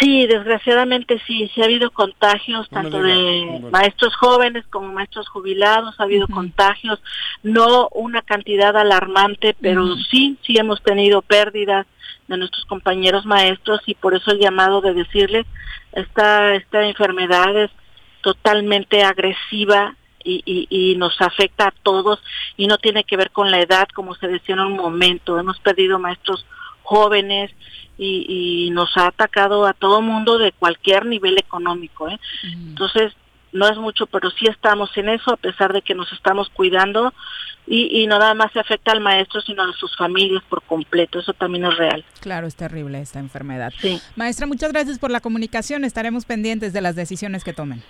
[0.00, 5.98] Sí, desgraciadamente sí, sí ha habido contagios No tanto de maestros jóvenes como maestros jubilados,
[5.98, 7.02] ha habido contagios,
[7.42, 11.86] no una cantidad alarmante, pero sí, sí hemos tenido pérdidas
[12.28, 15.44] de nuestros compañeros maestros y por eso el llamado de decirles,
[15.92, 17.70] esta, esta enfermedad es
[18.22, 22.20] totalmente agresiva y, y, y nos afecta a todos
[22.56, 25.58] y no tiene que ver con la edad, como se decía en un momento, hemos
[25.60, 26.46] perdido maestros
[26.82, 27.50] jóvenes
[27.98, 32.08] y, y nos ha atacado a todo mundo de cualquier nivel económico.
[32.08, 32.18] ¿eh?
[32.42, 33.12] Entonces,
[33.52, 37.12] no es mucho, pero sí estamos en eso, a pesar de que nos estamos cuidando
[37.66, 41.18] y, y no nada más se afecta al maestro, sino a sus familias por completo.
[41.18, 42.04] Eso también es real.
[42.20, 43.72] Claro, es terrible esta enfermedad.
[43.78, 44.00] Sí.
[44.16, 45.84] Maestra, muchas gracias por la comunicación.
[45.84, 47.82] Estaremos pendientes de las decisiones que tomen.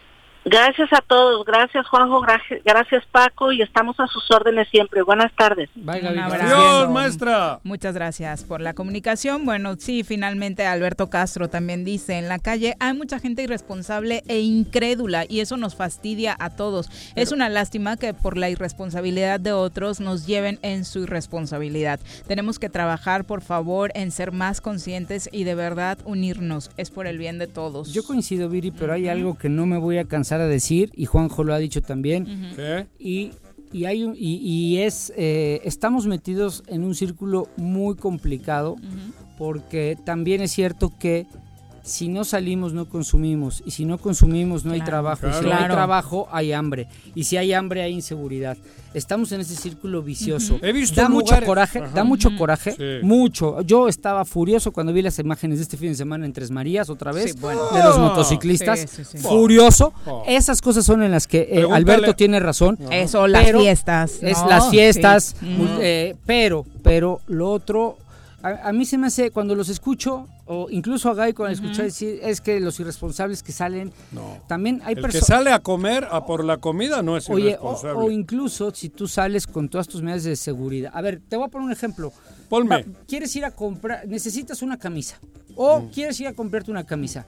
[0.44, 5.02] Gracias a todos, gracias Juanjo, gracias, gracias Paco y estamos a sus órdenes siempre.
[5.02, 5.68] Buenas tardes.
[5.86, 6.56] Abrazo.
[6.56, 7.60] Adiós, maestra.
[7.62, 9.44] Muchas gracias por la comunicación.
[9.44, 14.40] Bueno, sí, finalmente Alberto Castro también dice, en la calle hay mucha gente irresponsable e
[14.40, 16.88] incrédula y eso nos fastidia a todos.
[17.16, 22.00] es una lástima que por la irresponsabilidad de otros nos lleven en su irresponsabilidad.
[22.26, 26.70] Tenemos que trabajar, por favor, en ser más conscientes y de verdad unirnos.
[26.78, 27.92] Es por el bien de todos.
[27.92, 31.06] Yo coincido, Viri, pero hay algo que no me voy a cansar a decir, y
[31.06, 32.26] Juanjo lo ha dicho también,
[32.98, 33.30] y,
[33.72, 38.76] y hay un- y, y es, eh, estamos metidos en un círculo muy complicado,
[39.38, 41.26] porque también es cierto que
[41.82, 44.90] si no salimos no consumimos, y si no consumimos no hay Claro.
[44.90, 48.56] trabajo, y si no hay trabajo hay hambre, y si hay hambre hay inseguridad.
[48.92, 50.58] Estamos en ese círculo vicioso.
[50.62, 51.94] He visto da mucho lugares- coraje, Ajá.
[51.94, 53.06] da mucho coraje, Sí.
[53.06, 53.60] mucho.
[53.62, 56.90] Yo estaba furioso cuando vi las imágenes de este fin de semana en Tres Marías
[56.90, 57.60] otra vez, Sí, bueno.
[57.72, 58.00] de los Oh.
[58.00, 58.80] motociclistas.
[58.90, 59.18] Sí.
[59.18, 59.92] Furioso.
[60.06, 60.24] Oh.
[60.26, 62.78] Esas cosas son en las que eh, Alberto tiene razón.
[62.90, 64.48] Eso, las fiestas, Es ¿no?
[64.48, 65.36] las fiestas.
[65.40, 65.68] Ujú.
[65.80, 67.96] eh, pero, pero lo otro.
[68.42, 71.82] A, a mí se me hace, cuando los escucho, o incluso a Guy cuando escuché
[71.82, 73.92] decir, es que los irresponsables que salen,
[74.46, 75.26] también hay El que personas...
[75.26, 78.06] sale a comer a por la comida no es Oye, o, irresponsable.
[78.06, 80.90] o incluso si tú sales con todas tus medidas de seguridad.
[80.94, 82.12] A ver, te voy a poner un ejemplo.
[82.50, 82.82] Ponme.
[82.82, 85.18] Va, ¿Quieres ir a comprar, necesitas una camisa?
[85.56, 85.88] O Mm.
[85.90, 87.24] quieres ir a comprarte una camisa.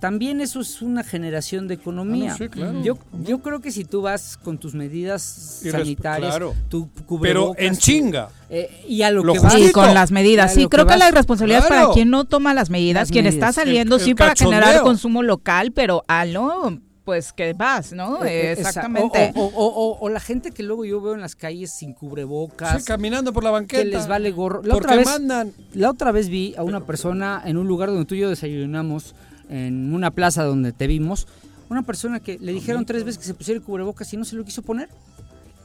[0.00, 2.30] También eso es una generación de economía.
[2.30, 2.82] Ah, no, sí, claro.
[2.82, 6.54] yo, yo creo que si tú vas con tus medidas sanitarias, claro.
[6.68, 6.88] tu
[7.20, 8.28] Pero en chinga.
[8.50, 9.52] eh, y a lo, Lo que vas.
[9.52, 9.80] Sí, justito.
[9.80, 10.50] con las medidas.
[10.52, 11.12] A Sí, lo creo que que la vas.
[11.12, 13.48] irresponsabilidad es para quien no toma las medidas, Las quien medidas.
[13.48, 17.92] está saliendo El- sí el para generar consumo local, pero al no, pues que vas,
[17.92, 18.24] ¿no?
[18.24, 19.32] Eh, eh, Exactamente.
[19.34, 21.92] O, o- o- o- o la gente que luego yo veo en las calles sin
[21.92, 22.80] cubrebocas.
[22.82, 23.82] Sí, caminando por la banqueta.
[23.82, 24.62] que les vale gorro.
[24.62, 25.52] La Porque otra, vez, mandan.
[25.74, 29.14] la otra vez vi a una persona en un lugar donde tú y yo desayunamos,
[29.50, 31.26] en una plaza donde te vimos,
[31.68, 34.36] una persona que le dijeron tres veces que se pusiera el cubrebocas y no se
[34.36, 34.88] lo quiso poner.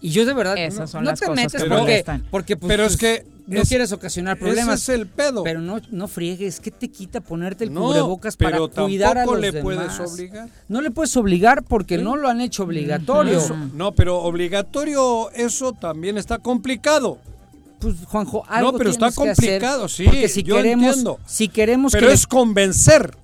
[0.01, 2.57] Y yo de verdad, Esas no, son no las te cosas metes que porque, porque
[2.57, 4.81] pues, Pero es que no es- quieres ocasionar problemas.
[4.81, 5.43] Ese es el pedo.
[5.43, 9.34] Pero no, no friegues, ¿qué te quita ponerte el No, cubrebocas para cuidar a tampoco
[9.35, 9.63] los le demás?
[9.97, 10.49] puedes obligar.
[10.67, 13.38] No le puedes obligar porque no lo han hecho obligatorio.
[13.39, 17.17] Eso- no, pero obligatorio eso también está complicado.
[17.80, 20.03] Pues Juanjo, algo no, pero está hacer, complicado, sí.
[20.03, 21.19] Porque si yo queremos, entiendo.
[21.26, 23.15] si queremos pero que es convencer.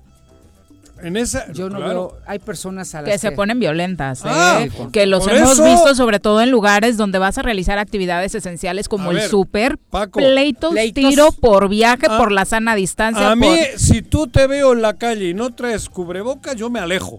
[1.02, 1.88] En esa, yo no claro.
[1.92, 4.28] veo, hay personas a las que se ponen violentas, ¿eh?
[4.28, 8.34] Ah, que los hemos eso- visto sobre todo en lugares donde vas a realizar actividades
[8.34, 10.18] esenciales como A el ver, súper, Paco.
[10.20, 11.04] pleitos, Pleitos.
[11.10, 13.30] tiro por viaje, Ah, por la sana distancia.
[13.30, 16.70] A mí, por- si tú te veo en la calle y no traes cubrebocas, yo
[16.70, 17.18] me alejo.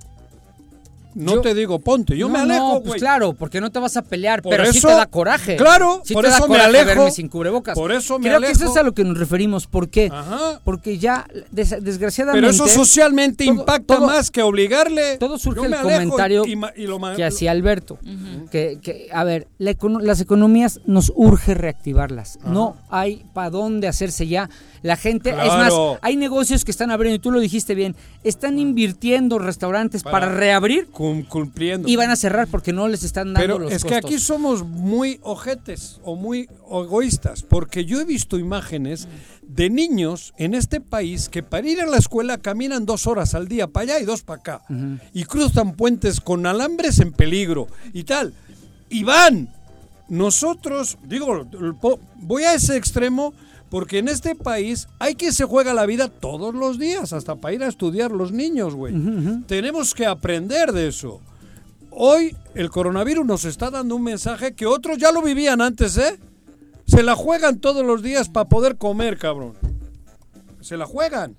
[1.18, 3.80] No Yo- te digo ponte, yo No, me alejo, no, pues claro, porque no te
[3.80, 5.56] vas a pelear, Por pero sí eso- te da coraje.
[5.56, 6.86] Claro, Sí por te da eso me coraje alejo.
[6.86, 7.76] verme sin cubrebocas.
[7.76, 9.66] Por eso me Creo que eso es a lo que nos referimos.
[9.68, 10.10] ¿Por qué?
[10.14, 10.62] Ajá.
[10.64, 12.48] Porque ya, des- desgraciadamente...
[12.48, 15.18] Pero eso socialmente todo- impacta todo- más que obligarle.
[15.18, 17.98] Todo surge Yo el me comentario y lo que hacía Alberto.
[18.52, 22.38] que, que, a ver, la econo- las economías nos urge reactivarlas.
[22.46, 24.50] No hay para dónde hacerse ya.
[24.84, 28.60] La gente, es más, hay negocios que están abriendo, y tú lo dijiste bien, están
[28.60, 31.88] invirtiendo restaurantes para, Para- reabrir cum- cumpliendo.
[31.88, 34.64] y van a cerrar porque no les están dando Pero los es que aquí somos
[34.66, 39.08] muy ojetes o muy egoístas, porque yo he visto imágenes
[39.42, 43.48] de niños en este país que para ir a la escuela caminan dos horas al
[43.48, 44.62] día para allá y dos para acá,
[45.14, 48.34] y cruzan puentes con alambres en peligro y tal.
[48.90, 49.50] Y van.
[50.10, 51.46] Nosotros, digo,
[52.16, 53.34] voy a ese extremo
[53.70, 57.54] porque en este país hay que se juega la vida todos los días, hasta para
[57.54, 58.94] ir a estudiar los niños, güey.
[59.48, 61.20] Tenemos que aprender de eso.
[61.92, 66.20] Hoy el coronavirus nos está dando un mensaje que otros ya lo vivían antes, ¿eh?
[66.86, 69.54] Se la juegan todos los días para poder comer, cabrón.
[70.62, 71.36] Se la juegan.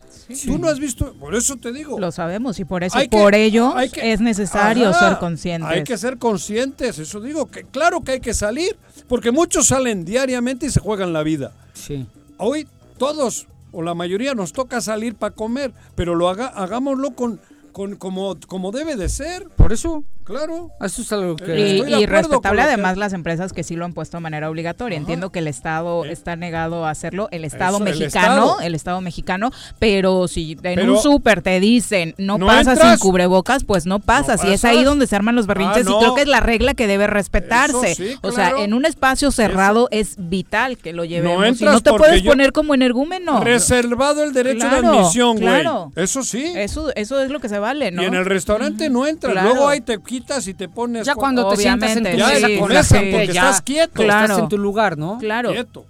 [0.47, 1.99] Tú no has visto, por eso te digo.
[1.99, 5.19] Lo sabemos y por eso, Hay que- por ello hay que- es necesario Ajá, ser
[5.19, 5.71] conscientes.
[5.71, 8.77] Hay que ser conscientes, eso digo, que claro que hay que salir,
[9.07, 11.53] porque muchos salen diariamente y se juegan la vida.
[11.75, 12.07] Sí.
[12.39, 17.41] Hoy todos o la mayoría nos toca salir para comer, pero lo haga, hagámoslo con,
[17.73, 19.49] con como, como debe de ser.
[19.51, 20.71] Por eso, Claro.
[20.81, 21.77] eso es algo Y, que...
[21.79, 24.21] Estoy de y con respetable que- además las empresas que sí lo han puesto de
[24.21, 24.97] manera obligatoria.
[24.99, 28.61] Entiendo que el Estado está negado a hacerlo, el Estado Eso, el mexicano, Estado.
[28.61, 32.99] el Estado mexicano, pero si en Pero- un súper te dicen no, No pasas sin
[32.99, 34.45] cubrebocas, pues no pasas.
[34.45, 35.99] No y es ahí donde se arman los berrinches Ah, y no.
[35.99, 37.93] creo que es la regla que debe respetarse.
[37.93, 41.45] Eso sí, O sea, en un espacio cerrado es vital que lo llevemos.
[41.45, 43.41] y entras no te puedes poner como energúmeno.
[43.43, 45.41] Reservado el derecho de admisión, güey.
[45.49, 45.93] claro.
[45.97, 46.53] Eso sí.
[46.55, 48.03] Eso, eso es lo que se vale, ¿no?
[48.03, 49.33] Y en el restaurante no entras.
[49.33, 49.49] Claro.
[49.51, 51.07] Luego ahí te quitas y te pones.
[51.07, 52.69] Ya cuando te sientas en tu mesa sí, con
[53.13, 54.03] porque ya estás quieto.
[54.03, 54.25] Claro.
[54.25, 55.19] Estás en tu lugar, ¿no?
[55.19, 55.53] Claro.
[55.53, 55.85] Quieto.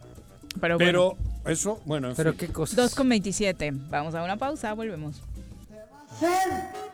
[0.61, 0.79] Pero, bueno.
[0.79, 1.17] Pero
[1.53, 2.39] eso, bueno, en Pero fin.
[2.39, 2.77] qué cosas.
[2.77, 3.73] 2 con 27.
[3.91, 5.17] Vamos a una pausa, volvemos.
[6.11, 6.29] ¿Hacer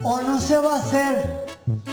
[0.03, 1.47] o no se va a hacer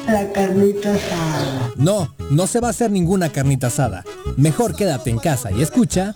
[0.06, 1.72] la carnita asada.
[1.78, 4.04] No, no se va a hacer ninguna carnita asada.
[4.38, 6.14] Mejor quédate en casa y escucha.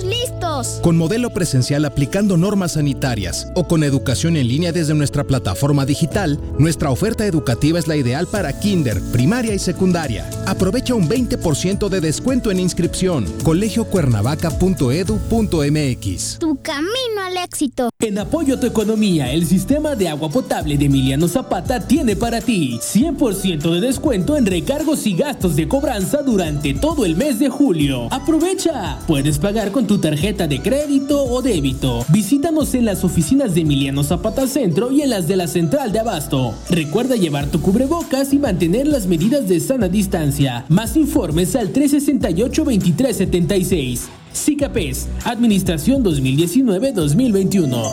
[0.00, 0.80] estamos listos.
[0.82, 6.38] Con modelo presencial aplicando normas sanitarias o con educación en línea desde nuestra plataforma digital,
[6.58, 10.28] nuestra oferta educativa es la ideal para kinder, primaria y secundaria.
[10.46, 13.26] Aprovecha un 20% de descuento en inscripción.
[13.44, 16.38] colegiocuernavaca.edu.mx.
[16.38, 17.90] Tu camino al éxito.
[18.00, 22.40] En apoyo a tu economía, el sistema de agua potable de Emiliano Zapata tiene para
[22.40, 27.48] ti 100% de descuento en recargos y gastos de cobranza durante todo el mes de
[27.48, 28.12] julio.
[28.12, 28.98] Aprovecha.
[29.06, 32.06] Puedes pagar con tu tarjeta de crédito o débito.
[32.10, 35.98] Visítanos en las oficinas de Emiliano Zapata Centro y en las de la Central de
[35.98, 36.54] Abasto.
[36.70, 40.64] Recuerda llevar tu cubrebocas y mantener las medidas de sana distancia.
[40.68, 44.02] Más informes al 368-2376.
[44.32, 47.92] SICAPES, Administración 2019-2021.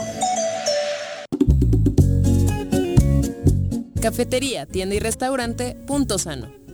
[4.00, 6.67] Cafetería, tienda y restaurante Punto Sano.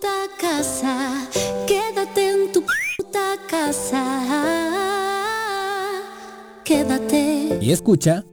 [0.00, 1.28] Puta casa.
[1.66, 2.64] Quédate en tu
[2.96, 4.02] puta casa.
[6.64, 7.58] Quédate.
[7.60, 8.24] Y escucha.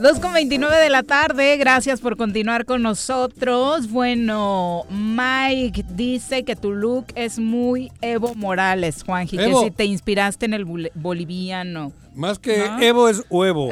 [0.00, 3.88] Dos con 29 de la tarde, gracias por continuar con nosotros.
[3.88, 9.60] Bueno, Mike dice que tu look es muy Evo Morales, Juanji, Evo.
[9.60, 11.92] que si te inspiraste en el bol- boliviano.
[12.14, 12.80] Más que ¿No?
[12.80, 13.70] Evo es huevo.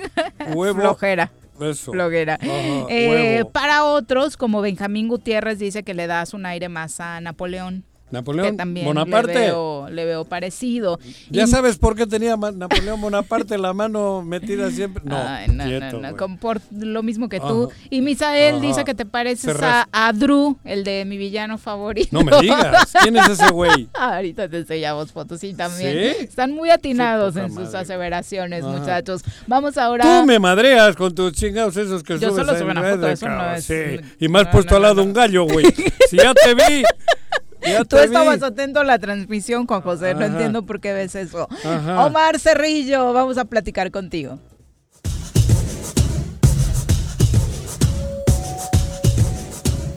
[0.54, 0.80] huevo.
[0.80, 1.30] Flojera.
[1.60, 1.92] Eso.
[1.92, 2.34] Bloguera.
[2.40, 7.20] Ajá, Eh, para otros, como Benjamín Gutiérrez dice que le das un aire más a
[7.20, 7.84] Napoleón.
[8.12, 9.34] Napoleón también Bonaparte.
[9.34, 10.98] Le, veo, le veo parecido.
[11.30, 15.02] Ya Y- sabes por qué tenía Napoleón Bonaparte la mano metida siempre.
[15.04, 17.70] No, Ay, no, quieto, no, no, con- por lo mismo que tú.
[17.90, 18.62] Y Misael Ajá.
[18.66, 22.08] dice que te pareces a, a Drew, el de mi villano favorito.
[22.12, 23.88] No me digas, ¿quién es ese güey?
[23.94, 25.92] Ahorita te enseñamos fotos, sí, también.
[26.18, 26.24] ¿Sí?
[26.24, 28.76] Están muy atinados Qué en sus aseveraciones, Ajá.
[28.78, 29.22] muchachos.
[29.46, 30.04] Vamos ahora.
[30.20, 33.28] Tú me madreas con tus chingados esos que Yo subes solo subo una foto, eso
[33.28, 33.74] no es- sí.
[34.20, 35.64] Y me has puesto al lado un gallo, güey.
[36.10, 36.82] Si ya te vi.
[37.64, 38.44] Ya Tú estabas vi.
[38.46, 40.14] atento a la transmisión, Juan José.
[40.14, 41.48] No entiendo por qué ves eso.
[41.64, 42.06] Ajá.
[42.06, 44.38] Omar Cerrillo, vamos a platicar contigo.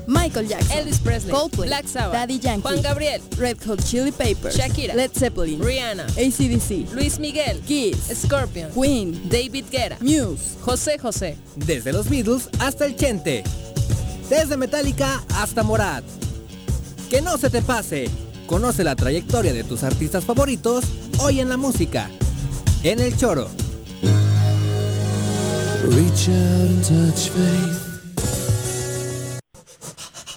[0.08, 4.56] Michael Jackson, Elvis Presley, Coldplay, Black Sabbath, Daddy Yankee, Juan Gabriel, Red Hot Chili Peppers,
[4.56, 11.38] Shakira, Led Zeppelin, Rihanna, ACDC, Luis Miguel, Kiss, Scorpion, Queen, David Guerra, Muse, José José.
[11.56, 13.44] Desde los Beatles hasta el Chente.
[14.30, 16.04] Desde Metallica hasta Morat.
[17.10, 18.10] Que no se te pase.
[18.48, 20.86] Conoce la trayectoria de tus artistas favoritos
[21.20, 22.10] hoy en la música.
[22.84, 23.48] En el choro.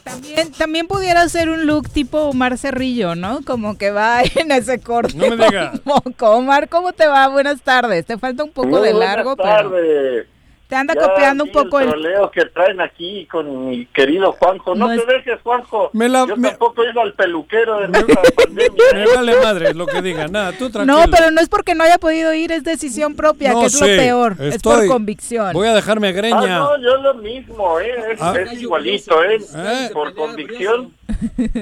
[0.04, 3.40] También, también pudiera ser un look tipo Omar Cerrillo, ¿no?
[3.44, 5.16] Como que va en ese corte.
[5.16, 5.80] No me digas.
[6.20, 7.28] Omar, ¿cómo te va?
[7.28, 8.04] Buenas tardes.
[8.06, 10.26] Te falta un poco Muy de buenas largo, pero tardes.
[10.68, 11.90] Te anda Ya copiando un poco el el...
[11.92, 14.74] troleo que traen aquí con mi querido Juanjo.
[14.74, 15.90] No, No te es- dejes, Juanjo.
[15.94, 18.84] Me la- Yo me- tampoco he ido al peluquero de nuestra pandemia.
[18.92, 20.28] Me vale madre lo que diga.
[20.28, 20.98] Nada, tú tranquilo.
[21.06, 23.72] No, pero no es porque no haya podido ir, es decisión propia, No que es
[23.78, 24.36] sé, lo peor.
[24.40, 25.52] Es por convicción.
[25.54, 26.58] Voy a dejarme Ah, greña.
[26.58, 28.12] no, yo lo mismo, ¿eh?
[28.12, 28.34] Es, Ah.
[28.38, 29.38] es igualito, ¿eh?
[29.56, 29.90] ¿Eh?
[29.92, 30.92] Por convicción,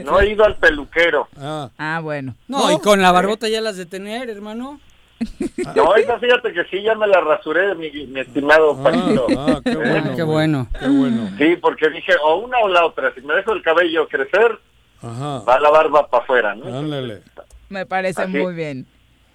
[0.04, 1.28] no he ido al peluquero.
[1.40, 1.70] Ah.
[1.78, 2.34] Ah, bueno.
[2.48, 4.80] No, y con la barbota ya las de tener, hermano.
[5.74, 9.26] No, esa fíjate que sí, ya me la rasuré, mi, mi estimado Pancho.
[9.36, 9.76] Ah, qué ¿Eh?
[9.76, 10.16] bueno.
[10.16, 10.68] Qué bueno.
[10.78, 11.30] Qué bueno.
[11.38, 13.12] Sí, porque dije, o una o la otra.
[13.14, 14.58] Si me dejo el cabello crecer,
[15.02, 15.40] Ajá.
[15.40, 16.66] va la barba para afuera, ¿no?
[16.66, 17.22] Ándale.
[17.68, 18.32] Me parece Así.
[18.36, 18.86] muy bien.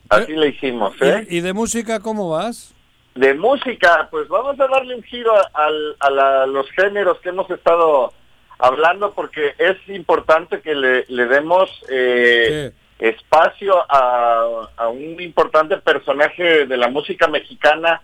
[0.10, 1.26] Así le hicimos, ¿eh?
[1.30, 2.74] ¿Y, y de música cómo vas?
[3.16, 7.30] De música, pues vamos a darle un giro a, al- a la- los géneros que
[7.30, 8.14] hemos estado
[8.60, 12.72] hablando porque es importante que le, le demos eh,
[13.02, 18.02] espacio a, a un importante personaje de la música mexicana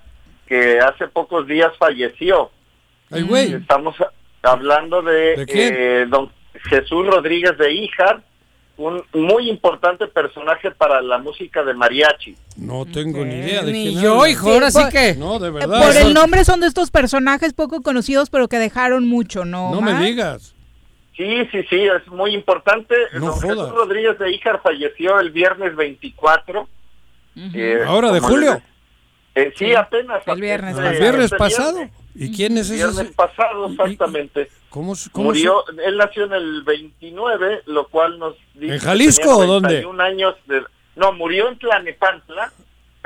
[0.47, 2.49] que hace pocos días falleció.
[3.11, 3.53] Ay, güey.
[3.53, 3.95] Estamos
[4.41, 6.29] hablando de, eh, don
[6.69, 8.21] Jesús Rodríguez de Híjar,
[8.77, 12.35] un muy importante personaje para la música de mariachi.
[12.57, 15.15] No tengo ni idea de Ni quién yo, hijo, ahora sí que.
[15.15, 15.83] No, de Eh, verdad.
[15.85, 19.73] Por el nombre son de estos personajes poco conocidos, pero que dejaron mucho, ¿no?
[19.73, 20.53] No me digas.
[21.17, 22.95] Sí, sí, sí, es muy importante.
[23.13, 23.41] No Don jodas.
[23.57, 26.67] Jesús Rodríguez de Híjar falleció el viernes 24.
[27.35, 28.61] eh, ¿Ahora de julio?
[29.35, 30.21] eh, sí, apenas.
[30.27, 31.73] El viernes ¿El viernes este pasado?
[31.77, 31.95] viernes.
[32.15, 32.75] ¿Y quién es ese?
[32.75, 34.49] Viernes pasado, exactamente.
[34.69, 39.37] ¿Cómo, se- cómo Murió, él nació en el 29, lo cual nos dice ¿En Jalisco
[39.37, 39.81] o dónde?
[39.83, 40.63] 91 años de,
[40.95, 42.51] no, murió en Tlanepantla,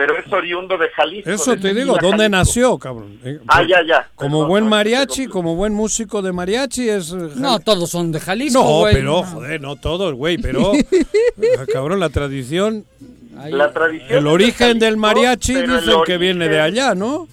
[0.07, 1.29] pero es oriundo de Jalisco.
[1.29, 2.29] Eso de te digo, ¿dónde Jalisco.
[2.37, 3.19] nació, cabrón?
[3.23, 4.09] Eh, Ah, ya, ya.
[4.15, 7.11] Como Perdón, buen no, mariachi, como buen músico de mariachi es...
[7.11, 8.95] eh, No, todos son de Jalisco, No, güey.
[8.95, 10.71] pero, joder, no todos, güey, pero...
[11.59, 12.85] ah, cabrón, la tradición...
[13.49, 17.27] La tradición El de origen del mariachi dicen que viene de allá, ¿no?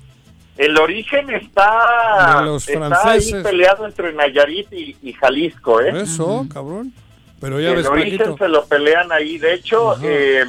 [0.57, 3.35] El origen está, De los está franceses.
[3.35, 6.03] ahí peleado entre Nayarit y, y Jalisco, ¿eh?
[6.03, 6.93] Eso, cabrón.
[7.41, 8.37] Pero ya el ves, origen Paquito.
[8.39, 9.39] se lo pelean ahí.
[9.39, 10.45] De hecho, eh,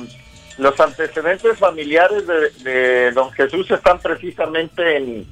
[0.59, 5.25] los antecedentes familiares de, de don Jesús están precisamente en,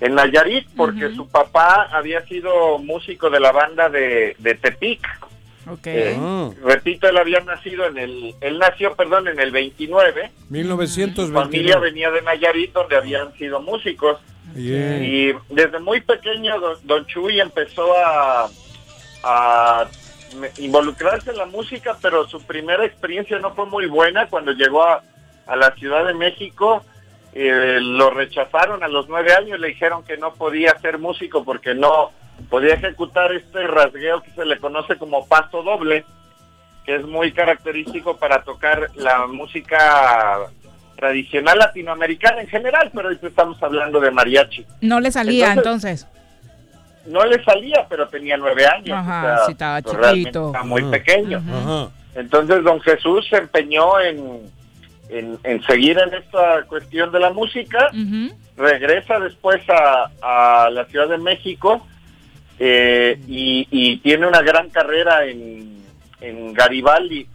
[0.00, 5.06] en Nayarit, porque su papá había sido músico de la banda de, de Tepic.
[5.70, 5.86] Ok.
[5.86, 6.50] Eh, Ah.
[6.62, 10.30] Repito, él había nacido en el, él nació, perdón, en el 29.
[10.46, 11.44] Su 1929.
[11.44, 14.18] familia venía de Nayarit, donde habían sido músicos.
[14.54, 15.02] Bien.
[15.02, 18.48] Y desde muy pequeño don, don Chuy empezó a,
[19.22, 19.86] a
[20.58, 24.26] involucrarse en la música, pero su primera experiencia no fue muy buena.
[24.28, 25.02] Cuando llegó a,
[25.46, 26.84] a la Ciudad de México,
[27.32, 31.74] eh, lo rechazaron a los nueve años, le dijeron que no podía ser músico porque
[31.74, 32.12] no
[32.48, 36.04] podía ejecutar este rasgueo que se le conoce como paso doble,
[36.84, 40.46] que es muy característico para tocar la música
[40.96, 44.64] tradicional latinoamericana en general, pero ahorita estamos hablando de mariachi.
[44.80, 46.23] No le salía Entonces, entonces.
[47.06, 48.96] No le salía, pero tenía nueve años.
[48.98, 50.46] Ajá, o sea, sí, estaba pues, chiquito.
[50.46, 51.38] Estaba muy pequeño.
[51.38, 51.88] Ajá.
[52.14, 54.40] Entonces, don Jesús se empeñó en,
[55.08, 57.90] en, en seguir en esta cuestión de la música.
[58.56, 60.10] Regresa después a,
[60.66, 61.84] a la Ciudad de México
[62.58, 65.82] eh, y, y tiene una gran carrera en,
[66.20, 67.26] en Garibaldi,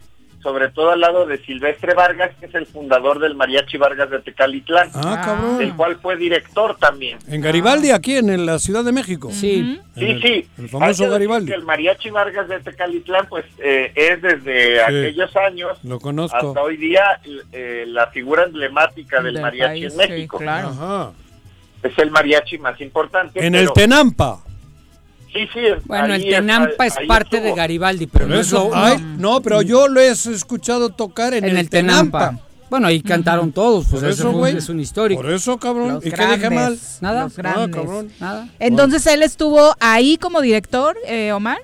[0.42, 4.20] sobre todo al lado de Silvestre Vargas, que es el fundador del Mariachi Vargas de
[4.20, 7.18] Tecalitlán, Ah, del cual fue director también.
[7.28, 9.30] En Garibaldi, aquí en la Ciudad de México.
[9.32, 9.78] Sí.
[9.96, 10.48] Sí, El- sí.
[10.58, 11.52] El famoso Garibaldi.
[11.52, 16.36] el Mariachi Vargas de Tecalitlán, pues, eh, es desde aquellos años Lo conozco.
[16.36, 17.20] hasta hoy día
[17.52, 20.38] eh, la figura emblemática del, Del mariachi país, en México.
[20.38, 20.68] sí, claro.
[20.68, 21.12] Ajá.
[21.82, 23.44] Es el mariachi más importante.
[23.44, 24.40] En pero- el Tenampa.
[25.32, 25.60] Sí, sí.
[25.84, 27.50] Bueno, el Tenampa es ahí parte estuvo.
[27.50, 29.34] de Garibaldi, pero Por no es eso, lo- ay, no.
[29.34, 32.38] no, pero yo lo he escuchado tocar en, en el Tenampa.
[32.68, 34.56] Bueno, ahí cantaron todos, pues Por eso, güey.
[34.56, 35.22] es un histórico.
[35.22, 35.94] Por eso, cabrón.
[35.94, 36.58] Los ¿Y qué dije mal?
[36.76, 37.22] grandes, Nada.
[37.24, 37.74] los grandes.
[37.76, 38.12] cabrón.
[38.20, 38.48] Nada.
[38.60, 41.58] Entonces él estuvo ahí como director, eh, Omar.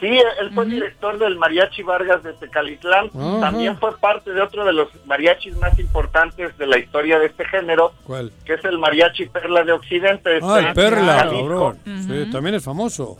[0.00, 3.10] Sí, él fue director del Mariachi Vargas de Tecalitlán.
[3.40, 7.44] También fue parte de otro de los mariachis más importantes de la historia de este
[7.46, 8.32] género, ¿Cuál?
[8.44, 10.40] que es el Mariachi Perla de Occidente.
[10.42, 11.78] Ah, el Perla, cabrón.
[11.84, 13.18] Sí, también es famoso.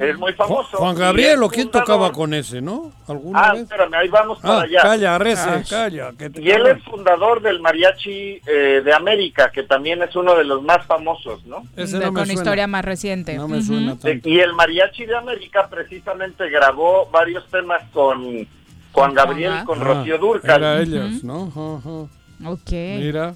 [0.00, 0.78] Es muy famoso.
[0.78, 2.90] Juan Gabriel, ¿o quién fundador- tocaba con ese, no?
[3.06, 3.62] ¿Alguna Ah, vez?
[3.62, 4.80] espérame, ahí vamos para Ah, allá.
[4.82, 5.62] calla, Rece, Ah.
[5.68, 6.12] calla.
[6.18, 10.34] que te Y él es fundador del Mariachi eh, de América, que también es uno
[10.36, 11.64] de los más famosos, ¿no?
[11.76, 12.40] Ese de- no me con suena.
[12.40, 13.34] historia más reciente.
[13.36, 14.28] No me suena tanto.
[14.28, 18.48] Y el Mariachi de América precisamente grabó varios temas con
[18.92, 19.64] Juan Gabriel, Ajá.
[19.66, 20.60] con Ah, Rocío Dúrcal.
[20.62, 21.48] Era ellos, ¿no?
[21.54, 22.50] Ajá, ajá.
[22.50, 22.70] Ok.
[22.72, 23.34] Mira,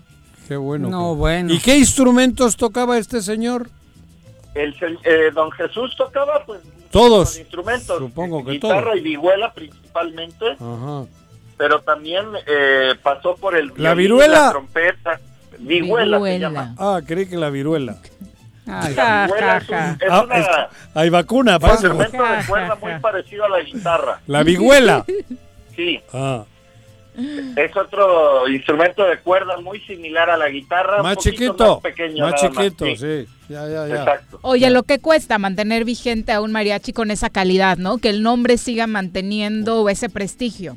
[0.49, 0.89] qué bueno.
[0.89, 1.53] No, bueno.
[1.53, 3.69] ¿Y qué instrumentos tocaba este señor?
[4.55, 6.61] El, se- eh, don Jesús tocaba pues
[6.91, 7.19] Todos.
[7.21, 8.97] los instrumentos, Supongo que guitarra todos.
[8.99, 11.05] y vihuela principalmente, Ajá.
[11.59, 14.39] pero también eh, pasó por el ¿La violín, viruela?
[14.47, 15.21] la trompeta,
[15.59, 16.39] vihuela, se Vihuela.
[16.39, 16.75] llama.
[16.79, 17.97] Ah, creí que la viruela.
[18.67, 19.97] Ay, vihuela ja, es, un- ja.
[20.01, 20.47] es Ah, una- es-
[20.95, 24.21] hay vacuna, un instrumento de cuerda muy parecido a la guitarra.
[24.27, 25.05] La vihuela.
[25.77, 26.45] Sí, Ah,
[27.57, 31.75] es otro instrumento de cuerda muy similar a la guitarra, un más poquito chiquito.
[31.75, 32.97] más pequeño, Más chiquito, sí.
[32.97, 33.27] sí.
[33.49, 33.97] Ya, ya, ya.
[33.97, 34.39] Exacto.
[34.43, 37.99] Oye, lo que cuesta mantener vigente a un mariachi con esa calidad, ¿no?
[37.99, 40.77] Que el nombre siga manteniendo ese prestigio.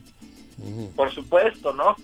[0.95, 1.95] por supuesto, ¿no?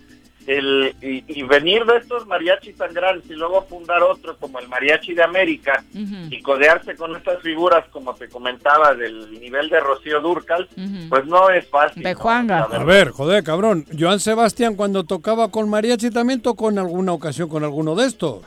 [0.46, 4.68] El, y, y venir de estos mariachis tan grandes y luego fundar otro como el
[4.68, 5.82] Mariachi de América
[6.30, 10.68] y codearse con estas figuras, como te comentaba, del nivel de Rocío Durcal,
[11.08, 12.02] pues no es fácil.
[12.02, 12.20] De ¿no?
[12.20, 12.62] Juanga.
[12.66, 12.80] Verdad.
[12.80, 13.86] A ver, joder, cabrón.
[13.98, 18.42] Joan Sebastián cuando tocaba con mariachi también tocó en alguna ocasión con alguno de estos.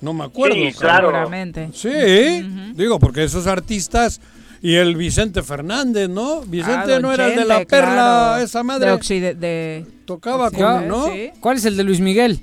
[0.00, 0.54] No me acuerdo.
[0.54, 1.08] Sí, claro.
[1.08, 1.70] Seguramente.
[1.74, 1.90] Sí,
[2.74, 4.20] digo, porque esos artistas
[4.62, 6.42] y el Vicente Fernández, ¿no?
[6.42, 8.96] Vicente Ah, no era el de la perla, esa madre.
[8.96, 11.04] De, de Tocaba Sí, con, ¿no?
[11.06, 11.30] sí.
[11.38, 12.40] ¿Cuál es el de Luis Miguel?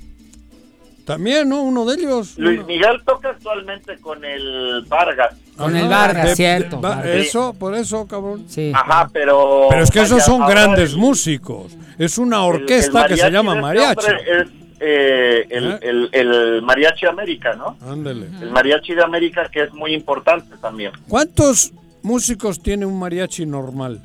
[1.04, 1.60] También, ¿no?
[1.62, 2.38] Uno de ellos.
[2.38, 2.66] Luis Uno.
[2.66, 5.34] Miguel toca actualmente con el Vargas.
[5.54, 6.80] Con el Vargas, De- de- cierto.
[6.80, 7.06] Vargas.
[7.06, 8.46] Eso, por eso, cabrón.
[8.48, 8.72] Sí.
[8.74, 9.66] Ajá, pero...
[9.68, 11.76] Pero es que esos son ahora grandes el- músicos.
[11.98, 14.06] Es una el- el orquesta que se llama este mariachi.
[14.06, 14.48] Es
[14.80, 15.78] eh, el, ¿Eh?
[15.82, 17.76] el- el Mariachi América, ¿no?
[17.86, 18.28] Ándele.
[18.40, 20.92] El Mariachi de América que es muy importante también.
[21.06, 21.72] ¿Cuántos
[22.02, 24.00] músicos tiene un mariachi normal?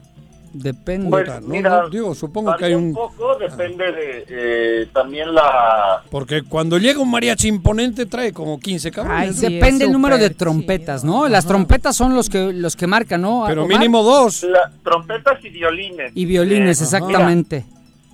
[0.54, 1.10] Depende.
[1.10, 2.86] Pues, Puta, no, mira, no, digo, supongo que hay un...
[2.86, 6.04] un poco, depende de eh, también la...
[6.12, 9.20] Porque cuando llega un mariachi imponente trae como 15 cabrones.
[9.20, 9.34] Ay, ¿no?
[9.34, 11.28] sí, Depende el número de trompetas, ¿no?
[11.28, 13.46] Las trompetas son los que los que marcan, ¿no?
[13.48, 13.80] Pero Omar?
[13.80, 14.44] mínimo dos.
[14.44, 16.12] la- trompetas y violines.
[16.14, 17.66] Y violines, Eh, exactamente.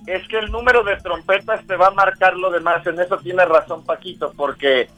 [0.06, 2.86] mira, es que el número de trompetas te va a marcar lo demás.
[2.86, 4.88] En eso tiene razón Paquito, porque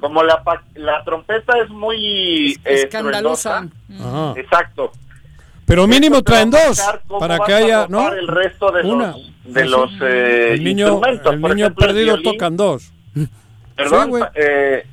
[0.00, 3.68] como la, pa- la trompeta es muy eh, Escandalosa.
[4.00, 4.32] Ajá.
[4.36, 4.92] Exacto.
[5.70, 6.82] Pero mínimo traen dos
[7.20, 8.12] para que haya, ¿no?
[8.12, 9.12] el resto de Una.
[9.12, 11.32] los, de los eh, el niño, instrumentos.
[11.32, 12.92] el Por niño ejemplo, el perdido tocan dos.
[13.76, 14.22] Perdón, Sí, güey.
[14.34, 14.86] eh,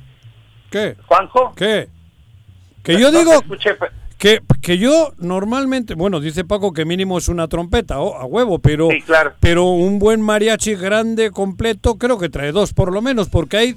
[0.70, 0.96] ¿Qué?
[1.06, 1.52] Juanjo.
[1.56, 1.88] ¿Qué?
[2.84, 3.32] Que yo digo
[4.18, 8.60] que, que yo normalmente, bueno, dice Paco que mínimo es una trompeta, oh, a huevo,
[8.60, 9.32] pero, Sí, claro.
[9.40, 13.76] pero un buen mariachi grande, completo, creo que trae dos por lo menos, porque hay,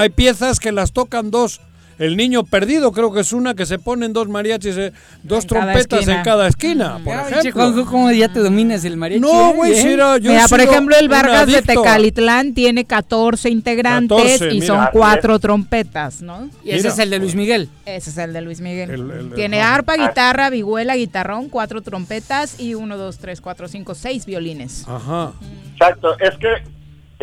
[0.00, 1.60] hay piezas que las tocan dos.
[1.98, 4.92] El niño perdido creo que es una que se ponen dos mariachis, eh,
[5.22, 7.52] dos En trompetas en cada esquina, por Ay, che, ejemplo.
[7.72, 9.20] Juanjo, ¿cómo ya te dominas el mariachi?
[9.20, 9.54] No, eh?
[9.54, 9.82] güey, Bien.
[9.82, 14.60] si era, yo Mira, por ejemplo, el Vargas de Tecalitlán tiene 14 integrantes 14, y
[14.60, 14.66] mira.
[14.66, 16.48] son cuatro trompetas, ¿no?
[16.64, 16.88] Y ese Mira.
[16.90, 17.68] es el de Luis Miguel.
[17.86, 18.90] Ese es el de Luis Miguel.
[18.90, 23.94] El- el- tiene arpa, guitarra, vihuela, guitarrón, cuatro trompetas y uno, dos, tres, cuatro, cinco,
[23.94, 24.84] seis violines.
[24.88, 25.32] Ajá.
[25.74, 26.48] Exacto, es que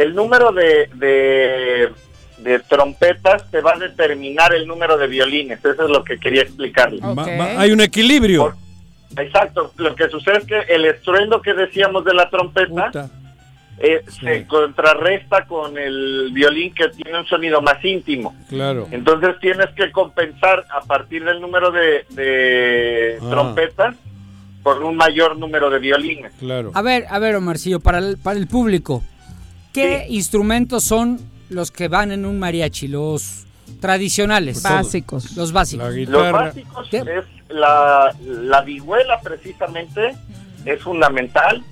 [0.01, 1.89] el número de, de,
[2.43, 5.59] de trompetas te va a determinar el número de violines.
[5.63, 6.99] Eso es lo que quería explicarle.
[7.57, 8.55] Hay un equilibrio.
[9.17, 13.09] Exacto, lo que sucede es que el estruendo que decíamos de la trompeta
[13.79, 18.35] eh, se contrarresta con el violín que tiene un sonido más íntimo.
[18.49, 18.87] Claro.
[18.91, 23.29] Entonces tienes que compensar a partir del número de, de Ah.
[23.29, 23.95] trompetas
[24.63, 26.31] por un mayor número de violines.
[26.39, 26.71] Claro.
[26.75, 29.01] A ver, a ver, Omarcillo, para el, para el público,
[29.73, 32.87] ¿qué instrumentos son los que van en un mariachi?
[32.87, 33.45] Los
[33.79, 34.63] tradicionales.
[34.63, 35.35] Básicos.
[35.35, 35.93] Los básicos.
[35.95, 36.97] La Los básicos ¿Qué?
[36.97, 40.15] es la, la vihuela precisamente,
[40.65, 41.63] es fundamental,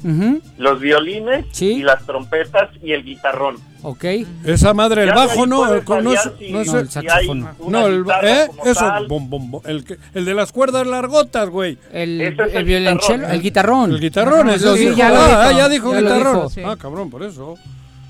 [0.58, 1.74] los violines Sí.
[1.74, 3.58] y las trompetas y el guitarrón.
[3.84, 4.04] ok.
[4.46, 7.50] Esa madre, el Ya bajo no, no, es, si- no es No, el saxofón.
[7.68, 8.48] No, el, ¿eh?
[8.48, 9.08] como Eso, tal.
[9.08, 9.62] bom, bom, bom.
[9.66, 11.78] El, que- el de las cuerdas largotas, güey.
[11.92, 13.32] El, es el el violonchelo, guitarrón.
[13.36, 13.92] el guitarrón.
[13.92, 14.96] El guitarrón, lo sí.
[14.96, 15.38] ya ah, dijo.
[15.38, 16.36] ah, ya dijo Ya lo guitarrón.
[16.36, 16.62] dijo, sí.
[16.66, 17.56] Ah, cabrón, por eso.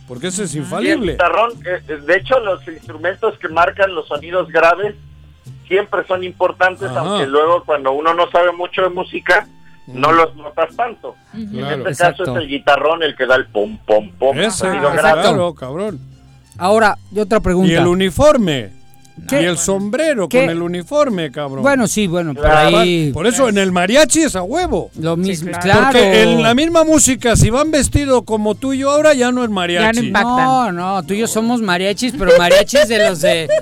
[0.08, 1.12] Porque ese es Y el infalible.
[1.14, 4.96] guitarrón, eh, de hecho los instrumentos que marcan los sonidos graves
[5.68, 7.00] siempre son importantes, Ajá.
[7.02, 9.48] aunque luego cuando uno no sabe mucho de música,
[9.88, 11.16] no los notas tanto.
[11.32, 11.48] Claro.
[11.74, 12.24] En este Exacto.
[12.26, 14.38] caso es el guitarrón el que da el pom, pom, pom.
[14.38, 16.00] Claro, cabrón.
[16.58, 17.72] Ahora, y otra pregunta.
[17.72, 18.72] Y el uniforme.
[19.27, 19.41] ¿Qué?
[19.41, 20.41] Y el sombrero ¿Qué?
[20.41, 21.61] con el uniforme, cabrón.
[21.64, 22.77] Bueno, sí, bueno, por Claro.
[22.80, 24.89] ahí Por eso en el mariachi es a huevo.
[24.99, 25.64] lo mismo, claro.
[25.64, 25.85] claro.
[25.91, 29.44] Porque en la misma música, si van vestidos como tú y yo ahora, ya no
[29.44, 30.07] es mariachi.
[30.07, 30.27] impacta.
[30.45, 33.48] No, no, tú y yo somos mariachis, pero mariachis de los de...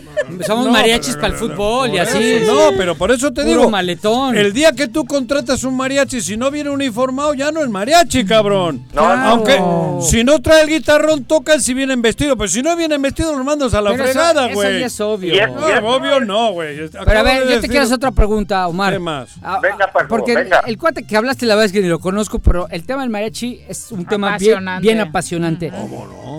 [0.48, 2.18] Somos No, mariachis pero- para el fútbol y así.
[2.34, 3.70] eso, No, pero por eso te Puro digo.
[3.70, 4.36] maletón.
[4.36, 8.26] El día que tú contratas un mariachi, si no viene uniformado, ya no es mariachi,
[8.26, 8.82] cabrón.
[8.94, 9.22] No, Claro.
[9.30, 12.36] Aunque si no trae el guitarrón, tocan si vienen vestidos.
[12.38, 14.80] Pero si no vienen vestidos, los mandas a la Pero eso- fregada, eso güey.
[14.80, 15.36] ya es obvio.
[15.48, 16.90] No, obvio no, güey.
[16.90, 18.94] Pero a ver, de yo te quiero hacer otra pregunta, Omar.
[18.94, 19.30] ¿Qué más?
[19.42, 20.62] Ah, Venga, ah, Paco, porque venga.
[20.66, 23.10] el cuate que hablaste, la verdad es que ni lo conozco, pero el tema del
[23.10, 24.82] mariachi es un tema bien, Apasionante.
[24.82, 25.72] bien apasionante.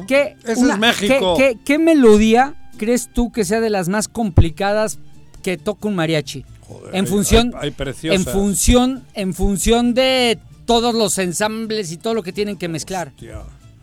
[0.06, 1.34] ¿Qué, Eso es México.
[1.36, 4.98] ¿qué, qué- qué melodía crees tú que sea de las más complicadas
[5.42, 6.44] que toca un mariachi?
[6.92, 8.26] en hay- función, hay- hay preciosas.
[8.26, 13.08] en función, en función de todos los ensambles y todo lo que tienen que mezclar.
[13.14, 13.38] Hostia,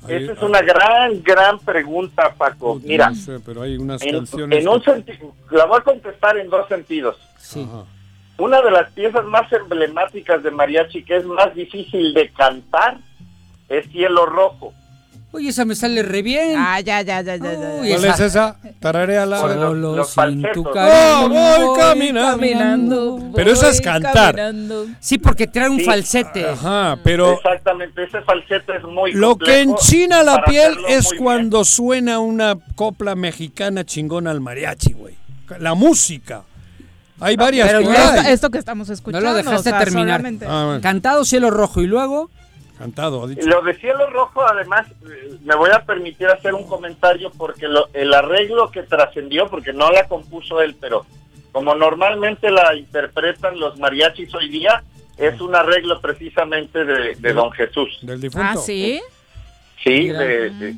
[0.08, 2.80] hay- Esa es una gran, gran pregunta, Paco.
[2.84, 4.60] Mira, no sé, pero hay unas en, canciones.
[4.60, 7.18] en un que- sentido, la voy a contestar en dos sentidos.
[7.38, 7.66] Sí.
[7.68, 7.86] Ajá.
[8.38, 12.98] Una de las piezas más emblemáticas de mariachi que es más difícil de cantar
[13.70, 14.74] es Cielo Rojo.
[15.36, 16.56] Oye, esa me sale re bien.
[16.58, 17.52] Ah, ya, ya, ya, ya.
[17.54, 17.58] ya.
[17.82, 18.56] Uy, ¿Cuál es esa?
[18.80, 19.40] Tarareala.
[19.40, 22.32] Solo los sin tu Oh, cariño voy caminando.
[22.32, 23.32] Caminando.
[23.36, 24.36] Pero eso es voy cantar.
[24.36, 24.86] caminando.
[25.00, 25.86] Sí, porque trae un Sí.
[25.86, 26.48] falsete.
[26.48, 31.24] Ajá, pero Exactamente, ese falsete es muy lo que enchina la piel es bien.
[31.24, 35.16] cuando suena una copla mexicana chingona al mariachi, güey.
[35.60, 36.44] La música.
[37.20, 38.18] Hay varias Pero que ya hay.
[38.20, 39.30] Esto, esto que estamos No escuchando.
[39.30, 40.22] lo dejaste o sea, terminar.
[40.48, 42.30] Ah, bueno, Cantado cielo rojo y luego.
[42.78, 43.46] Cantado, ha dicho.
[43.48, 44.88] Lo de Cielo Rojo, además,
[45.44, 49.92] me voy a permitir hacer un comentario porque lo- el arreglo que trascendió, porque no
[49.92, 51.06] la compuso él, pero
[51.52, 54.84] como normalmente la interpretan los mariachis hoy día,
[55.18, 58.00] es un arreglo precisamente de, de Don Jesús.
[58.02, 58.48] Del difunto.
[58.54, 59.00] Ah, sí.
[59.84, 60.78] Sí, de- de-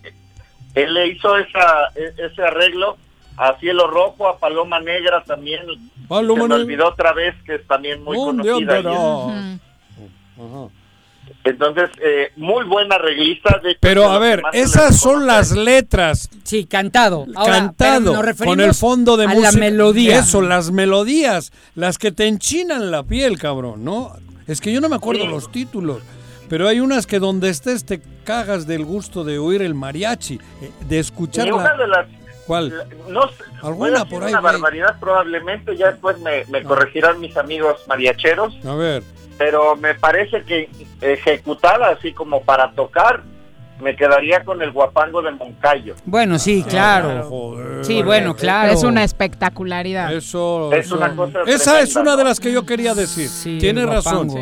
[0.73, 2.97] él le hizo esa, e- ese arreglo
[3.37, 5.61] a Cielo Rojo, a Paloma Negra también.
[6.09, 8.79] Paloma Se me olvidó otra vez que es también muy ¿Dónde conocida.
[10.37, 10.67] Ajá.
[11.45, 13.59] Entonces, eh, muy buena arreglista.
[13.63, 17.25] De hecho, Pero a ver, esas son las letras Sí, cantado.
[17.35, 19.51] Ahora, cantado nos con el fondo de a música.
[19.51, 20.19] la melodía.
[20.19, 24.11] Eso, las melodías, las que te enchinan la piel, cabrón, ¿no?
[24.47, 25.29] Es que yo no me acuerdo Sí.
[25.29, 26.01] los títulos,
[26.49, 30.71] pero hay unas que donde estés te cagas del gusto de oír el mariachi, eh,
[30.87, 31.77] de escuchar Y una la...
[31.77, 32.07] de las
[32.45, 32.71] ¿Cuál?
[33.09, 34.53] no sé, Alguna por ahí, una güey.
[34.53, 39.01] barbaridad probablemente, ya después me, me corregirán mis amigos mariacheros, A ver,
[39.37, 40.69] pero me parece que
[41.01, 43.23] ejecutada así como para tocar,
[43.81, 45.95] me quedaría con el guapango de Moncayo.
[46.05, 47.23] Bueno, sí, claro.
[47.27, 47.83] joder.
[47.85, 48.71] Sí, bueno, claro.
[48.71, 50.13] Es una espectacularidad.
[50.13, 53.27] Eso, Es eso- una cosa Esa es una de las que yo quería decir.
[53.27, 54.29] Sí, Tienes el razón.
[54.29, 54.39] Sí.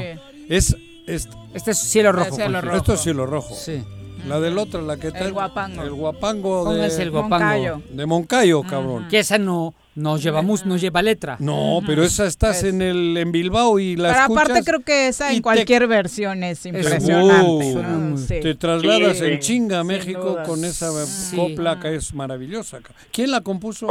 [0.49, 2.35] Es, es- Este es cielo rojo.
[2.35, 2.77] cielo rojo.
[2.77, 3.55] esto es cielo rojo.
[3.55, 3.83] Sí.
[4.27, 5.19] La del otro, la que está.
[5.19, 5.81] El guapango.
[5.81, 7.39] El guapango de, el guapango.
[7.45, 7.81] Moncayo.
[7.89, 9.07] de Moncayo, cabrón.
[9.09, 11.35] Que esa no, no lleva mus, no lleva letra.
[11.39, 14.43] No, pero esa estás en el en Bilbao y la Pero escuchas.
[14.45, 17.75] aparte creo que esa en te- cualquier versión es impresionante.
[17.75, 18.17] ¿no?
[18.17, 18.39] Sí.
[18.41, 21.35] Te trasladas Sí, en chinga a México con esa Sí.
[21.35, 22.79] copla que es maravillosa.
[23.11, 23.87] ¿Quién la compuso?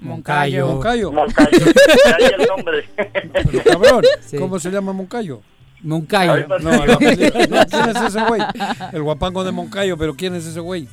[0.00, 0.66] Moncayo.
[0.66, 1.12] Moncayo.
[1.12, 2.84] Moncayo, de ahí el nombre.
[2.96, 4.36] Pero cabrón, Sí.
[4.38, 5.40] ¿cómo se llama Moncayo?
[5.82, 6.48] Moncayo.
[6.60, 8.42] No, no, ¿quién es ese güey?
[8.92, 10.88] El guapango de Moncayo, pero ¿quién es ese güey?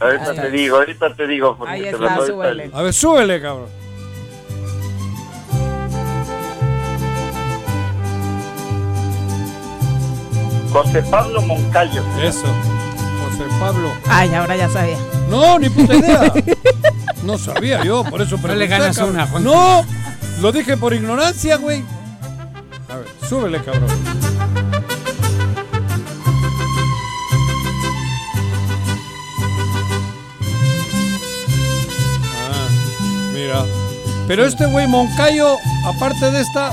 [0.00, 1.56] Ahorita te digo, ahorita te digo.
[1.58, 2.70] porque Ahí está, súbele.
[2.72, 3.66] A ver, súbele, cabrón.
[10.72, 12.02] José Pablo Moncayo.
[12.22, 12.46] Eso.
[12.46, 13.90] José Pablo.
[14.08, 14.98] Ay, ahora ya sabía.
[15.30, 16.32] No, ni puta idea.
[17.24, 18.56] No sabía yo, por eso pregunté.
[18.56, 19.16] le ganas cabrón.
[19.16, 19.44] una, Juan.
[19.44, 19.84] No,
[20.40, 21.84] lo dije por ignorancia, güey.
[22.88, 23.88] A ver, súbele, cabrón.
[32.34, 32.68] Ah,
[33.32, 33.64] mira.
[34.26, 36.72] Pero este güey Moncayo, aparte de esta,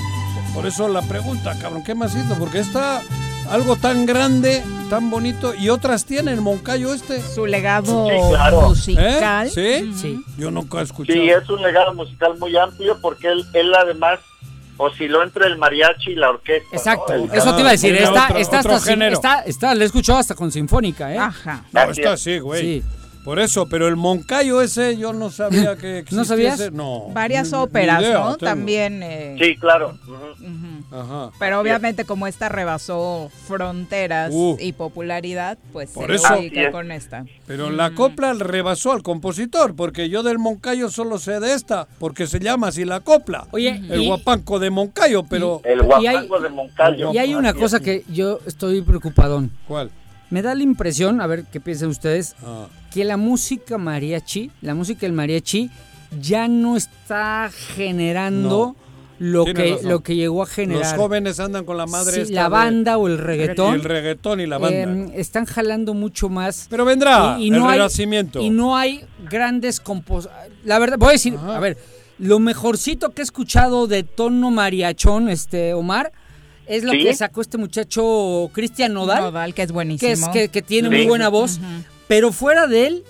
[0.53, 2.35] por eso la pregunta, cabrón, ¿qué más hizo?
[2.35, 3.01] Porque está
[3.49, 7.21] algo tan grande, tan bonito, y otras tienen Moncayo este.
[7.21, 8.61] Su legado Sí, claro.
[8.69, 9.47] musical.
[9.47, 9.51] ¿Eh?
[9.53, 9.93] ¿Sí?
[9.99, 10.21] Sí.
[10.37, 11.17] Yo nunca he escuchado.
[11.19, 14.19] Sí, es un legado musical muy amplio porque él, él además
[14.77, 16.75] osciló entre el mariachi y la orquesta.
[16.75, 17.95] Exacto, eso te iba a decir.
[18.03, 19.13] Otro- otro hasta sin- género.
[19.15, 21.17] está, está, la he escuchado hasta con sinfónica, ¿eh?
[21.17, 21.63] Ajá.
[21.71, 22.21] No, está es.
[22.21, 22.61] así, güey.
[22.61, 22.83] Sí.
[23.25, 26.15] Por eso, pero el Moncayo ese yo no sabía que existiese.
[26.15, 26.71] ¿No sabías?
[26.71, 27.09] No.
[27.11, 28.37] Varias óperas, idea ¿no?
[28.37, 28.51] tengo.
[28.51, 29.01] También.
[29.03, 29.97] eh, Sí, claro.
[30.91, 31.31] Ajá.
[31.39, 34.55] Pero obviamente como esta rebasó fronteras Uh.
[34.59, 36.71] y popularidad, pues Por se eso- ubica es.
[36.71, 37.25] con esta.
[37.47, 42.27] Pero la copla rebasó al compositor, porque yo del Moncayo solo sé de esta, porque
[42.27, 43.47] se llama así la copla.
[43.51, 47.11] Oye, el y- guapanco de Moncayo, pero El hay- guapango de Moncayo.
[47.13, 49.51] Y hay una cosa que yo estoy preocupadón.
[49.67, 49.89] ¿cuál?
[50.29, 54.73] Me da la impresión, a ver qué piensan ustedes, Ah, que la música mariachi, la
[54.75, 55.69] música del mariachi,
[56.19, 57.49] ya no está
[58.09, 58.75] generando
[59.19, 59.89] lo, que, razón.
[59.89, 60.97] lo que llegó a los generar.
[60.97, 63.75] jóvenes andan con la madre Sí, esta la de- banda o el reggaetón.
[63.75, 64.77] el reggaetón y la banda.
[64.77, 66.67] eh, están jalando mucho más.
[66.69, 68.41] pero vendrá y, y el no hay, renacimiento.
[68.41, 70.27] y no hay grandes compos...
[70.63, 71.55] La verdad, voy a decir, Ajá.
[71.57, 71.77] a ver,
[72.19, 76.11] lo mejorcito que he escuchado de tono mariachón, este Omar,
[76.67, 77.03] es lo ¿Sí?
[77.03, 80.31] que sacó este muchacho Cristian Nodal, Nodal, que es buenísimo.
[80.31, 80.95] que, es, que, que tiene Sí.
[80.95, 81.59] muy buena voz,
[82.07, 83.03] pero fuera de él...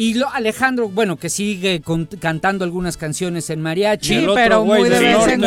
[0.00, 4.20] Y lo, Alejandro, bueno, que sigue con- cantando algunas canciones en mariachi.
[4.20, 5.34] Sí, pero muy de vez norte.
[5.34, 5.40] en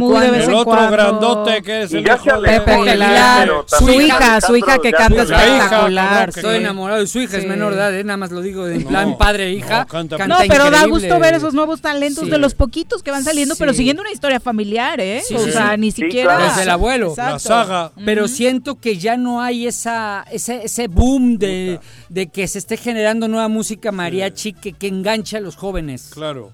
[0.00, 0.34] Muy de cuando.
[0.34, 0.90] el otro cuando.
[0.90, 5.36] grandote que es el hijo de- Pepe Aguilar, su hija, su hija que canta hija,
[5.44, 6.28] espectacular.
[6.30, 8.02] Estoy enamorado de su hija, es menor de edad, ¿eh?
[8.02, 8.88] nada más lo digo en No.
[8.88, 9.80] plan padre e hija.
[9.82, 12.30] No, canta No, pero da gusto ver esos nuevos talentos Sí.
[12.30, 15.22] de los poquitos que van saliendo, pero siguiendo una historia familiar, ¿eh?
[15.24, 15.80] Sí, o sí, sea, sí.
[15.80, 16.36] ni siquiera...
[16.38, 17.14] Desde el abuelo.
[17.16, 17.92] la saga.
[18.04, 22.76] Pero siento que ya no hay esa, ese, ese boom de, de que se esté
[22.76, 26.10] generando nueva música mariachi que, que engancha a los jóvenes.
[26.14, 26.52] Claro.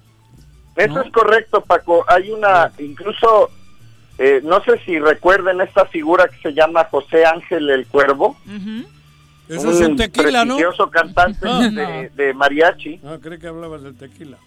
[0.75, 1.01] Eso ¿no?
[1.01, 2.05] es correcto, Paco.
[2.07, 3.49] Hay una, incluso,
[4.17, 8.37] eh, no sé si recuerden esta figura que se llama José Ángel el Cuervo.
[8.45, 8.87] Ujú.
[9.49, 10.57] Eso es un tequila, ¿no?
[10.91, 11.59] cantante Ah.
[11.69, 13.01] de, de mariachi.
[13.05, 14.37] Ah, creí que hablabas del tequila.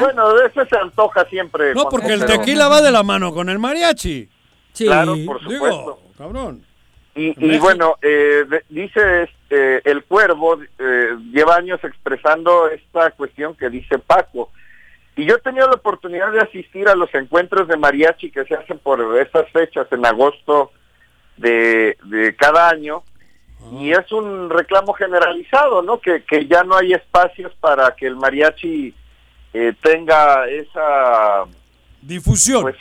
[0.00, 1.74] Bueno, de ese se antoja siempre.
[1.74, 4.28] No, porque el tequila va de la mano con el mariachi.
[4.76, 5.66] Claro, por supuesto.
[5.68, 6.62] Digo, cabrón.
[7.14, 13.68] Y, y bueno, eh, dice este, el cuervo, eh, lleva años expresando esta cuestión que
[13.68, 14.50] dice Paco.
[15.14, 18.54] Y yo he tenido la oportunidad de asistir a los encuentros de mariachi que se
[18.54, 20.72] hacen por estas fechas en agosto
[21.36, 23.02] de, de cada año.
[23.78, 26.00] Y es un reclamo generalizado, ¿no?
[26.00, 28.94] Que, que ya no hay espacios para que el mariachi
[29.52, 31.44] eh, tenga esa
[32.00, 32.62] difusión.
[32.62, 32.76] Pues,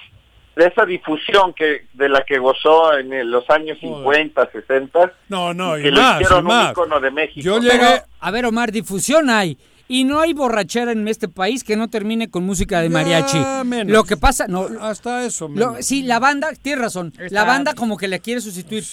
[0.56, 5.14] de esa difusión que de la que gozó en los años 50, 60.
[5.30, 6.72] No, no, y y que lo más, hicieron y un más.
[6.72, 7.42] ícono de México.
[7.42, 9.58] Yo Pero, llegué- a ver, Omar, difusión hay.
[9.94, 13.38] Y no hay borrachera en este país que no termine con música de mariachi.
[13.40, 13.92] Ya menos.
[13.92, 14.68] Lo que pasa, no.
[14.80, 15.50] Hasta eso.
[15.50, 15.86] lo- menos.
[15.86, 17.14] sí, la banda, tienes razón.
[17.30, 18.86] La banda como que le quiere sustituir.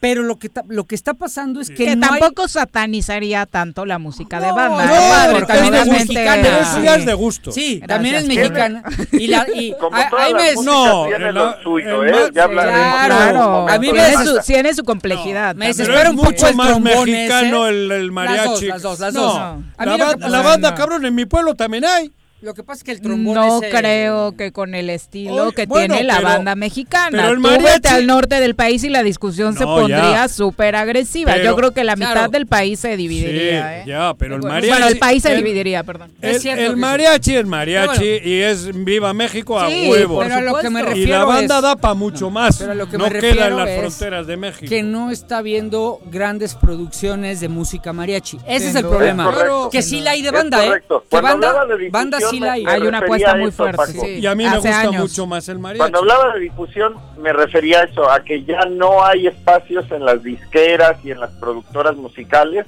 [0.00, 3.84] Pero lo que, lo que está pasando es que, Que no hay- tampoco satanizaría tanto
[3.84, 4.86] la música de banda.
[4.86, 5.08] no, ¿eh?
[5.10, 6.58] padre, Porque también es mexicana.
[6.60, 7.50] Eso ya es de gusto.
[7.50, 7.88] Sí, Gracias.
[7.88, 8.82] también es mexicana.
[9.12, 12.04] Y, la, y Como a- todas ahí las me- músicas No, tiene el- lo suyo,
[12.04, 12.10] ¿eh?
[12.12, 13.04] más- Ya hablaremos.
[13.06, 15.54] Claro, A mí me tiene, su, tiene su complejidad.
[15.56, 15.66] Me.
[15.66, 17.74] Pero desespera es un poco mucho el más mexicano ese.
[17.84, 18.66] el, el mariachi.
[18.68, 19.34] Las dos, las dos,
[19.78, 22.12] la, banda, cabrón, en mi pueblo también hay.
[22.44, 25.64] Lo que pasa es que el trombón No creo que con el estilo Oye, que
[25.66, 27.08] bueno, tiene la pero- banda mexicana.
[27.10, 30.76] pero el Tú vete mariachi- al norte del país y la discusión se pondría súper
[30.76, 31.32] agresiva.
[31.32, 32.20] Pero- Yo creo que la Claro.
[32.20, 33.32] mitad del país se dividiría.
[33.32, 33.84] sí, ¿eh?
[33.86, 34.68] ya, pero el mariachi.
[34.68, 36.12] Bueno, el país se el- dividiría, perdón.
[36.20, 36.76] El, Es cierto el sí.
[36.76, 40.18] mariachi es mariachi y es Viva México a Sí, huevo.
[40.20, 40.90] Pero a lo que me supuesto.
[40.90, 42.58] y refiero la banda es- da para mucho más.
[42.58, 44.68] Pero a lo que no me queda refiero en las fronteras de México.
[44.68, 48.38] que no está viendo grandes producciones de música mariachi.
[48.46, 49.24] Ese es el problema.
[49.30, 49.70] Es correcto.
[49.70, 50.68] que sí la hay de banda, ¿eh?
[50.68, 51.04] correcto.
[51.10, 52.64] Que banda, banda sí la hay.
[52.64, 53.92] me Hay una apuesta a muy eso, fuerte.
[53.92, 54.06] Sí.
[54.20, 55.02] y a mí me Hace gusta años.
[55.02, 55.78] mucho más el mariachi.
[55.78, 60.04] Cuando hablaba de difusión me refería a eso, a que ya no hay espacios en
[60.04, 62.66] las disqueras y en las productoras musicales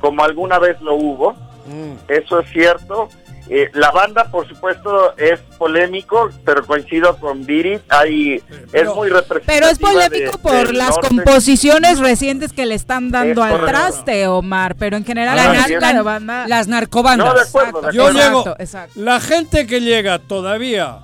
[0.00, 1.32] como alguna vez lo hubo.
[1.66, 1.94] Mm.
[2.08, 3.08] Eso es cierto.
[3.50, 7.78] Eh, la banda, por supuesto, es polémico, pero coincido con Viri.
[7.90, 8.42] Hay,
[8.72, 9.44] pero- es muy representativo.
[9.46, 13.70] Pero es polémico por las composiciones recientes que le están dando Es al correcto.
[13.80, 14.76] traste, Omar.
[14.76, 16.48] Pero en general Ah, la banda...
[16.48, 17.26] Las narcobandas.
[17.28, 18.20] No, de acuerdo, de Yo acuerdo.
[18.28, 18.40] llego.
[18.40, 19.00] Exacto, exacto.
[19.00, 20.98] La gente que llega todavía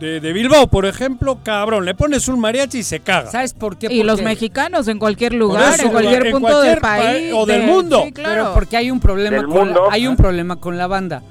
[0.00, 3.30] de, de Bilbao, por ejemplo, cabrón, le pones un mariachi y se caga.
[3.30, 3.86] ¿Sabes por qué?
[3.92, 7.32] Y los mexicanos en cualquier lugar, eso, en cualquier en punto cualquier del pa- país.
[7.36, 8.02] o del de- mundo.
[8.06, 8.34] Sí, claro.
[8.44, 11.22] Pero porque hay un problema con la, hay un problema con la banda.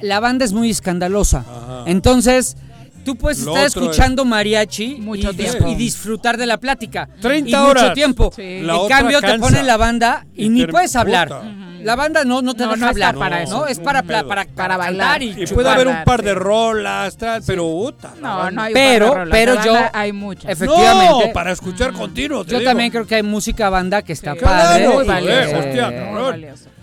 [0.00, 1.38] La banda es muy escandalosa.
[1.40, 1.82] Ajá.
[1.86, 2.56] Entonces,
[3.04, 5.68] tú puedes Lo estar escuchando mariachi Mucho y, tiempo.
[5.68, 7.08] y disfrutar de la plática.
[7.20, 7.82] 30 y horas.
[7.84, 8.30] mucho tiempo.
[8.34, 8.60] Sí.
[8.62, 11.28] La en cambio te ponen la banda y, Y ni puedes hablar.
[11.28, 11.42] puta.
[11.82, 13.14] La banda no, no te No, deja no hablar.
[13.16, 13.42] para ¿no?
[13.44, 13.66] eso.
[13.68, 15.22] Es para, para, para, Para bailar.
[15.22, 15.54] y, Y chupar.
[15.54, 18.14] puede haber un par de rolas, tal, pero puta.
[18.20, 19.28] No, no hay Pero- rolas.
[19.30, 20.50] pero yo- banda Hay muchas.
[20.50, 21.26] Efectivamente.
[21.28, 22.44] No, para escuchar continuo.
[22.44, 22.68] te Yo digo.
[22.70, 24.40] también creo que hay música banda que está Sí.
[24.42, 24.84] padre.
[24.86, 25.56] Claro, valioso.
[25.58, 25.92] hostia.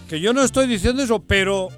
[0.07, 1.69] Que yo no estoy diciendo eso, pero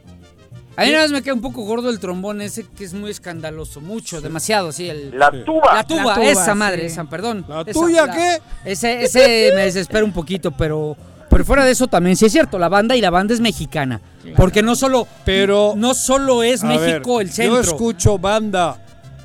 [0.77, 3.09] A mí nada más me queda un poco gordo el trombón ese que es muy
[3.11, 4.87] escandaloso, mucho, demasiado, sí.
[4.89, 5.73] El, La tuba.
[5.73, 6.85] La tuba, La tuba, esa madre, sí.
[6.87, 7.43] esa, perdón.
[7.49, 8.41] ¿La Esa, tuya la- qué?
[8.63, 10.95] Ese, ese me desespera un poquito, pero,
[11.29, 13.99] pero fuera de eso también sí es cierto, la banda y la banda es mexicana.
[14.35, 17.55] Porque no solo, Pero- no solo es México ver, el centro.
[17.55, 18.77] Yo escucho banda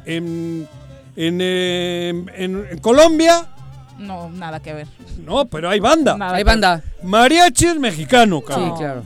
[0.06, 0.66] en,
[1.16, 3.46] en, eh, en- en Colombia.
[3.98, 4.86] No, nada que ver.
[5.24, 6.16] No, pero hay banda.
[6.16, 6.82] Nada Hay banda.
[7.02, 8.76] Mariachi es mexicano, Sí, cabrón.
[8.78, 9.02] claro.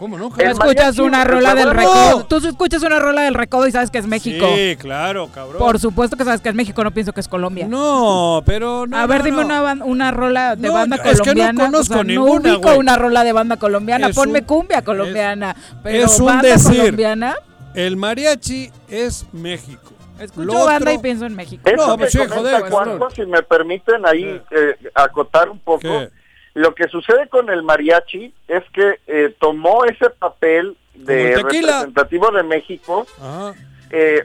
[0.00, 0.30] ¿Cómo no?
[0.30, 2.24] Tú escuchas una rola del recodo.
[2.24, 4.46] Tú escuchas una rola del recodo y sabes que es México.
[4.56, 5.58] Sí, claro, cabrón.
[5.58, 7.66] Por supuesto que sabes que es México, no pienso que es Colombia.
[7.68, 8.96] No, pero no.
[8.96, 9.44] a ver, no, dime no.
[9.44, 11.64] Una, ban- una rola de No, banda es que no colombiana.
[11.66, 14.06] conozco o sea, ninguna, No ubico una rola de banda colombiana.
[14.08, 15.54] Es Ponme un- cumbia colombiana.
[15.82, 16.78] pero es un banda decir.
[16.78, 17.36] colombiana.
[17.74, 19.92] El mariachi es México.
[20.18, 21.62] Escucho Lo banda otro- y pienso en México.
[21.68, 23.08] Eso No, que pues sí, joder, Juanjo, cabrón.
[23.14, 26.10] si me permiten ahí eh, acotar un poco, ¿Qué?
[26.54, 32.42] Lo que sucede con el mariachi es que eh, tomó ese papel de representativo de
[32.42, 33.06] México.
[33.20, 33.54] Ajá.
[33.90, 34.24] eh,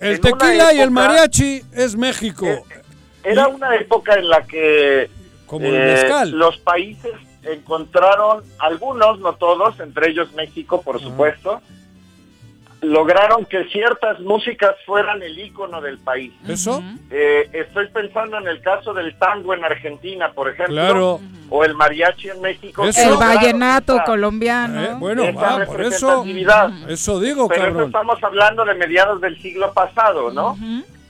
[0.00, 2.46] El tequila y el mariachi es México.
[2.46, 2.62] Eh,
[3.24, 5.10] Era una época en la que
[5.46, 7.12] Como el eh, los países
[7.42, 11.60] encontraron, algunos, no todos, entre ellos México, por supuesto,
[12.86, 16.32] lograron que ciertas músicas fueran el icono del país.
[16.46, 16.82] ¿Eso?
[17.10, 21.20] Eh, estoy pensando en el caso del tango en Argentina, por ejemplo, Claro.
[21.50, 22.84] o el mariachi en México.
[22.84, 23.10] Eso.
[23.12, 24.82] El vallenato colombiano.
[24.82, 26.24] Eh, bueno, va, por eso.
[26.88, 30.56] Eso digo, Pero eso estamos hablando de mediados del siglo pasado, ¿no?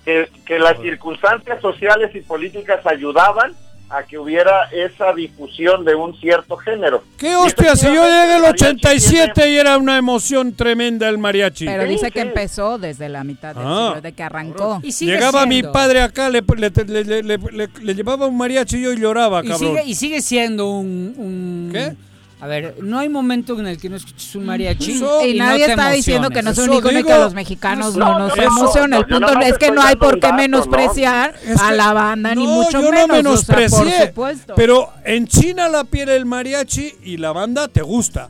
[0.05, 3.55] Que las circunstancias sociales y políticas ayudaban
[3.89, 7.05] a que hubiera esa difusión de un cierto género.
[7.17, 7.77] ¿Qué Y hostia?
[7.77, 11.67] Si yo llegué en el mariachi 87 tiene- y era una emoción tremenda el mariachi.
[11.67, 13.87] Pero dice que empezó desde la mitad del Ah.
[13.89, 14.81] siglo, de que arrancó.
[14.83, 18.83] Llegaba mi padre acá, le, le- le- le- le- le- le llevaba un mariachi y
[18.83, 19.77] yo lloraba, Y cabrón.
[19.77, 21.95] sigue, y sigue siendo un, un- ¿Qué?
[22.39, 24.93] A ver, no hay momento en el que no escuches un mariachi.
[24.93, 27.33] Eso- Y no nadie te está diciendo que no es icono y que a los
[27.35, 28.99] mexicanos no, nos eso- emociona.
[28.99, 32.53] El punto es que no hay por qué dato, menospreciar a la banda, ni no,
[32.53, 33.23] mucho yo menos.
[33.23, 34.55] no o sea, menosprecié, por supuesto.
[34.55, 38.29] pero en China la piel el mariachi y la banda te gusta.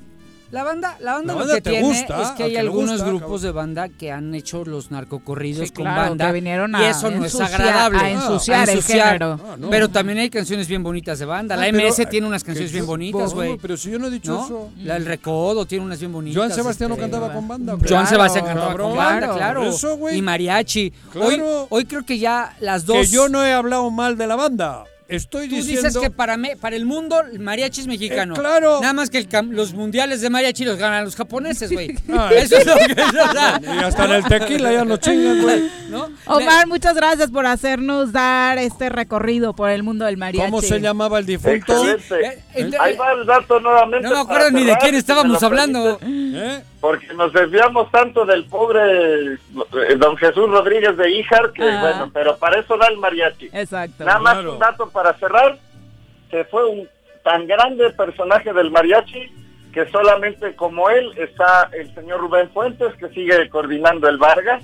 [0.52, 2.52] La banda, la banda La lo banda que te tiene gusta, es que a hay
[2.52, 6.26] que algunos gusta, grupos de banda que han hecho los narcocorridos Sí, con claro, banda
[6.28, 7.98] que vinieron y a eso no es agradable.
[7.98, 9.40] a ensuciar el género.
[9.44, 9.70] Ah, no.
[9.70, 11.56] Pero también hay canciones bien bonitas de banda.
[11.56, 13.58] La Ah, pero, MS tiene eh, unas canciones bien yo- bonitas, no, güey.
[13.58, 14.44] pero si yo no he dicho ¿No?
[14.44, 14.70] eso.
[14.84, 16.36] La, el Recodo tiene unas bien bonitas.
[16.38, 17.72] Joan Sebastián no este, cantaba con banda.
[17.72, 18.88] Joan Claro, Sebastián cantaba cabrón.
[18.90, 20.92] con banda, Claro, eso, y mariachi.
[21.12, 21.26] Claro.
[21.26, 22.96] Hoy, hoy creo que ya las dos.
[22.98, 24.84] Que yo no he hablado mal de la banda.
[25.08, 25.82] Estoy Tú diciendo.
[25.88, 28.34] dices que para, me- para el mundo el mariachi es mexicano.
[28.34, 28.80] Eh, claro.
[28.80, 31.94] Nada más que el cam- los mundiales de mariachi los ganan los japoneses, güey.
[32.12, 35.42] Ah, Eso es lo que o sea, Y hasta en el tequila ya nos chingan,
[35.42, 35.70] güey.
[35.90, 36.08] ¿no?
[36.26, 40.50] Omar, muchas gracias por hacernos dar este recorrido por el mundo del mariachi.
[40.50, 41.84] ¿Cómo se llamaba el difunto?
[41.86, 44.08] Eh, Ahí va el dato nuevamente.
[44.08, 45.98] No me acuerdo ni de quién estábamos lo hablando.
[46.02, 46.62] ¿Eh?
[46.86, 49.38] Porque nos desviamos tanto del pobre eh,
[49.96, 51.80] don Jesús Rodríguez de Híjar, que Ah.
[51.80, 53.50] bueno, pero para eso da el mariachi.
[53.52, 54.04] Exacto.
[54.04, 54.52] Nada más Claro.
[54.52, 55.58] un dato para cerrar,
[56.30, 56.88] se fue un
[57.24, 59.32] tan grande personaje del mariachi
[59.72, 64.62] que solamente como él está el señor Rubén Fuentes, que sigue coordinando el Vargas,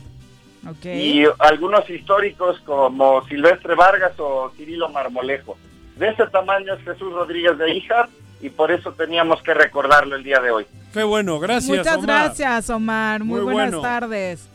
[0.84, 5.56] y algunos históricos como Silvestre Vargas o Cirilo Marmolejo.
[5.96, 8.08] De ese tamaño es Jesús Rodríguez de Híjar
[8.42, 10.66] y por eso teníamos que recordarlo el día de hoy.
[10.92, 11.78] Qué bueno, gracias.
[11.78, 12.06] Muchas Omar.
[12.24, 13.24] gracias, Omar.
[13.24, 13.80] Muy, Muy buenas bueno.
[13.80, 14.48] tardes.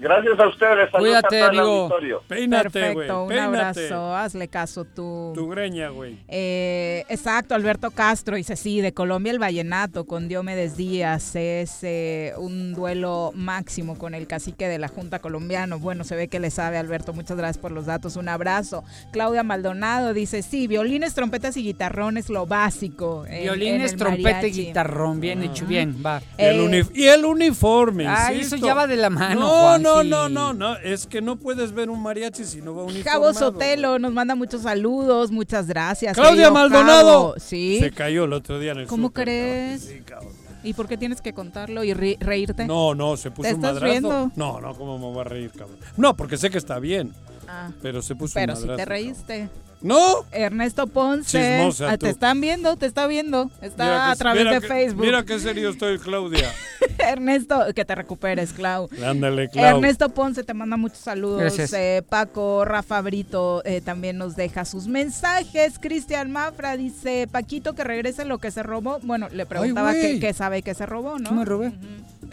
[0.00, 0.90] Gracias a ustedes.
[0.90, 1.90] Cuídate, amigo.
[2.26, 3.06] Peínate, güey.
[3.06, 3.56] Perfecto, un Peínate.
[3.86, 4.16] abrazo.
[4.16, 5.32] Hazle caso tú.
[5.34, 6.16] Tu greña, güey.
[6.28, 12.32] Eh, exacto, Alberto Castro dice sí, de Colombia el Vallenato con Diomedes Díaz es eh,
[12.38, 15.78] un duelo máximo con el cacique de la Junta Colombiano.
[15.78, 18.84] Bueno, se ve que le sabe Alberto, muchas gracias por los datos, un abrazo.
[19.12, 23.24] Claudia Maldonado dice sí, violines, trompetas y guitarrón es lo básico.
[23.26, 26.22] en- Violines, trompeta y guitarrón, bien hecho, bien, va.
[26.38, 28.56] Y el, Eh, uni- y el uniforme, Ah, insisto.
[28.56, 30.08] eso ya va de la mano, No, Juan, no, sí.
[30.08, 30.76] no, no, no.
[30.76, 33.20] Es que no puedes ver un mariachi si no va uniformado.
[33.22, 36.16] Cabo Sotelo nos manda muchos saludos, muchas gracias.
[36.16, 37.34] Claudia Maldonado.
[37.38, 37.78] Sí.
[37.80, 39.82] Se cayó el otro día en el ¿Cómo crees?
[39.82, 39.98] cabrón.
[39.98, 40.32] Sí, cabrón.
[40.62, 42.66] ¿Y por qué tienes que contarlo y reírte?
[42.66, 43.86] No, no, se puso ¿Te un estás madrazo.
[43.92, 44.30] riendo?
[44.36, 45.78] No, no, ¿cómo me voy a reír, cabrón?
[45.96, 47.12] No, porque sé que está bien.
[47.48, 48.76] Ah, Pero se puso pero un si madrazo.
[48.76, 49.48] te reíste.
[49.82, 50.24] No.
[50.32, 51.38] Ernesto Ponce.
[51.38, 52.06] Chismosa ah, tú.
[52.06, 53.50] te están viendo, te está viendo.
[53.62, 55.04] Está a través de que- Facebook.
[55.04, 56.50] Mira qué serio estoy, Claudia.
[56.98, 58.88] Ernesto, que te recuperes, Clau.
[59.04, 59.76] Ándale, Clau.
[59.76, 61.40] Ernesto Ponce te manda muchos saludos.
[61.40, 61.72] Gracias.
[61.72, 65.78] Eh, Paco, Rafa Brito eh, también nos deja sus mensajes.
[65.78, 68.98] Cristian Mafra dice, Paquito que regrese lo que se robó.
[69.02, 71.30] Bueno, le preguntaba qué, qué sabe que se robó, ¿no?
[71.30, 71.72] ¿Qué me robé?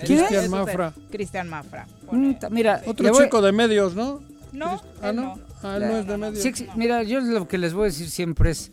[0.05, 0.25] ¿Quién es?
[0.25, 0.93] Eso Cristian Mafra.
[1.11, 1.87] Cristian Mafra.
[2.51, 4.21] Mira, Otro chico de medios, ¿no?
[4.51, 5.35] No, Ah, no.
[5.63, 6.41] Ah, no es de medios.
[6.43, 8.71] Sí, sí, mira, yo lo que les voy a decir siempre es,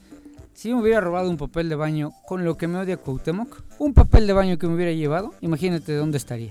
[0.53, 3.93] si me hubiera robado un papel de baño con lo que me odia Cuauhtémoc, un
[3.95, 6.51] papel de baño que me hubiera llevado, imagínate dónde estaría,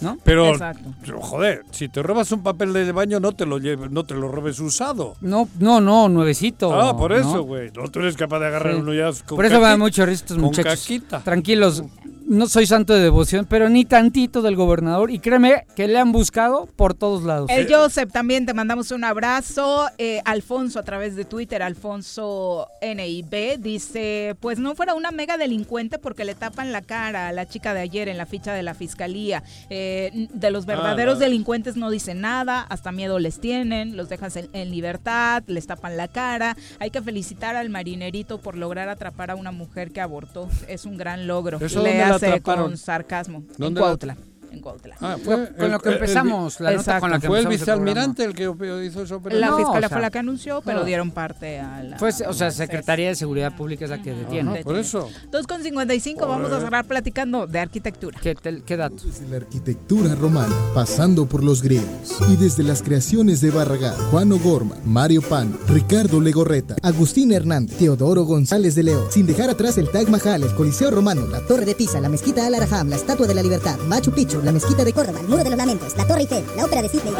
[0.00, 0.18] ¿no?
[0.24, 0.92] Pero, Exacto.
[1.20, 4.28] joder, si te robas un papel de baño, no te lo lleves, no te lo
[4.28, 5.14] robes usado.
[5.20, 6.72] No, no, no, nuevecito.
[6.74, 7.16] ah, por ¿no?
[7.18, 7.70] eso, güey.
[7.76, 8.80] No, tú eres capaz de agarrar Sí.
[8.80, 10.80] uno ya con Por eso caqui- mucho risa estos con muchachos.
[10.82, 11.20] caquita.
[11.20, 11.84] Tranquilos,
[12.30, 15.10] no soy santo de devoción, pero ni tantito del gobernador.
[15.10, 17.50] Y créeme que le han buscado por todos lados.
[17.50, 19.88] El Joseph también te mandamos un abrazo.
[19.98, 25.98] Eh, Alfonso a través de Twitter, Alfonso NIB, dice, pues no fuera una mega delincuente
[25.98, 28.74] porque le tapan la cara a la chica de ayer en la ficha de la
[28.74, 29.42] fiscalía.
[29.68, 34.36] Eh, de los verdaderos la- delincuentes no dicen nada, hasta miedo les tienen, los dejas
[34.36, 36.56] en, en libertad, les tapan la cara.
[36.78, 40.48] Hay que felicitar al marinerito por lograr atrapar a una mujer que abortó.
[40.68, 41.58] Es un gran logro.
[41.60, 42.68] ¿Eso Le dónde la hace atraparon?
[42.68, 43.38] con sarcasmo.
[43.38, 44.16] En ¿Dónde la- Cuautla.
[44.52, 44.96] En Cuautla.
[45.00, 47.00] Ah, Fue fue con lo que el- el- empezamos, la nota Exacto.
[47.00, 48.42] con la que Fue el vicealmirante el que
[48.84, 49.40] hizo esa operación.
[49.40, 50.84] La No, fiscalía o sea- fue la que anunció, pero Ah.
[50.84, 51.96] dieron parte a la.
[52.28, 54.50] O sea, Secretaría de Seguridad Pública es la que detiene.
[54.54, 55.08] Ajá, por eso.
[55.30, 58.18] 2 con 55, vamos a cerrar platicando de arquitectura.
[58.20, 59.04] ¿Qué, tel- qué dato?
[59.04, 64.32] Desde la arquitectura romana, pasando por los griegos, y desde las creaciones de Barragán, Juan
[64.32, 69.88] O'Gorman, Mario Pan, Ricardo Legorreta, Agustín Hernández, Teodoro González de León, sin dejar atrás el
[69.90, 73.26] Taj Mahal, el Coliseo Romano, la Torre de Pisa, la Mezquita Al Araham, la Estatua
[73.26, 76.06] de la Libertad, Machu Picchu, la Mezquita de Córdoba, el Muro de los Lamentos, la
[76.06, 77.14] Torre Eiffel, la Ópera de Sydney.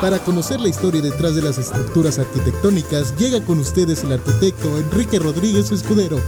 [0.00, 5.18] Para conocer la historia detrás de las estructuras arquitectónicas, llega con ustedes el arquitecto Enrique
[5.18, 6.20] Rodríguez Escudero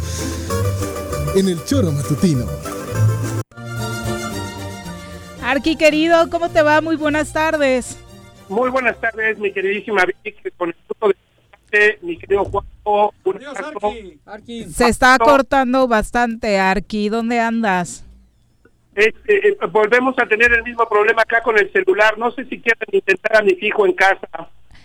[1.35, 2.47] en el Choro Matutino.
[5.43, 6.81] Arqui querido, ¿cómo te va?
[6.81, 7.99] Muy buenas tardes.
[8.49, 11.13] Muy buenas tardes, mi queridísima Vicky, con el gusto
[11.71, 13.15] de mi querido Juanjo.
[13.25, 13.93] Un abrazo.
[14.75, 17.11] Se está cortando bastante, Arqui.
[17.11, 18.05] ¿Dónde andas?
[18.99, 22.19] Este, eh, volvemos a tener el mismo problema acá con el celular.
[22.19, 24.27] No sé si quieren intentar a mi hijo en casa.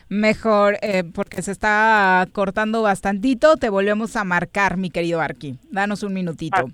[0.08, 3.58] Mejor, eh, porque se está cortando bastantito.
[3.58, 5.58] Te volvemos a marcar, mi querido Arqui.
[5.72, 6.70] Danos un minutito.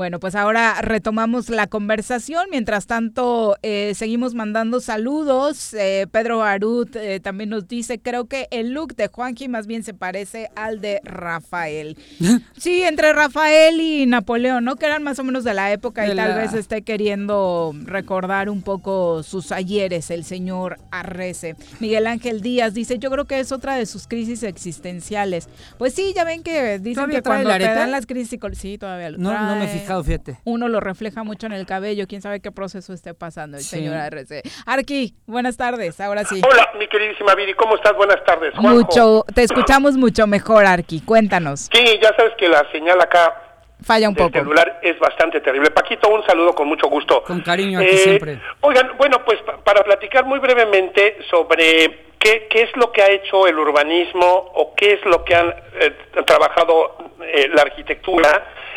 [0.00, 2.46] Bueno, pues ahora retomamos la conversación.
[2.50, 5.74] Mientras tanto, eh, seguimos mandando saludos.
[5.74, 9.84] Eh, Pedro Barut eh, también nos dice, creo que el look de Juanji más bien
[9.84, 11.98] se parece al de Rafael.
[12.56, 14.76] sí, entre Rafael y Napoleón, ¿no?
[14.76, 18.62] Que eran más o menos de la época y tal vez esté queriendo recordar un
[18.62, 21.56] poco sus ayeres, el señor Arrece.
[21.78, 25.50] Miguel Ángel Díaz dice, yo creo que es otra de sus crisis existenciales.
[25.76, 29.10] Pues sí, ya ven que dicen ¿Todavía que cuando te dan las crisis, sí, todavía
[29.10, 30.02] lo No, no me he trae.
[30.02, 30.40] fijado, fíjate.
[30.44, 33.70] Uno lo refleja mucho en el cabello, quién sabe qué proceso esté pasando el Sí.
[33.76, 34.42] señor RC.
[34.66, 36.40] Arqui, buenas tardes, ahora sí.
[36.50, 37.94] Hola, mi queridísima Viri, ¿cómo estás?
[37.96, 38.52] Buenas tardes.
[38.54, 38.70] Juanjo.
[38.74, 41.68] Mucho, te escuchamos mucho mejor, Arqui, cuéntanos.
[41.72, 43.34] Sí, ya sabes que la señal acá
[43.82, 44.30] Falla un poco.
[44.38, 45.70] celular es bastante terrible.
[45.70, 47.22] Paquito, un saludo con mucho gusto.
[47.24, 48.40] Con cariño aquí Eh, siempre.
[48.60, 53.10] Oigan, bueno, pues pa- para platicar muy brevemente sobre qué, qué es lo que ha
[53.10, 55.48] hecho el urbanismo o qué es lo que han
[55.80, 55.96] eh,
[56.26, 58.28] trabajado eh, la arquitectura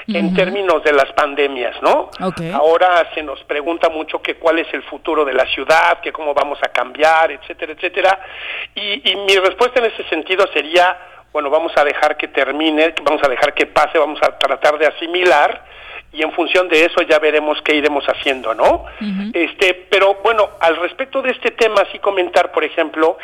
[0.08, 2.10] en términos de las pandemias, ¿no?
[2.54, 6.34] Ahora se nos pregunta mucho que cuál es el futuro de la ciudad, que cómo
[6.34, 8.20] vamos a cambiar, etcétera, etcétera.
[8.76, 10.98] Y, y mi respuesta en ese sentido sería,
[11.32, 14.88] bueno, vamos a dejar que termine, vamos a dejar que pase, vamos a tratar de
[14.88, 15.74] asimilar
[16.14, 18.86] y en función de eso ya veremos qué iremos haciendo, ¿no?
[19.34, 23.18] Este, pero bueno, al respecto de este tema sí comentar, por ejemplo,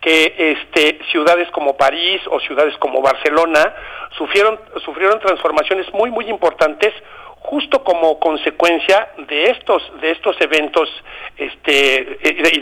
[0.00, 3.74] que este ciudades como París o ciudades como Barcelona
[4.16, 6.92] sufrieron sufrieron transformaciones muy muy importantes
[7.46, 10.88] justo como consecuencia de estos de estos eventos
[11.36, 12.18] este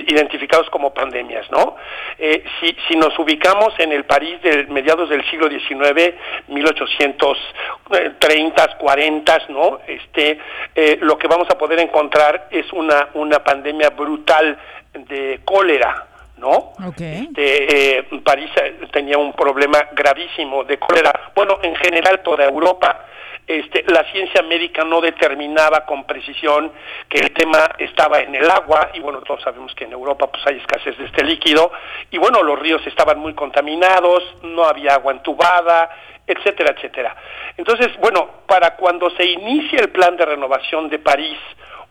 [0.09, 1.77] identificados como pandemias no
[2.19, 6.15] Eh, si si nos ubicamos en el París de mediados del siglo XIX
[6.47, 10.39] 1830 40 no este
[10.75, 14.59] eh, lo que vamos a poder encontrar es una una pandemia brutal
[14.93, 16.73] de cólera ¿no?
[16.91, 21.33] Este, eh, París eh, tenía un problema gravísimo de cólera.
[21.35, 23.07] Bueno, en general toda Europa.
[23.47, 26.73] Este, la ciencia médica no determinaba con precisión
[27.11, 30.43] que el tema estaba en el agua y bueno, todos sabemos que en Europa pues
[30.47, 31.71] hay escasez de este líquido
[32.11, 35.91] y bueno, los ríos estaban muy contaminados, no había agua entubada,
[36.27, 37.15] etcétera, etcétera.
[37.59, 41.39] Entonces, bueno, para cuando se inicia el plan de renovación de París,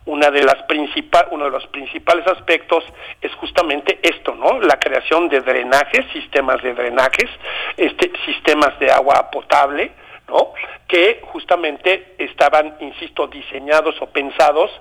[0.06, 2.84] una de las principal, uno de los principales aspectos
[3.22, 4.60] es justamente esto, ¿no?
[4.60, 7.30] La creación de drenajes, sistemas de drenajes,
[7.78, 9.92] este, sistemas de agua potable,
[10.28, 10.54] ¿no?
[10.88, 14.72] Que justamente estaban, insisto, diseñados o pensados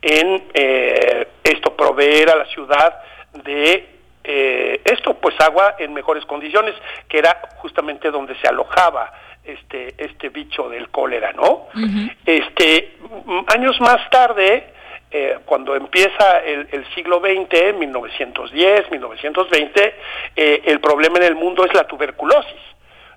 [0.00, 3.02] en eh, esto, proveer a la ciudad
[3.44, 3.86] de
[4.24, 6.74] eh, esto, pues agua en mejores condiciones,
[7.08, 9.12] que era justamente donde se alojaba
[9.44, 11.66] este este bicho del cólera, ¿no?
[12.26, 12.96] Este
[13.26, 14.72] m- años más tarde,
[15.10, 19.94] eh, cuando empieza el, el siglo XX, 1910, 1920,
[20.36, 22.60] eh, el problema en el mundo es la tuberculosis.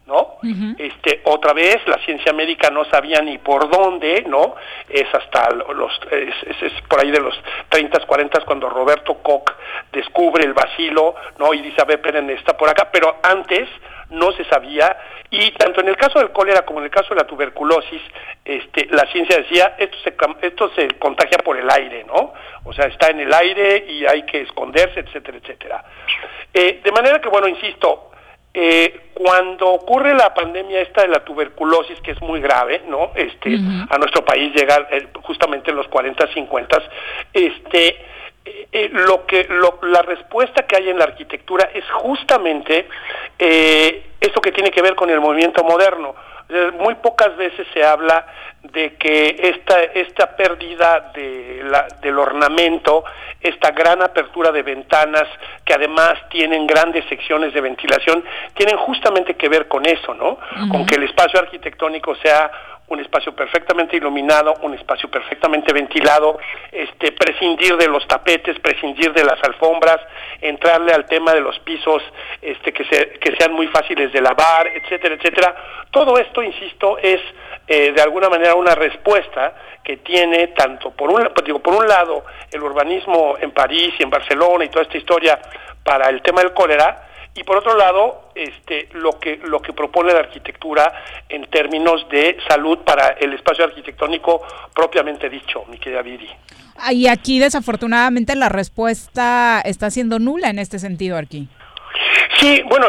[0.05, 0.35] ¿no?
[0.79, 4.53] Este, otra vez la ciencia médica no sabía ni por dónde, ¿no?
[4.89, 7.33] Es hasta lo- los es, es- es por ahí de los
[7.69, 9.49] 30, 40 cuando Roberto Koch
[9.93, 11.53] descubre el bacilo, ¿no?
[11.53, 13.69] Y dice, a ver, esperen, está por acá, pero antes
[14.13, 14.97] no se sabía
[15.29, 18.01] y tanto en el caso del cólera como en el caso de la tuberculosis,
[18.45, 20.13] este, la ciencia decía, esto se,
[20.47, 22.33] esto se contagia por el aire, ¿no?
[22.63, 25.83] O sea, está en el aire y hay que esconderse, etcétera, etcétera.
[26.53, 28.11] Eh, de manera que, bueno, insisto,
[28.53, 33.11] eh, cuando ocurre la pandemia esta de la tuberculosis, que es muy grave, ¿no?
[33.15, 33.57] Este,
[33.89, 36.83] a nuestro país llega eh, justamente en los 40, 50,
[37.33, 37.97] este,
[38.45, 42.87] eh, eh, lo que, lo- la respuesta que hay en la arquitectura es justamente
[43.39, 46.15] eh, esto que tiene que ver con el movimiento moderno.
[46.49, 48.25] Eh, Muy pocas veces se habla
[48.63, 53.03] de que esta, esta pérdida de la- del ornamento,
[53.41, 55.23] esta gran apertura de ventanas,
[55.65, 58.23] que además tienen grandes secciones de ventilación,
[58.55, 60.37] tienen justamente que ver con eso, ¿no?
[60.69, 62.51] Con que el espacio arquitectónico sea
[62.93, 66.37] un espacio perfectamente iluminado, un espacio perfectamente ventilado,
[66.71, 69.99] este, prescindir de los tapetes, prescindir de las alfombras,
[70.41, 72.01] entrarle al tema de los pisos,
[72.41, 75.55] este, que, se- que sean muy fáciles de lavar, etcétera, etcétera.
[75.91, 77.19] Todo esto, insisto, es
[77.67, 79.53] eh, de alguna manera una respuesta
[79.83, 84.03] que tiene tanto por un, pues digo, por un lado el urbanismo en París y
[84.03, 85.39] en Barcelona y toda esta historia
[85.83, 90.13] para el tema del cólera, y por otro lado este lo que lo que propone
[90.13, 94.41] la arquitectura en términos de salud para el espacio arquitectónico
[94.73, 96.29] propiamente dicho mi querida Viri
[96.91, 101.47] Y aquí desafortunadamente la respuesta está siendo nula en este sentido, Arqui.
[102.39, 102.87] sí bueno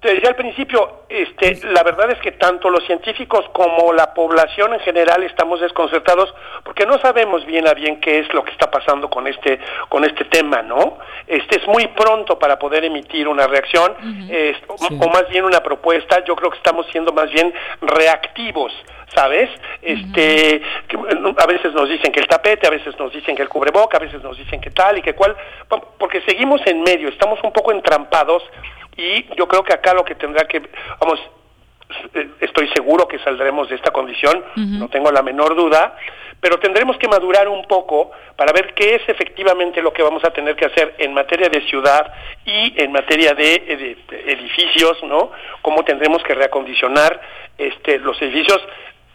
[0.00, 4.74] te decía al principio, este, la verdad es que tanto los científicos como la población
[4.74, 6.32] en general estamos desconcertados
[6.64, 9.58] porque no sabemos bien a bien qué es lo que está pasando con este
[9.88, 10.98] con este tema, ¿no?
[11.26, 13.94] Este es muy pronto para poder emitir una reacción
[14.68, 16.22] o- o más bien una propuesta.
[16.24, 18.72] Yo creo que estamos siendo más bien reactivos.
[19.14, 19.48] ¿Sabes?
[19.80, 20.96] Este, que,
[21.38, 24.00] a veces nos dicen que el tapete, a veces nos dicen que el cubreboca, a
[24.00, 25.34] veces nos dicen que tal y que cual,
[25.68, 28.42] po- porque seguimos en medio, estamos un poco entrampados
[28.96, 30.62] y yo creo que acá lo que tendrá que,
[31.00, 31.20] vamos,
[32.40, 35.96] estoy seguro que saldremos de esta condición, no tengo la menor duda,
[36.40, 40.30] pero tendremos que madurar un poco para ver qué es efectivamente lo que vamos a
[40.30, 42.12] tener que hacer en materia de ciudad
[42.44, 45.32] y en materia de, eh, de edificios, ¿no?
[45.62, 47.20] Cómo tendremos que reacondicionar
[47.56, 48.60] este, los edificios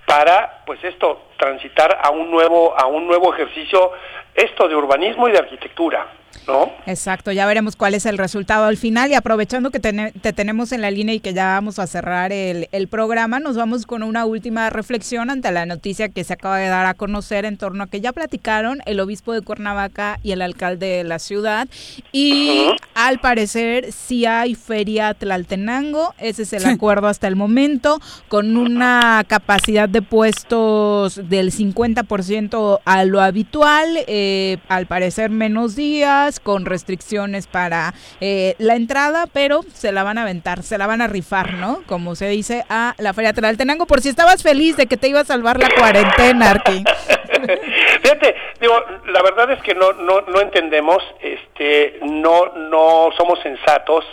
[0.05, 3.91] para, pues esto, transitar a un nuevo, a un nuevo ejercicio,
[4.33, 6.07] esto de urbanismo y de arquitectura,
[6.47, 6.71] ¿no?
[6.85, 10.81] Exacto, ya veremos cuál es el resultado al final y aprovechando que te tenemos en
[10.81, 14.25] la línea y que ya vamos a cerrar el, el programa, nos vamos con una
[14.25, 17.87] última reflexión ante la noticia que se acaba de dar a conocer en torno a
[17.87, 21.67] que ya platicaron el obispo de Cuernavaca y el alcalde de la ciudad
[22.11, 28.57] y al parecer sí hay feria Tlaltenango, ese es el acuerdo hasta el momento, con
[28.57, 36.65] una capacidad de puestos del 50% a lo habitual, eh, al parecer menos días, con
[36.65, 41.07] restricciones para eh, la entrada, pero se la van a aventar, se la van a
[41.07, 41.81] rifar, ¿no?
[41.87, 45.21] Como se dice a la Feria Tlaltenango, por si estabas feliz de que te iba
[45.21, 46.83] a salvar la cuarentena, Arqui.
[48.01, 48.75] Fíjate, digo,
[49.07, 54.05] la verdad es que no, no, no entendemos, este, no, no somos sensatos.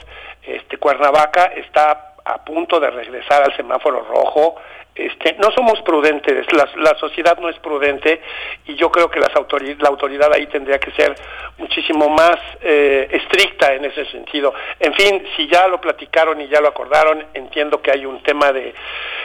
[0.43, 4.57] Este, Cuernavaca está a punto de regresar al semáforo rojo.
[4.99, 8.21] Este, no somos prudentes, la, la sociedad no es prudente
[8.67, 11.15] y yo creo que las autoridad, la autoridad ahí tendría que ser
[11.57, 14.53] muchísimo más eh, estricta en ese sentido.
[14.81, 18.53] En fin, si ya lo platicaron y ya lo acordaron, entiendo que hay un tema
[18.53, 18.75] de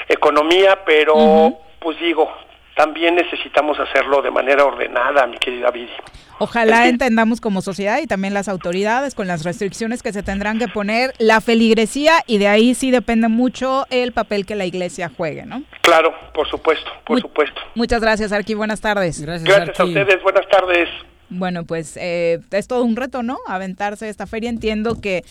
[0.07, 2.31] economía, pero pues digo,
[2.75, 5.91] también necesitamos hacerlo de manera ordenada, mi querida Viri.
[6.39, 10.67] Ojalá entendamos como sociedad y también las autoridades con las restricciones que se tendrán que
[10.67, 15.45] poner, la feligresía y de ahí sí depende mucho el papel que la iglesia juegue,
[15.45, 15.63] ¿no?
[15.81, 17.61] Claro, por supuesto, por supuesto.
[17.75, 18.55] Muchas gracias, Arqui.
[18.55, 19.21] Buenas tardes.
[19.21, 20.89] Gracias a ustedes, buenas tardes.
[21.29, 23.39] Bueno, pues eh, es todo un reto, ¿no?
[23.47, 24.49] Aventarse esta feria.
[24.49, 25.23] Entiendo que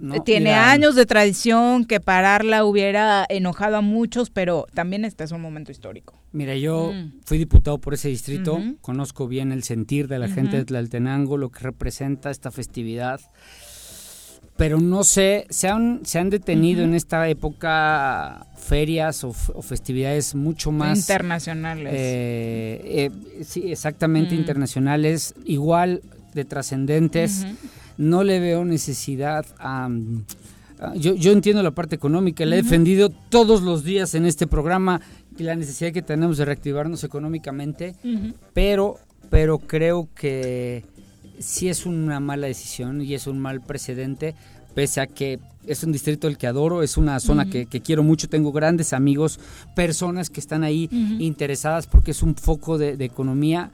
[0.00, 5.32] no, tiene años de tradición, que pararla hubiera enojado a muchos, pero también este es
[5.32, 6.14] un momento histórico.
[6.32, 7.20] Mira, yo Mm.
[7.24, 11.50] fui diputado por ese distrito, conozco bien el sentir de la gente de Tlaltenango, lo
[11.50, 13.20] que representa esta festividad,
[14.56, 20.72] pero no sé, se han, se han detenido en esta época ferias o, festividades mucho
[20.72, 20.98] más...
[20.98, 21.92] Internacionales.
[21.94, 26.00] eh, eh, sí, exactamente internacionales, igual
[26.34, 27.46] de trascendentes.
[27.98, 29.88] No le veo necesidad a...
[30.80, 34.46] a- yo, yo entiendo la parte económica, la he defendido todos los días en este
[34.46, 35.00] programa
[35.38, 37.94] y la necesidad que tenemos de reactivarnos económicamente,
[38.52, 38.96] pero,
[39.30, 40.84] pero creo que
[41.38, 44.34] sí es una mala decisión y es un mal precedente,
[44.74, 48.02] pese a que es un distrito el que adoro, es una zona que, que quiero
[48.02, 49.40] mucho, tengo grandes amigos,
[49.74, 53.70] personas que están ahí interesadas porque es un foco de, de economía,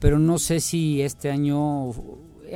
[0.00, 1.90] pero no sé si este año,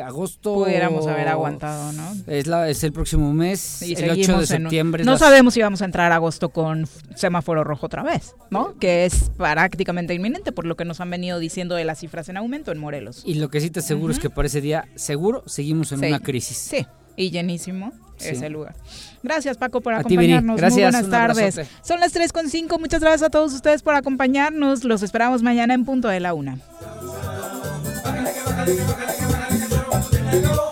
[0.05, 0.55] agosto...
[0.55, 2.15] Pudiéramos haber aguantado, ¿no?
[2.27, 5.05] Es, la, es el próximo mes, Y el 8 de septiembre.
[5.05, 6.87] No sabemos si vamos a entrar a agosto con
[7.17, 8.77] semáforo rojo otra vez, ¿no?
[8.79, 12.37] Que es prácticamente inminente por lo que nos han venido diciendo de las cifras en
[12.37, 13.23] aumento en Morelos.
[13.25, 16.07] Y lo que sí te aseguro es que para ese día, seguro, seguimos en Sí.
[16.07, 16.57] una crisis.
[16.57, 16.87] Sí,
[17.17, 18.29] y llenísimo Sí.
[18.31, 18.75] ese lugar.
[19.23, 20.57] Gracias Paco por A ti, acompañarnos.
[20.59, 21.59] Gracias, Muy buenas tardes.
[21.59, 21.69] abrazote.
[21.83, 22.79] Son las 3.5.
[22.79, 24.85] Muchas gracias a todos ustedes por acompañarnos.
[24.85, 26.59] Los esperamos mañana en punto de la una.
[30.31, 30.71] Hey,